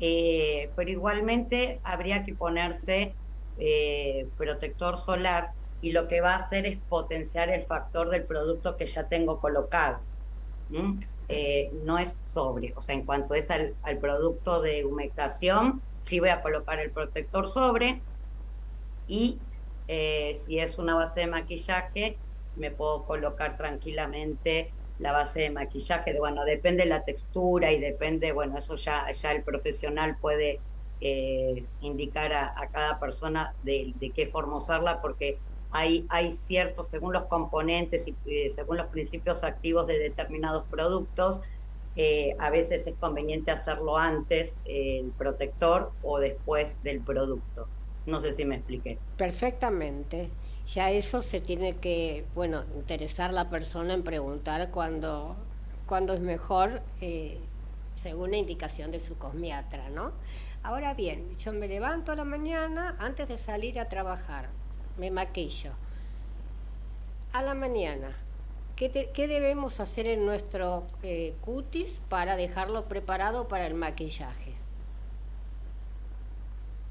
eh, 0.00 0.72
pero 0.74 0.90
igualmente 0.90 1.80
habría 1.84 2.24
que 2.24 2.34
ponerse 2.34 3.14
eh, 3.58 4.26
protector 4.36 4.96
solar 4.96 5.52
y 5.80 5.92
lo 5.92 6.08
que 6.08 6.20
va 6.20 6.32
a 6.32 6.38
hacer 6.38 6.66
es 6.66 6.80
potenciar 6.88 7.48
el 7.48 7.62
factor 7.62 8.10
del 8.10 8.26
producto 8.26 8.76
que 8.76 8.86
ya 8.86 9.06
tengo 9.06 9.38
colocado. 9.38 10.00
Eh, 11.28 11.70
no 11.84 11.98
es 11.98 12.16
sobre. 12.18 12.72
O 12.74 12.80
sea, 12.80 12.96
en 12.96 13.06
cuanto 13.06 13.34
es 13.34 13.48
al, 13.48 13.76
producto 14.00 14.60
de 14.60 14.84
humectación, 14.84 15.80
sí 15.96 16.18
voy 16.18 16.30
a 16.30 16.42
colocar 16.42 16.80
el 16.80 16.90
protector 16.90 17.48
sobre 17.48 18.02
y 19.06 19.38
si 19.86 20.58
es 20.58 20.76
una 20.78 20.96
base 20.96 21.20
de 21.20 21.26
maquillaje, 21.28 22.18
me 22.56 22.72
puedo 22.72 23.04
colocar 23.04 23.56
tranquilamente 23.56 24.74
la 24.98 25.12
base 25.12 25.40
de 25.40 25.50
maquillaje. 25.50 26.12
De, 26.12 26.18
bueno, 26.18 26.44
depende 26.44 26.84
la 26.86 27.04
textura 27.04 27.72
y 27.72 27.80
depende, 27.80 28.32
bueno, 28.32 28.58
eso 28.58 28.76
ya, 28.76 29.10
ya 29.12 29.32
el 29.32 29.42
profesional 29.42 30.16
puede 30.20 30.60
eh, 31.00 31.66
indicar 31.80 32.32
a, 32.32 32.54
cada 32.72 33.00
persona 33.00 33.54
de, 33.62 33.92
de 33.96 34.10
qué 34.10 34.26
forma 34.26 34.58
usarla, 34.58 35.00
porque 35.00 35.38
hay, 35.72 36.06
hay 36.10 36.30
ciertos, 36.30 36.88
según 36.88 37.12
los 37.14 37.26
componentes 37.26 38.06
y 38.06 38.16
eh, 38.26 38.50
según 38.50 38.76
los 38.76 38.86
principios 38.86 39.42
activos 39.42 39.86
de 39.86 39.98
determinados 39.98 40.64
productos, 40.68 41.40
eh, 41.94 42.34
a 42.38 42.50
veces 42.50 42.86
es 42.86 42.94
conveniente 42.98 43.50
hacerlo 43.50 43.98
antes 43.98 44.58
el 44.64 45.12
protector 45.12 45.92
o 46.02 46.18
después 46.18 46.76
del 46.82 47.02
producto. 47.02 47.68
No 48.06 48.20
sé 48.20 48.34
si 48.34 48.44
me 48.44 48.56
expliqué. 48.56 48.98
Perfectamente. 49.16 50.30
Ya 50.66 50.90
eso 50.90 51.22
se 51.22 51.40
tiene 51.40 51.76
que, 51.76 52.24
bueno, 52.34 52.64
interesar 52.74 53.32
la 53.32 53.50
persona 53.50 53.94
en 53.94 54.02
preguntar 54.02 54.70
cuándo, 54.70 55.36
cuando 55.86 56.14
es 56.14 56.20
mejor, 56.20 56.82
eh, 57.00 57.38
según 57.94 58.30
la 58.30 58.38
indicación 58.38 58.90
de 58.90 59.00
su 59.00 59.16
cosmiatra, 59.18 59.90
¿no? 59.90 60.12
Ahora 60.62 60.94
bien, 60.94 61.36
yo 61.38 61.52
me 61.52 61.68
levanto 61.68 62.12
a 62.12 62.16
la 62.16 62.24
mañana 62.24 62.96
antes 63.00 63.28
de 63.28 63.38
salir 63.38 63.78
a 63.80 63.88
trabajar 63.88 64.48
me 64.96 65.10
maquillo. 65.10 65.72
A 67.32 67.42
la 67.42 67.54
mañana, 67.54 68.16
¿qué, 68.76 68.90
debemos 69.16 69.80
hacer 69.80 70.06
en 70.06 70.26
nuestro 70.26 70.86
eh, 71.02 71.34
cutis 71.40 71.90
para 72.08 72.36
dejarlo 72.36 72.84
preparado 72.86 73.48
para 73.48 73.66
el 73.66 73.74
maquillaje? 73.74 74.52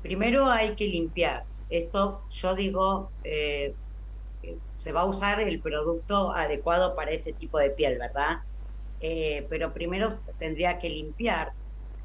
Primero 0.02 0.50
hay 0.50 0.76
que 0.76 0.88
limpiar. 0.88 1.46
Esto 1.72 2.24
yo 2.30 2.56
digo, 2.56 3.14
eh, 3.24 3.76
se 4.72 4.92
va 4.92 5.02
a 5.02 5.06
usar 5.06 5.40
el 5.42 5.62
producto 5.62 6.32
adecuado 6.34 6.96
para 6.96 7.12
ese 7.12 7.34
tipo 7.34 7.58
de 7.60 7.72
piel, 7.72 7.98
¿verdad? 8.00 8.38
Eh, 9.00 9.48
pero 9.50 9.74
primero 9.74 10.10
tendría 10.38 10.80
que 10.80 10.90
limpiar 10.90 11.54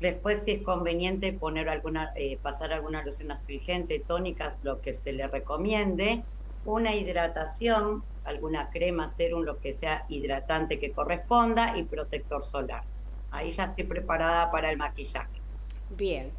Después, 0.01 0.45
si 0.45 0.53
es 0.53 0.63
conveniente 0.63 1.33
poner 1.35 1.69
alguna, 1.71 2.13
eh, 2.17 2.39
pasar 2.41 2.73
alguna 2.73 3.05
loción 3.05 3.33
astringente, 3.33 4.05
tónica, 4.07 4.59
lo 4.63 4.81
que 4.81 4.95
se 4.95 5.13
le 5.13 5.27
recomiende, 5.29 6.25
una 6.65 6.95
hidratación, 6.95 8.05
alguna 8.25 8.71
crema, 8.71 9.09
serum, 9.09 9.43
lo 9.45 9.59
que 9.59 9.73
sea 9.75 10.05
hidratante 10.09 10.79
que 10.79 10.93
corresponda 10.93 11.79
y 11.79 11.85
protector 11.89 12.45
solar. 12.45 12.85
Ahí 13.31 13.53
ya 13.53 13.65
estoy 13.67 13.87
preparada 13.87 14.51
para 14.51 14.71
el 14.71 14.77
maquillaje. 14.79 15.43
Bien. 15.89 16.39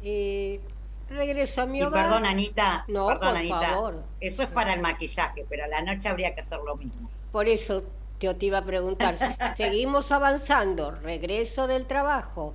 Eh, 0.00 0.75
regreso 1.08 1.62
a 1.62 1.66
mi 1.66 1.82
hogar. 1.82 2.00
Y 2.00 2.02
perdón, 2.04 2.26
Anita. 2.26 2.84
No, 2.88 3.06
por 3.06 3.48
favor. 3.48 4.02
Eso 4.20 4.42
es 4.42 4.48
para 4.48 4.74
el 4.74 4.80
maquillaje, 4.80 5.44
pero 5.48 5.64
a 5.64 5.68
la 5.68 5.82
noche 5.82 6.08
habría 6.08 6.34
que 6.34 6.40
hacer 6.40 6.58
lo 6.64 6.76
mismo. 6.76 7.08
Por 7.32 7.48
eso 7.48 7.84
yo 8.20 8.36
te 8.36 8.46
iba 8.46 8.58
a 8.58 8.64
preguntar, 8.64 9.16
seguimos 9.56 10.10
avanzando, 10.12 10.90
regreso 10.90 11.66
del 11.66 11.86
trabajo, 11.86 12.54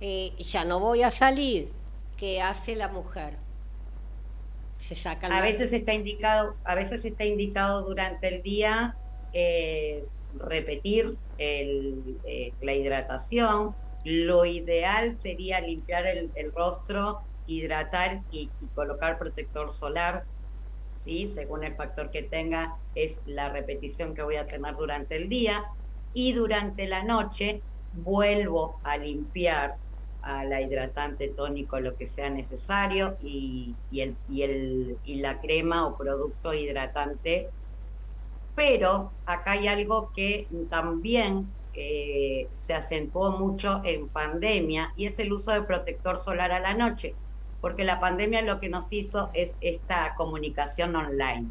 eh, 0.00 0.32
ya 0.38 0.64
no 0.64 0.78
voy 0.80 1.02
a 1.02 1.10
salir, 1.10 1.72
¿qué 2.16 2.40
hace 2.40 2.76
la 2.76 2.88
mujer? 2.88 3.34
Se 4.78 4.94
saca 4.94 5.26
a 5.26 5.40
veces 5.40 5.72
está 5.72 5.94
indicado, 5.94 6.54
a 6.64 6.74
veces 6.74 7.04
está 7.04 7.24
indicado 7.24 7.82
durante 7.82 8.28
el 8.28 8.42
día 8.42 8.94
eh, 9.32 10.04
repetir 10.38 11.16
eh, 11.38 12.52
la 12.60 12.74
hidratación. 12.74 13.74
Lo 14.04 14.44
ideal 14.44 15.14
sería 15.14 15.60
limpiar 15.60 16.06
el, 16.06 16.30
rostro, 16.54 17.22
hidratar 17.46 18.22
y, 18.30 18.50
colocar 18.74 19.18
protector 19.18 19.72
solar. 19.72 20.24
¿sí? 20.94 21.28
Según 21.28 21.64
el 21.64 21.74
factor 21.74 22.10
que 22.10 22.22
tenga, 22.22 22.76
es 22.94 23.20
la 23.26 23.48
repetición 23.48 24.14
que 24.14 24.22
voy 24.22 24.36
a 24.36 24.46
tener 24.46 24.74
durante 24.76 25.16
el 25.16 25.28
día. 25.28 25.64
Y 26.14 26.32
durante 26.32 26.86
la 26.86 27.02
noche 27.02 27.62
vuelvo 27.92 28.80
a 28.82 28.96
limpiar 28.96 29.76
a 30.22 30.44
la 30.44 30.60
hidratante 30.60 31.28
tónico 31.28 31.78
lo 31.78 31.96
que 31.96 32.06
sea 32.06 32.30
necesario 32.30 33.16
y, 33.22 33.76
el, 33.92 34.16
y, 34.28 34.42
el, 34.42 34.98
y 35.04 35.16
la 35.16 35.40
crema 35.40 35.86
o 35.86 35.96
producto 35.96 36.52
hidratante. 36.52 37.48
Pero 38.54 39.12
acá 39.26 39.52
hay 39.52 39.68
algo 39.68 40.10
que 40.14 40.48
también 40.68 41.46
eh, 41.78 42.48
se 42.52 42.72
acentuó 42.72 43.32
mucho 43.32 43.82
en 43.84 44.08
pandemia 44.08 44.94
y 44.96 45.04
es 45.04 45.18
el 45.18 45.30
uso 45.30 45.52
de 45.52 45.60
protector 45.60 46.18
solar 46.18 46.50
a 46.50 46.58
la 46.58 46.72
noche, 46.72 47.14
porque 47.66 47.82
la 47.82 47.98
pandemia 47.98 48.42
lo 48.42 48.60
que 48.60 48.68
nos 48.68 48.92
hizo 48.92 49.28
es 49.34 49.56
esta 49.60 50.14
comunicación 50.16 50.94
online. 50.94 51.50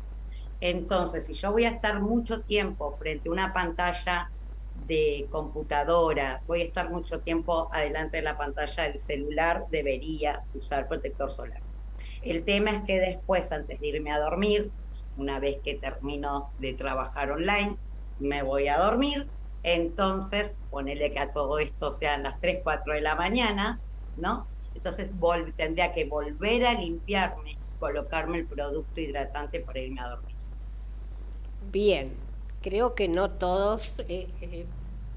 Entonces, 0.61 1.26
si 1.26 1.34
yo 1.34 1.51
voy 1.51 1.66
a 1.66 1.72
estar 1.72 1.99
mucho 2.01 2.41
tiempo 2.43 2.93
frente 2.93 3.28
a 3.28 3.34
una 3.34 3.51
pantalla 3.51 4.32
de 4.74 5.28
computadora, 5.30 6.41
voy 6.47 6.61
a 6.61 6.63
estar 6.63 6.89
mucho 6.89 7.20
tiempo 7.20 7.68
adelante 7.70 8.16
de 8.16 8.24
la 8.24 8.38
pantalla 8.38 8.84
del 8.84 8.97
celular, 8.97 9.66
debería 9.70 10.41
usar 10.53 10.88
protector 10.88 11.30
solar. 11.34 11.61
El 12.22 12.45
tema 12.45 12.72
es 12.72 12.88
que 12.88 13.01
después, 13.01 13.51
antes 13.51 13.78
de 13.82 13.88
irme 13.88 14.13
a 14.13 14.20
dormir, 14.20 14.72
una 15.18 15.41
vez 15.41 15.57
que 15.66 15.76
termino 15.76 16.53
de 16.57 16.76
trabajar 16.76 17.30
online, 17.32 17.76
me 18.20 18.41
voy 18.41 18.70
a 18.70 18.78
dormir. 18.78 19.30
Entonces, 19.63 20.53
ponele 20.70 21.11
que 21.11 21.20
a 21.20 21.34
todo 21.34 21.59
esto 21.59 21.91
sean 21.91 22.24
las 22.24 22.39
3, 22.39 22.61
4 22.63 22.93
de 22.93 23.01
la 23.01 23.16
mañana, 23.16 23.82
¿no? 24.16 24.49
Entonces 24.86 25.09
tendría 25.55 25.91
que 25.91 26.05
volver 26.05 26.63
a 26.63 26.73
limpiarme, 26.75 27.57
colocarme 27.79 28.38
el 28.38 28.45
producto 28.45 29.01
hidratante 29.01 29.59
para 29.61 29.79
irme 29.79 29.99
a 29.99 30.09
dormir. 30.09 30.36
Bien, 31.71 32.15
creo 32.61 32.93
que 32.93 33.07
no 33.07 33.31
todos 33.31 33.93
eh, 34.07 34.27
eh, 34.41 34.67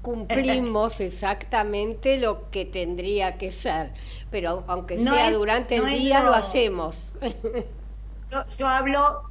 cumplimos 0.01 0.99
exactamente 0.99 2.17
lo 2.17 2.49
que 2.49 2.65
tendría 2.65 3.37
que 3.37 3.51
ser, 3.51 3.93
pero 4.31 4.63
aunque 4.65 4.97
sea 4.97 5.29
durante 5.29 5.75
el 5.75 5.85
día 5.85 6.23
lo, 6.23 6.33
hacemos. 6.33 7.13
yo, 8.57 8.67
hablo, 8.67 9.21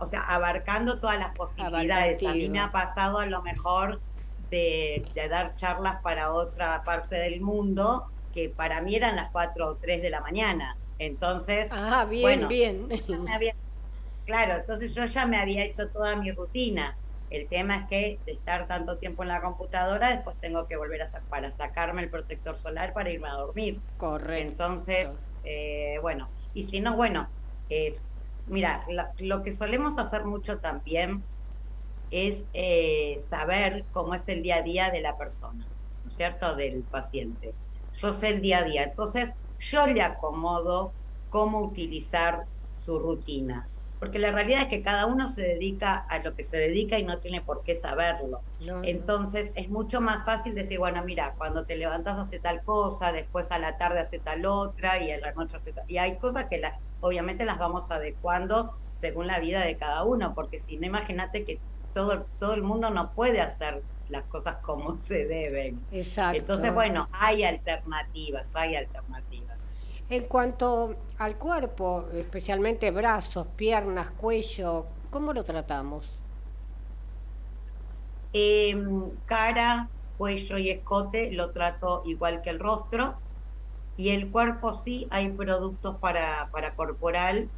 o 0.00 0.06
sea, 0.06 0.20
abarcando 0.20 1.00
todas 1.00 1.18
las 1.18 1.32
posibilidades. 1.32 2.22
A 2.26 2.34
mí 2.34 2.50
me 2.50 2.60
ha 2.60 2.70
pasado 2.70 3.20
a 3.20 3.24
lo 3.26 3.40
mejor 3.40 4.02
de, 4.50 5.02
dar 5.30 5.54
charlas 5.56 6.02
para 6.02 6.30
otra 6.34 6.84
parte 6.84 7.16
del 7.16 7.40
mundo 7.40 8.06
que 8.38 8.50
para 8.50 8.80
mí 8.80 8.94
eran 8.94 9.16
las 9.16 9.30
4 9.32 9.66
o 9.66 9.76
3 9.78 10.00
de 10.00 10.10
la 10.10 10.20
mañana. 10.20 10.78
Entonces, 10.98 11.68
ah, 11.72 12.06
bien, 12.08 12.46
bien. 12.46 12.88
claro, 14.24 14.60
entonces 14.60 14.94
yo 14.94 15.04
ya 15.06 15.26
me 15.26 15.38
había 15.38 15.64
hecho 15.64 15.90
toda 15.90 16.14
mi 16.16 16.30
rutina. 16.30 16.96
El 17.30 17.48
tema 17.48 17.76
es 17.76 17.86
que 17.88 18.20
de 18.24 18.32
estar 18.32 18.66
tanto 18.68 18.98
tiempo 18.98 19.22
en 19.22 19.28
la 19.28 19.42
computadora, 19.42 20.10
después 20.10 20.38
tengo 20.38 20.66
que 20.66 20.76
volver 20.76 21.02
a 21.02 21.06
para 21.28 21.50
sacarme 21.50 22.02
el 22.02 22.10
protector 22.10 22.56
solar 22.56 22.92
para 22.94 23.10
irme 23.10 23.28
a 23.28 23.32
dormir. 23.32 23.82
Correcto. 23.96 24.50
Entonces, 24.50 25.10
eh, 25.42 25.98
bueno, 26.00 26.32
y 26.54 26.62
si 26.62 26.80
no, 26.80 26.96
bueno, 26.96 27.30
eh, 27.68 28.00
mira, 28.46 28.80
lo 29.18 29.42
que 29.42 29.52
solemos 29.52 29.98
hacer 29.98 30.24
mucho 30.24 30.58
también 30.60 31.26
es 32.08 32.46
eh, 32.52 33.18
saber 33.20 33.86
cómo 33.90 34.14
es 34.14 34.26
el 34.28 34.42
día 34.42 34.56
a 34.56 34.62
día 34.62 34.90
de 34.90 35.02
la 35.02 35.18
persona, 35.18 35.68
¿no 36.02 36.08
es 36.08 36.16
cierto? 36.16 36.56
Del 36.56 36.84
paciente. 36.84 37.54
Yo 38.00 38.12
sé 38.12 38.28
el 38.30 38.40
día 38.40 38.58
a 38.58 38.64
día, 38.64 38.84
entonces 38.84 39.32
yo 39.58 39.86
le 39.86 40.02
acomodo 40.02 40.96
cómo 41.28 41.60
utilizar 41.62 42.46
su 42.70 42.98
rutina. 42.98 43.70
Porque 43.98 44.20
la 44.20 44.30
realidad 44.30 44.62
es 44.62 44.68
que 44.68 44.82
cada 44.82 45.06
uno 45.06 45.26
se 45.26 45.42
dedica 45.42 45.96
a 45.96 46.20
lo 46.20 46.34
que 46.34 46.44
se 46.44 46.56
dedica 46.56 46.98
y 46.98 47.04
no 47.04 47.18
tiene 47.18 47.42
por 47.42 47.64
qué 47.64 47.74
saberlo. 47.74 48.44
Entonces 48.82 49.52
es 49.56 49.68
mucho 49.68 50.00
más 50.00 50.24
fácil 50.24 50.54
decir, 50.54 50.78
bueno, 50.78 51.02
mira, 51.04 51.34
cuando 51.36 51.66
te 51.66 51.76
levantas 51.76 52.16
hace 52.18 52.38
tal 52.38 52.62
cosa, 52.62 53.10
después 53.12 53.50
a 53.50 53.58
la 53.58 53.76
tarde 53.76 53.98
hace 54.00 54.20
tal 54.20 54.46
otra 54.46 55.02
y 55.02 55.10
a 55.10 55.18
la 55.18 55.32
noche 55.32 55.56
hace 55.56 55.72
tal... 55.72 55.84
Y 55.88 55.98
hay 55.98 56.16
cosas 56.18 56.46
que 56.48 56.58
la, 56.58 56.80
obviamente 57.00 57.44
las 57.44 57.58
vamos 57.58 57.90
adecuando 57.90 58.70
según 58.92 59.26
la 59.26 59.40
vida 59.40 59.64
de 59.64 59.76
cada 59.76 60.04
uno, 60.04 60.32
porque 60.34 60.60
si 60.60 60.78
no, 60.78 60.86
imagínate 60.86 61.44
que 61.44 61.62
todo, 61.92 62.30
todo 62.38 62.54
el 62.54 62.62
mundo 62.62 62.90
no 62.90 63.12
puede 63.14 63.40
hacer 63.40 63.84
las 64.08 64.24
cosas 64.24 64.56
como 64.56 64.96
se 64.98 65.26
deben. 65.26 65.86
Exacto. 65.90 66.38
Entonces, 66.38 66.72
bueno, 66.72 67.08
hay 67.12 67.44
alternativas, 67.44 68.54
hay 68.56 68.76
alternativas. 68.76 69.58
En 70.10 70.26
cuanto 70.26 70.96
al 71.18 71.36
cuerpo, 71.36 72.08
especialmente 72.14 72.90
brazos, 72.90 73.46
piernas, 73.56 74.10
cuello, 74.12 74.86
¿cómo 75.10 75.32
lo 75.32 75.44
tratamos? 75.44 76.22
Em, 78.32 79.10
cara, 79.26 79.90
cuello 80.16 80.58
y 80.58 80.70
escote 80.70 81.30
lo 81.32 81.52
trato 81.52 82.02
igual 82.06 82.42
que 82.42 82.50
el 82.50 82.58
rostro. 82.58 83.22
Y 83.96 84.10
el 84.10 84.30
cuerpo 84.30 84.72
sí, 84.72 85.08
hay 85.10 85.30
productos 85.30 85.98
para, 85.98 86.48
para 86.52 86.74
corporal. 86.74 87.50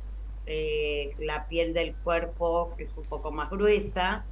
Eh, 0.47 1.15
la 1.19 1.47
piel 1.49 1.75
del 1.75 1.97
cuerpo 1.97 2.75
que 2.77 2.85
es 2.85 2.97
un 2.97 3.05
poco 3.05 3.31
más 3.31 3.51
gruesa. 3.51 4.30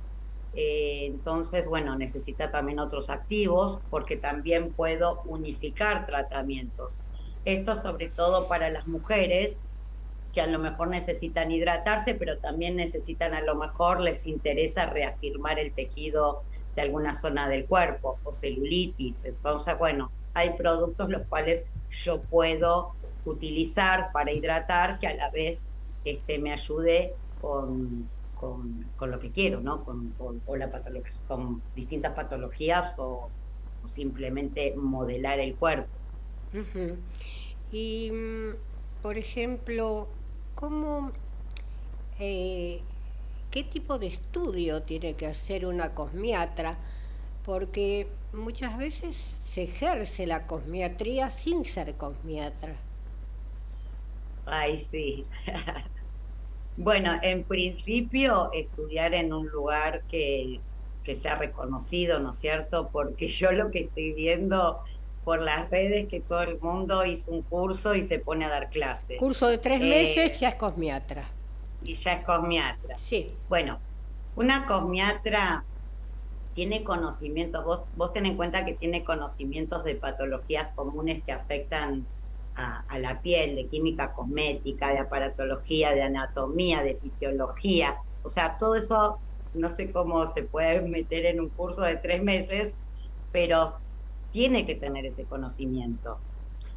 Eh, 0.54 1.06
entonces, 1.06 1.66
bueno, 1.66 1.96
necesita 1.96 2.50
también 2.50 2.78
otros 2.78 3.10
activos 3.10 3.80
porque 3.90 4.16
también 4.16 4.72
puedo 4.72 5.22
unificar 5.24 6.06
tratamientos. 6.06 7.00
Esto 7.44 7.76
sobre 7.76 8.08
todo 8.08 8.48
para 8.48 8.70
las 8.70 8.86
mujeres 8.86 9.58
que 10.32 10.40
a 10.40 10.46
lo 10.46 10.58
mejor 10.58 10.88
necesitan 10.88 11.50
hidratarse, 11.50 12.14
pero 12.14 12.38
también 12.38 12.76
necesitan 12.76 13.34
a 13.34 13.40
lo 13.40 13.54
mejor 13.54 14.00
les 14.00 14.26
interesa 14.26 14.86
reafirmar 14.86 15.58
el 15.58 15.72
tejido 15.72 16.42
de 16.76 16.82
alguna 16.82 17.14
zona 17.14 17.48
del 17.48 17.66
cuerpo 17.66 18.18
o 18.22 18.32
celulitis. 18.32 19.24
Entonces, 19.24 19.76
bueno, 19.78 20.12
hay 20.34 20.50
productos 20.54 21.08
los 21.08 21.26
cuales 21.26 21.64
yo 21.90 22.22
puedo 22.22 22.92
utilizar 23.24 24.10
para 24.12 24.32
hidratar 24.32 24.98
que 24.98 25.06
a 25.06 25.14
la 25.14 25.30
vez 25.30 25.68
este, 26.04 26.38
me 26.38 26.52
ayude 26.52 27.14
con, 27.40 28.08
con, 28.40 28.84
lo 29.00 29.18
que 29.18 29.30
quiero, 29.30 29.60
¿no? 29.60 29.84
Con, 29.84 30.14
la 30.56 30.70
con 31.26 31.62
distintas 31.74 32.14
patologías 32.14 32.94
o, 32.98 33.28
simplemente 33.86 34.74
modelar 34.76 35.38
el 35.40 35.54
cuerpo. 35.54 35.88
Y, 37.72 38.10
mm, 38.10 38.54
por 39.02 39.16
ejemplo, 39.16 40.08
¿cómo, 40.54 41.12
eh, 42.18 42.80
¿qué 43.50 43.64
tipo 43.64 43.98
de 43.98 44.08
estudio 44.08 44.82
tiene 44.82 45.14
que 45.14 45.26
hacer 45.26 45.64
una 45.64 45.94
cosmiatra? 45.94 46.76
Porque 47.46 48.08
muchas 48.32 48.76
veces 48.76 49.16
se 49.48 49.62
ejerce 49.62 50.26
la 50.26 50.46
cosmiatría 50.46 51.30
sin 51.30 51.64
ser 51.64 51.94
cosmiatra. 51.94 52.74
Ay, 54.44 54.76
sí. 54.78 55.24
bueno, 56.78 57.18
en 57.22 57.42
principio 57.42 58.50
estudiar 58.52 59.12
en 59.14 59.32
un 59.32 59.48
lugar 59.48 60.02
que, 60.08 60.60
que 61.02 61.16
sea 61.16 61.36
reconocido, 61.36 62.20
¿no 62.20 62.30
es 62.30 62.38
cierto? 62.38 62.90
Porque 62.92 63.28
yo 63.28 63.50
lo 63.50 63.70
que 63.70 63.80
estoy 63.80 64.12
viendo 64.12 64.78
por 65.24 65.42
las 65.42 65.68
redes 65.70 66.08
que 66.08 66.20
todo 66.20 66.42
el 66.42 66.58
mundo 66.60 67.04
hizo 67.04 67.32
un 67.32 67.42
curso 67.42 67.94
y 67.94 68.02
se 68.02 68.20
pone 68.20 68.44
a 68.44 68.48
dar 68.48 68.70
clases. 68.70 69.18
Curso 69.18 69.48
de 69.48 69.58
tres 69.58 69.80
meses, 69.80 70.32
eh, 70.32 70.36
ya 70.38 70.50
es 70.50 70.54
cosmiatra. 70.54 71.24
Y 71.82 71.94
ya 71.94 72.14
es 72.14 72.24
cosmiatra. 72.24 72.96
Sí. 72.98 73.36
Bueno, 73.48 73.80
una 74.36 74.64
cosmiatra 74.64 75.64
tiene 76.54 76.84
conocimientos, 76.84 77.64
vos, 77.64 77.82
vos 77.94 78.12
ten 78.12 78.26
en 78.26 78.36
cuenta 78.36 78.64
que 78.64 78.72
tiene 78.72 79.04
conocimientos 79.04 79.84
de 79.84 79.96
patologías 79.96 80.68
comunes 80.74 81.22
que 81.24 81.32
afectan 81.32 82.06
a, 82.58 82.98
la 82.98 83.22
piel, 83.22 83.54
de 83.54 83.66
química 83.68 84.12
cosmética, 84.12 84.90
de 84.90 84.98
aparatología, 84.98 85.92
de 85.92 86.02
anatomía, 86.02 86.82
de 86.82 86.96
fisiología. 86.96 87.96
O 88.22 88.28
sea, 88.28 88.56
todo 88.58 88.74
eso 88.74 89.18
no 89.54 89.70
sé 89.70 89.92
cómo 89.92 90.26
se 90.26 90.42
puede 90.42 90.82
meter 90.88 91.26
en 91.26 91.40
un 91.40 91.48
curso 91.48 91.82
de 91.82 91.96
tres 91.96 92.22
meses, 92.22 92.74
pero 93.30 93.72
tiene 94.32 94.64
que 94.64 94.74
tener 94.74 95.06
ese 95.06 95.24
conocimiento 95.24 96.18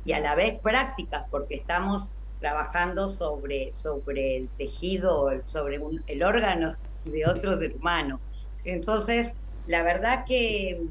y 0.06 0.14
a 0.14 0.20
la 0.20 0.36
vez 0.36 0.60
prácticas, 0.60 1.26
porque 1.30 1.56
estamos 1.56 2.12
trabajando 2.40 3.08
sobre, 3.08 3.72
sobre 3.74 4.38
el 4.38 4.50
tejido, 4.58 5.30
sobre 5.46 5.80
el 6.08 6.24
órgano 6.24 6.74
de 7.06 7.28
otro 7.28 7.56
ser 7.56 7.76
humano. 7.76 8.20
Entonces, 8.66 9.34
la 9.68 9.84
verdad 9.84 10.26
que, 10.26 10.82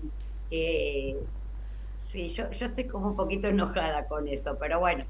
sí, 2.11 2.29
yo, 2.29 2.51
yo 2.51 2.67
estoy 2.67 2.87
como 2.87 3.09
un 3.09 3.17
poquito 3.17 3.49
enojada 3.49 4.07
con 4.07 4.29
eso, 4.29 4.57
pero 4.59 4.81
bueno, 4.81 5.05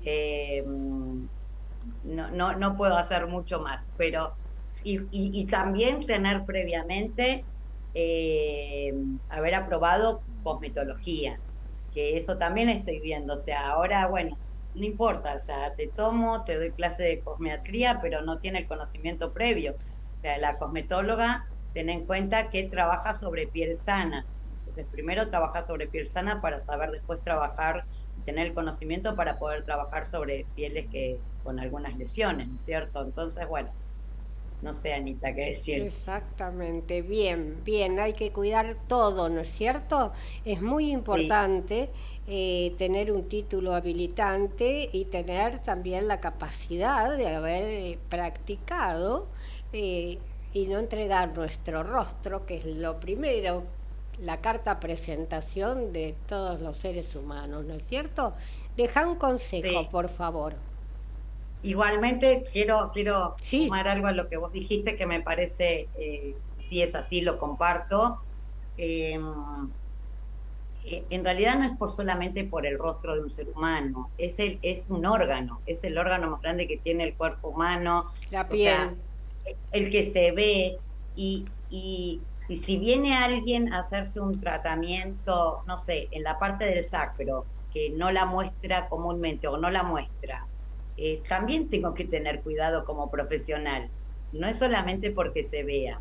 eh, 0.00 0.62
no, 2.02 2.30
no, 2.30 2.56
no 2.56 2.76
puedo 2.76 2.96
hacer 2.96 3.26
mucho 3.26 3.60
más, 3.60 3.90
pero 3.96 4.36
y, 4.82 5.00
y, 5.10 5.46
también 5.46 6.04
tener 6.04 6.44
previamente 6.44 7.46
eh, 7.92 8.92
haber 9.28 9.54
aprobado 9.54 10.24
cosmetología, 10.42 11.40
que 11.90 12.16
eso 12.16 12.38
también 12.38 12.68
estoy 12.70 13.00
viendo. 13.00 13.34
O 13.34 13.36
sea, 13.36 13.68
ahora, 13.70 14.08
bueno, 14.08 14.36
no 14.74 14.84
importa, 14.84 15.34
o 15.36 15.38
sea, 15.38 15.74
te 15.76 15.88
tomo, 15.88 16.42
te 16.44 16.56
doy 16.56 16.72
clase 16.74 17.04
de 17.04 17.22
cosmetría, 17.22 18.00
pero 18.02 18.22
no 18.22 18.38
tiene 18.40 18.60
el 18.60 18.66
conocimiento 18.66 19.32
previo. 19.32 19.72
O 19.74 20.20
sea, 20.20 20.38
la 20.38 20.58
cosmetóloga, 20.58 21.44
ten 21.72 21.88
en 21.90 22.06
cuenta 22.06 22.50
que 22.50 22.64
trabaja 22.68 23.14
sobre 23.14 23.46
piel 23.48 23.78
sana. 23.78 24.26
Entonces, 24.74 24.90
primero 24.90 25.30
trabaja 25.30 25.62
sobre 25.62 25.86
piel 25.86 26.10
sana 26.10 26.40
para 26.40 26.58
saber 26.58 26.90
después 26.90 27.22
trabajar 27.22 27.84
tener 28.24 28.48
el 28.48 28.54
conocimiento 28.54 29.14
para 29.14 29.38
poder 29.38 29.64
trabajar 29.64 30.04
sobre 30.04 30.48
pieles 30.54 30.86
que 30.90 31.20
con 31.44 31.60
algunas 31.60 31.96
lesiones, 31.96 32.48
¿no 32.48 32.56
es 32.56 32.64
cierto? 32.64 33.02
Entonces, 33.02 33.46
bueno, 33.46 33.72
no 34.60 34.72
sé, 34.72 34.94
Anita, 34.94 35.32
qué 35.32 35.42
decir. 35.50 35.82
Exactamente, 35.82 37.02
bien, 37.02 37.62
bien, 37.62 38.00
hay 38.00 38.14
que 38.14 38.32
cuidar 38.32 38.78
todo, 38.88 39.28
¿no 39.28 39.42
es 39.42 39.50
cierto? 39.50 40.12
Es 40.44 40.60
muy 40.60 40.90
importante 40.90 41.92
eh, 42.26 42.74
tener 42.76 43.12
un 43.12 43.28
título 43.28 43.74
habilitante 43.74 44.90
y 44.92 45.04
tener 45.04 45.62
también 45.62 46.08
la 46.08 46.18
capacidad 46.18 47.16
de 47.16 47.28
haber 47.28 47.64
eh, 47.64 48.00
practicado 48.08 49.30
eh, 49.72 50.18
y 50.52 50.66
no 50.66 50.80
entregar 50.80 51.32
nuestro 51.36 51.84
rostro, 51.84 52.44
que 52.44 52.56
es 52.56 52.64
lo 52.64 52.98
primero, 52.98 53.83
la 54.20 54.40
carta 54.40 54.80
presentación 54.80 55.92
de 55.92 56.14
todos 56.28 56.60
los 56.60 56.76
seres 56.76 57.14
humanos, 57.14 57.64
¿no 57.64 57.74
es 57.74 57.86
cierto? 57.86 58.34
Deja 58.76 59.06
un 59.06 59.16
consejo, 59.16 59.88
por 59.90 60.08
favor. 60.08 60.54
Igualmente 61.62 62.44
quiero, 62.52 62.90
quiero 62.92 63.36
sumar 63.40 63.88
algo 63.88 64.06
a 64.06 64.12
lo 64.12 64.28
que 64.28 64.36
vos 64.36 64.52
dijiste 64.52 64.96
que 64.96 65.06
me 65.06 65.20
parece, 65.20 65.88
eh, 65.98 66.36
si 66.58 66.82
es 66.82 66.94
así, 66.94 67.22
lo 67.22 67.38
comparto. 67.38 68.20
Em, 68.76 69.70
eh, 70.84 71.04
en 71.08 71.24
realidad 71.24 71.58
no 71.58 71.64
es 71.64 71.76
por 71.78 71.90
solamente 71.90 72.44
por 72.44 72.66
el 72.66 72.78
rostro 72.78 73.14
de 73.14 73.22
un 73.22 73.30
ser 73.30 73.48
humano, 73.48 74.10
es, 74.18 74.38
el, 74.38 74.58
es 74.60 74.90
un 74.90 75.06
órgano, 75.06 75.60
es 75.64 75.82
el 75.84 75.96
órgano 75.96 76.30
más 76.30 76.42
grande 76.42 76.68
que 76.68 76.76
tiene 76.76 77.04
el 77.04 77.14
cuerpo 77.14 77.48
humano. 77.48 78.10
La 78.30 78.46
piel. 78.46 78.96
el 79.72 79.90
que 79.90 80.04
se 80.04 80.32
ve 80.32 80.78
y, 81.16 81.46
y, 81.70 82.20
y 82.48 82.58
si 82.58 82.78
viene 82.78 83.14
alguien 83.16 83.72
a 83.72 83.78
hacerse 83.80 84.20
un 84.20 84.38
tratamiento, 84.38 85.62
no 85.66 85.78
sé, 85.78 86.08
en 86.10 86.22
la 86.22 86.38
parte 86.38 86.66
del 86.66 86.84
sacro, 86.84 87.46
que 87.70 87.90
no 87.90 88.10
la 88.10 88.26
muestra 88.26 88.88
comúnmente 88.88 89.48
o 89.48 89.56
no 89.56 89.70
la 89.70 89.82
muestra, 89.82 90.46
eh, 90.96 91.22
también 91.28 91.70
tengo 91.70 91.94
que 91.94 92.04
tener 92.04 92.42
cuidado 92.42 92.84
como 92.84 93.10
profesional. 93.10 93.90
No 94.32 94.46
es 94.46 94.58
solamente 94.58 95.10
porque 95.10 95.42
se 95.42 95.64
vea. 95.64 96.00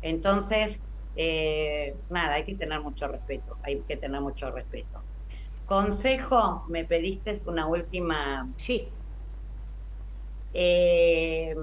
Entonces, 0.00 0.82
eh, 1.14 1.94
nada, 2.10 2.34
hay 2.34 2.44
que 2.44 2.56
tener 2.56 2.80
mucho 2.80 3.08
respeto, 3.08 3.58
hay 3.62 3.82
que 3.84 3.96
tener 3.96 4.20
mucho 4.20 4.50
respeto. 4.50 5.04
Consejo, 5.64 6.64
me 6.68 6.84
pediste 6.84 7.32
una 7.46 7.66
última. 7.66 8.52
Sí. 8.58 8.92
Eh, 10.52 11.54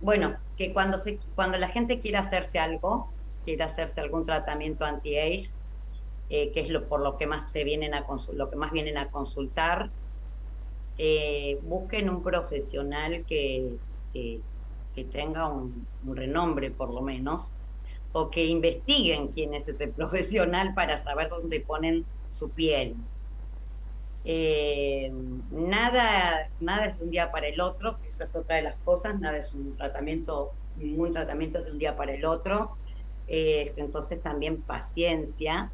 bueno, 0.00 0.36
que 0.56 0.72
cuando, 0.72 0.98
se, 0.98 1.20
cuando 1.34 1.58
la 1.58 1.68
gente 1.68 2.00
quiera 2.00 2.20
hacerse 2.20 2.58
algo, 2.58 3.15
quiera 3.46 3.64
hacerse 3.64 4.02
algún 4.02 4.26
tratamiento 4.26 4.84
anti-age, 4.84 5.48
que 6.28 6.52
es 6.54 6.68
lo, 6.68 6.86
por 6.88 7.00
lo 7.00 7.16
que 7.16 7.26
más 7.26 7.50
te 7.52 7.64
vienen 7.64 7.94
a 7.94 8.04
lo 8.34 8.50
que 8.50 8.56
más 8.56 8.72
vienen 8.72 8.98
a 8.98 9.10
consultar, 9.10 9.90
eh, 10.98 11.58
busquen 11.62 12.08
un 12.08 12.22
profesional 12.22 13.24
que, 13.26 13.76
que, 14.14 14.40
tenga 15.12 15.46
un, 15.46 15.86
renombre 16.06 16.70
por 16.70 16.92
lo 16.92 17.02
menos, 17.02 17.52
o 18.12 18.30
que 18.30 18.46
investiguen 18.46 19.28
quién 19.28 19.52
es 19.52 19.68
ese 19.68 19.88
profesional 20.00 20.72
para 20.74 20.96
saber 20.96 21.28
dónde 21.28 21.60
ponen 21.60 22.06
su 22.28 22.50
piel. 22.50 22.96
Eh, 24.24 25.12
nada, 25.50 26.50
nada 26.60 26.86
es 26.86 26.98
de 26.98 27.04
un 27.04 27.10
día 27.10 27.30
para 27.30 27.46
el 27.46 27.60
otro, 27.60 27.98
esa 28.08 28.24
es 28.24 28.34
otra 28.34 28.56
de 28.56 28.62
las 28.62 28.76
cosas, 28.76 29.20
nada 29.20 29.36
es 29.36 29.52
un 29.52 29.76
tratamiento, 29.76 30.52
ningún 30.76 31.12
tratamiento 31.12 31.58
es 31.58 31.66
de 31.66 31.72
un 31.72 31.78
día 31.78 31.94
para 31.94 32.14
el 32.14 32.24
otro. 32.24 32.76
Eh, 33.28 33.72
entonces 33.76 34.22
también 34.22 34.62
paciencia, 34.62 35.72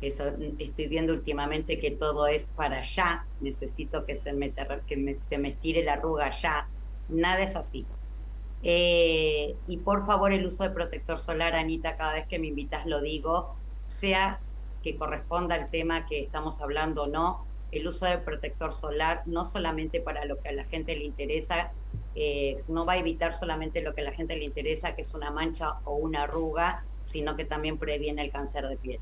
estoy 0.00 0.86
viendo 0.88 1.12
últimamente 1.12 1.78
que 1.78 1.90
todo 1.90 2.26
es 2.26 2.44
para 2.54 2.78
allá, 2.78 3.26
necesito 3.40 4.04
que 4.04 4.16
se 4.16 4.32
me, 4.32 4.52
que 4.86 4.96
me 5.38 5.48
estire 5.48 5.82
la 5.82 5.94
arruga 5.94 6.30
ya, 6.30 6.68
nada 7.08 7.42
es 7.42 7.56
así. 7.56 7.86
Eh, 8.62 9.54
y 9.66 9.78
por 9.78 10.04
favor 10.04 10.32
el 10.32 10.46
uso 10.46 10.64
de 10.64 10.70
protector 10.70 11.18
solar, 11.20 11.54
Anita, 11.54 11.96
cada 11.96 12.14
vez 12.14 12.26
que 12.26 12.38
me 12.38 12.48
invitas 12.48 12.86
lo 12.86 13.00
digo, 13.00 13.54
sea 13.84 14.40
que 14.82 14.96
corresponda 14.96 15.54
al 15.54 15.70
tema 15.70 16.06
que 16.06 16.20
estamos 16.20 16.60
hablando 16.60 17.04
o 17.04 17.06
no, 17.06 17.44
el 17.72 17.86
uso 17.86 18.06
de 18.06 18.18
protector 18.18 18.72
solar 18.72 19.22
no 19.26 19.44
solamente 19.44 20.00
para 20.00 20.24
lo 20.24 20.38
que 20.38 20.48
a 20.48 20.52
la 20.52 20.64
gente 20.64 20.96
le 20.96 21.04
interesa, 21.04 21.72
eh, 22.18 22.64
no 22.68 22.86
va 22.86 22.94
a 22.94 22.96
evitar 22.96 23.34
solamente 23.34 23.82
lo 23.82 23.94
que 23.94 24.00
a 24.00 24.04
la 24.04 24.12
gente 24.12 24.36
le 24.36 24.44
interesa, 24.44 24.94
que 24.94 25.02
es 25.02 25.12
una 25.12 25.30
mancha 25.30 25.80
o 25.84 25.96
una 25.96 26.22
arruga, 26.22 26.82
sino 27.02 27.36
que 27.36 27.44
también 27.44 27.76
previene 27.76 28.22
el 28.22 28.30
cáncer 28.30 28.66
de 28.66 28.78
piel. 28.78 29.00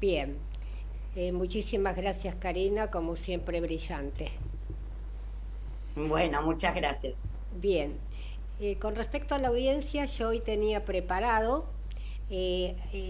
Bien, 0.00 0.38
eh, 1.14 1.30
muchísimas 1.32 1.94
gracias 1.94 2.34
Karina, 2.36 2.90
como 2.90 3.16
siempre 3.16 3.60
brillante. 3.60 4.30
Bueno, 5.94 6.40
muchas 6.40 6.74
gracias. 6.74 7.16
Bien, 7.60 7.98
eh, 8.60 8.78
con 8.78 8.96
respecto 8.96 9.34
a 9.34 9.38
la 9.38 9.48
audiencia, 9.48 10.06
yo 10.06 10.28
hoy 10.28 10.40
tenía 10.40 10.86
preparado 10.86 11.66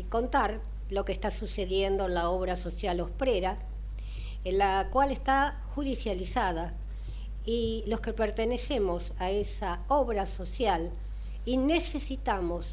contar 0.09 0.61
lo 0.91 1.05
que 1.05 1.13
está 1.13 1.31
sucediendo 1.31 2.07
en 2.07 2.15
la 2.15 2.29
obra 2.29 2.57
social 2.57 3.01
Osprera, 3.01 3.57
en 4.45 4.59
la 4.59 4.89
cual 4.91 5.11
está 5.11 5.61
judicializada 5.75 6.75
y 7.49 7.83
los 7.87 8.01
que 8.01 8.13
pertenecemos 8.13 9.15
a 9.19 9.31
esa 9.31 9.81
obra 9.89 10.27
social 10.27 10.91
y 11.47 11.57
necesitamos 11.57 12.67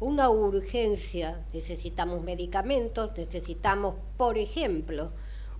una 0.00 0.28
urgencia, 0.28 1.40
necesitamos 1.52 2.20
medicamentos, 2.24 3.16
necesitamos, 3.16 3.94
por 4.16 4.38
ejemplo, 4.38 5.12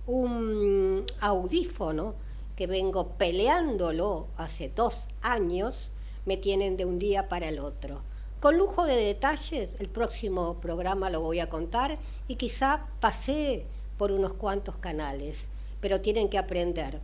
un 0.07 1.05
audífono 1.21 2.15
que 2.57 2.67
vengo 2.67 3.11
peleándolo 3.11 4.27
hace 4.35 4.67
dos 4.67 5.07
años, 5.21 5.89
me 6.25 6.35
tienen 6.35 6.75
de 6.75 6.83
un 6.83 6.99
día 6.99 7.29
para 7.29 7.47
el 7.47 7.59
otro. 7.59 8.01
Con 8.41 8.57
lujo 8.57 8.83
de 8.83 8.97
detalles, 8.97 9.69
el 9.79 9.87
próximo 9.87 10.55
programa 10.55 11.09
lo 11.09 11.21
voy 11.21 11.39
a 11.39 11.47
contar 11.47 11.97
y 12.27 12.35
quizá 12.35 12.87
pasé 12.99 13.65
por 13.97 14.11
unos 14.11 14.33
cuantos 14.33 14.75
canales, 14.75 15.47
pero 15.79 16.01
tienen 16.01 16.27
que 16.27 16.37
aprender, 16.37 16.99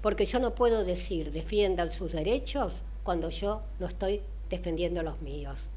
porque 0.00 0.24
yo 0.24 0.38
no 0.38 0.54
puedo 0.54 0.84
decir 0.84 1.32
defiendan 1.32 1.92
sus 1.92 2.12
derechos 2.12 2.74
cuando 3.02 3.30
yo 3.30 3.60
no 3.78 3.86
estoy 3.86 4.20
defendiendo 4.48 5.02
los 5.02 5.20
míos 5.22 5.68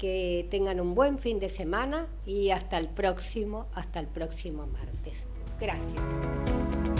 que 0.00 0.46
tengan 0.50 0.80
un 0.80 0.94
buen 0.94 1.18
fin 1.18 1.38
de 1.38 1.50
semana 1.50 2.06
y 2.24 2.50
hasta 2.50 2.78
el 2.78 2.88
próximo, 2.88 3.66
hasta 3.74 4.00
el 4.00 4.06
próximo 4.06 4.66
martes. 4.66 5.26
Gracias. 5.60 6.99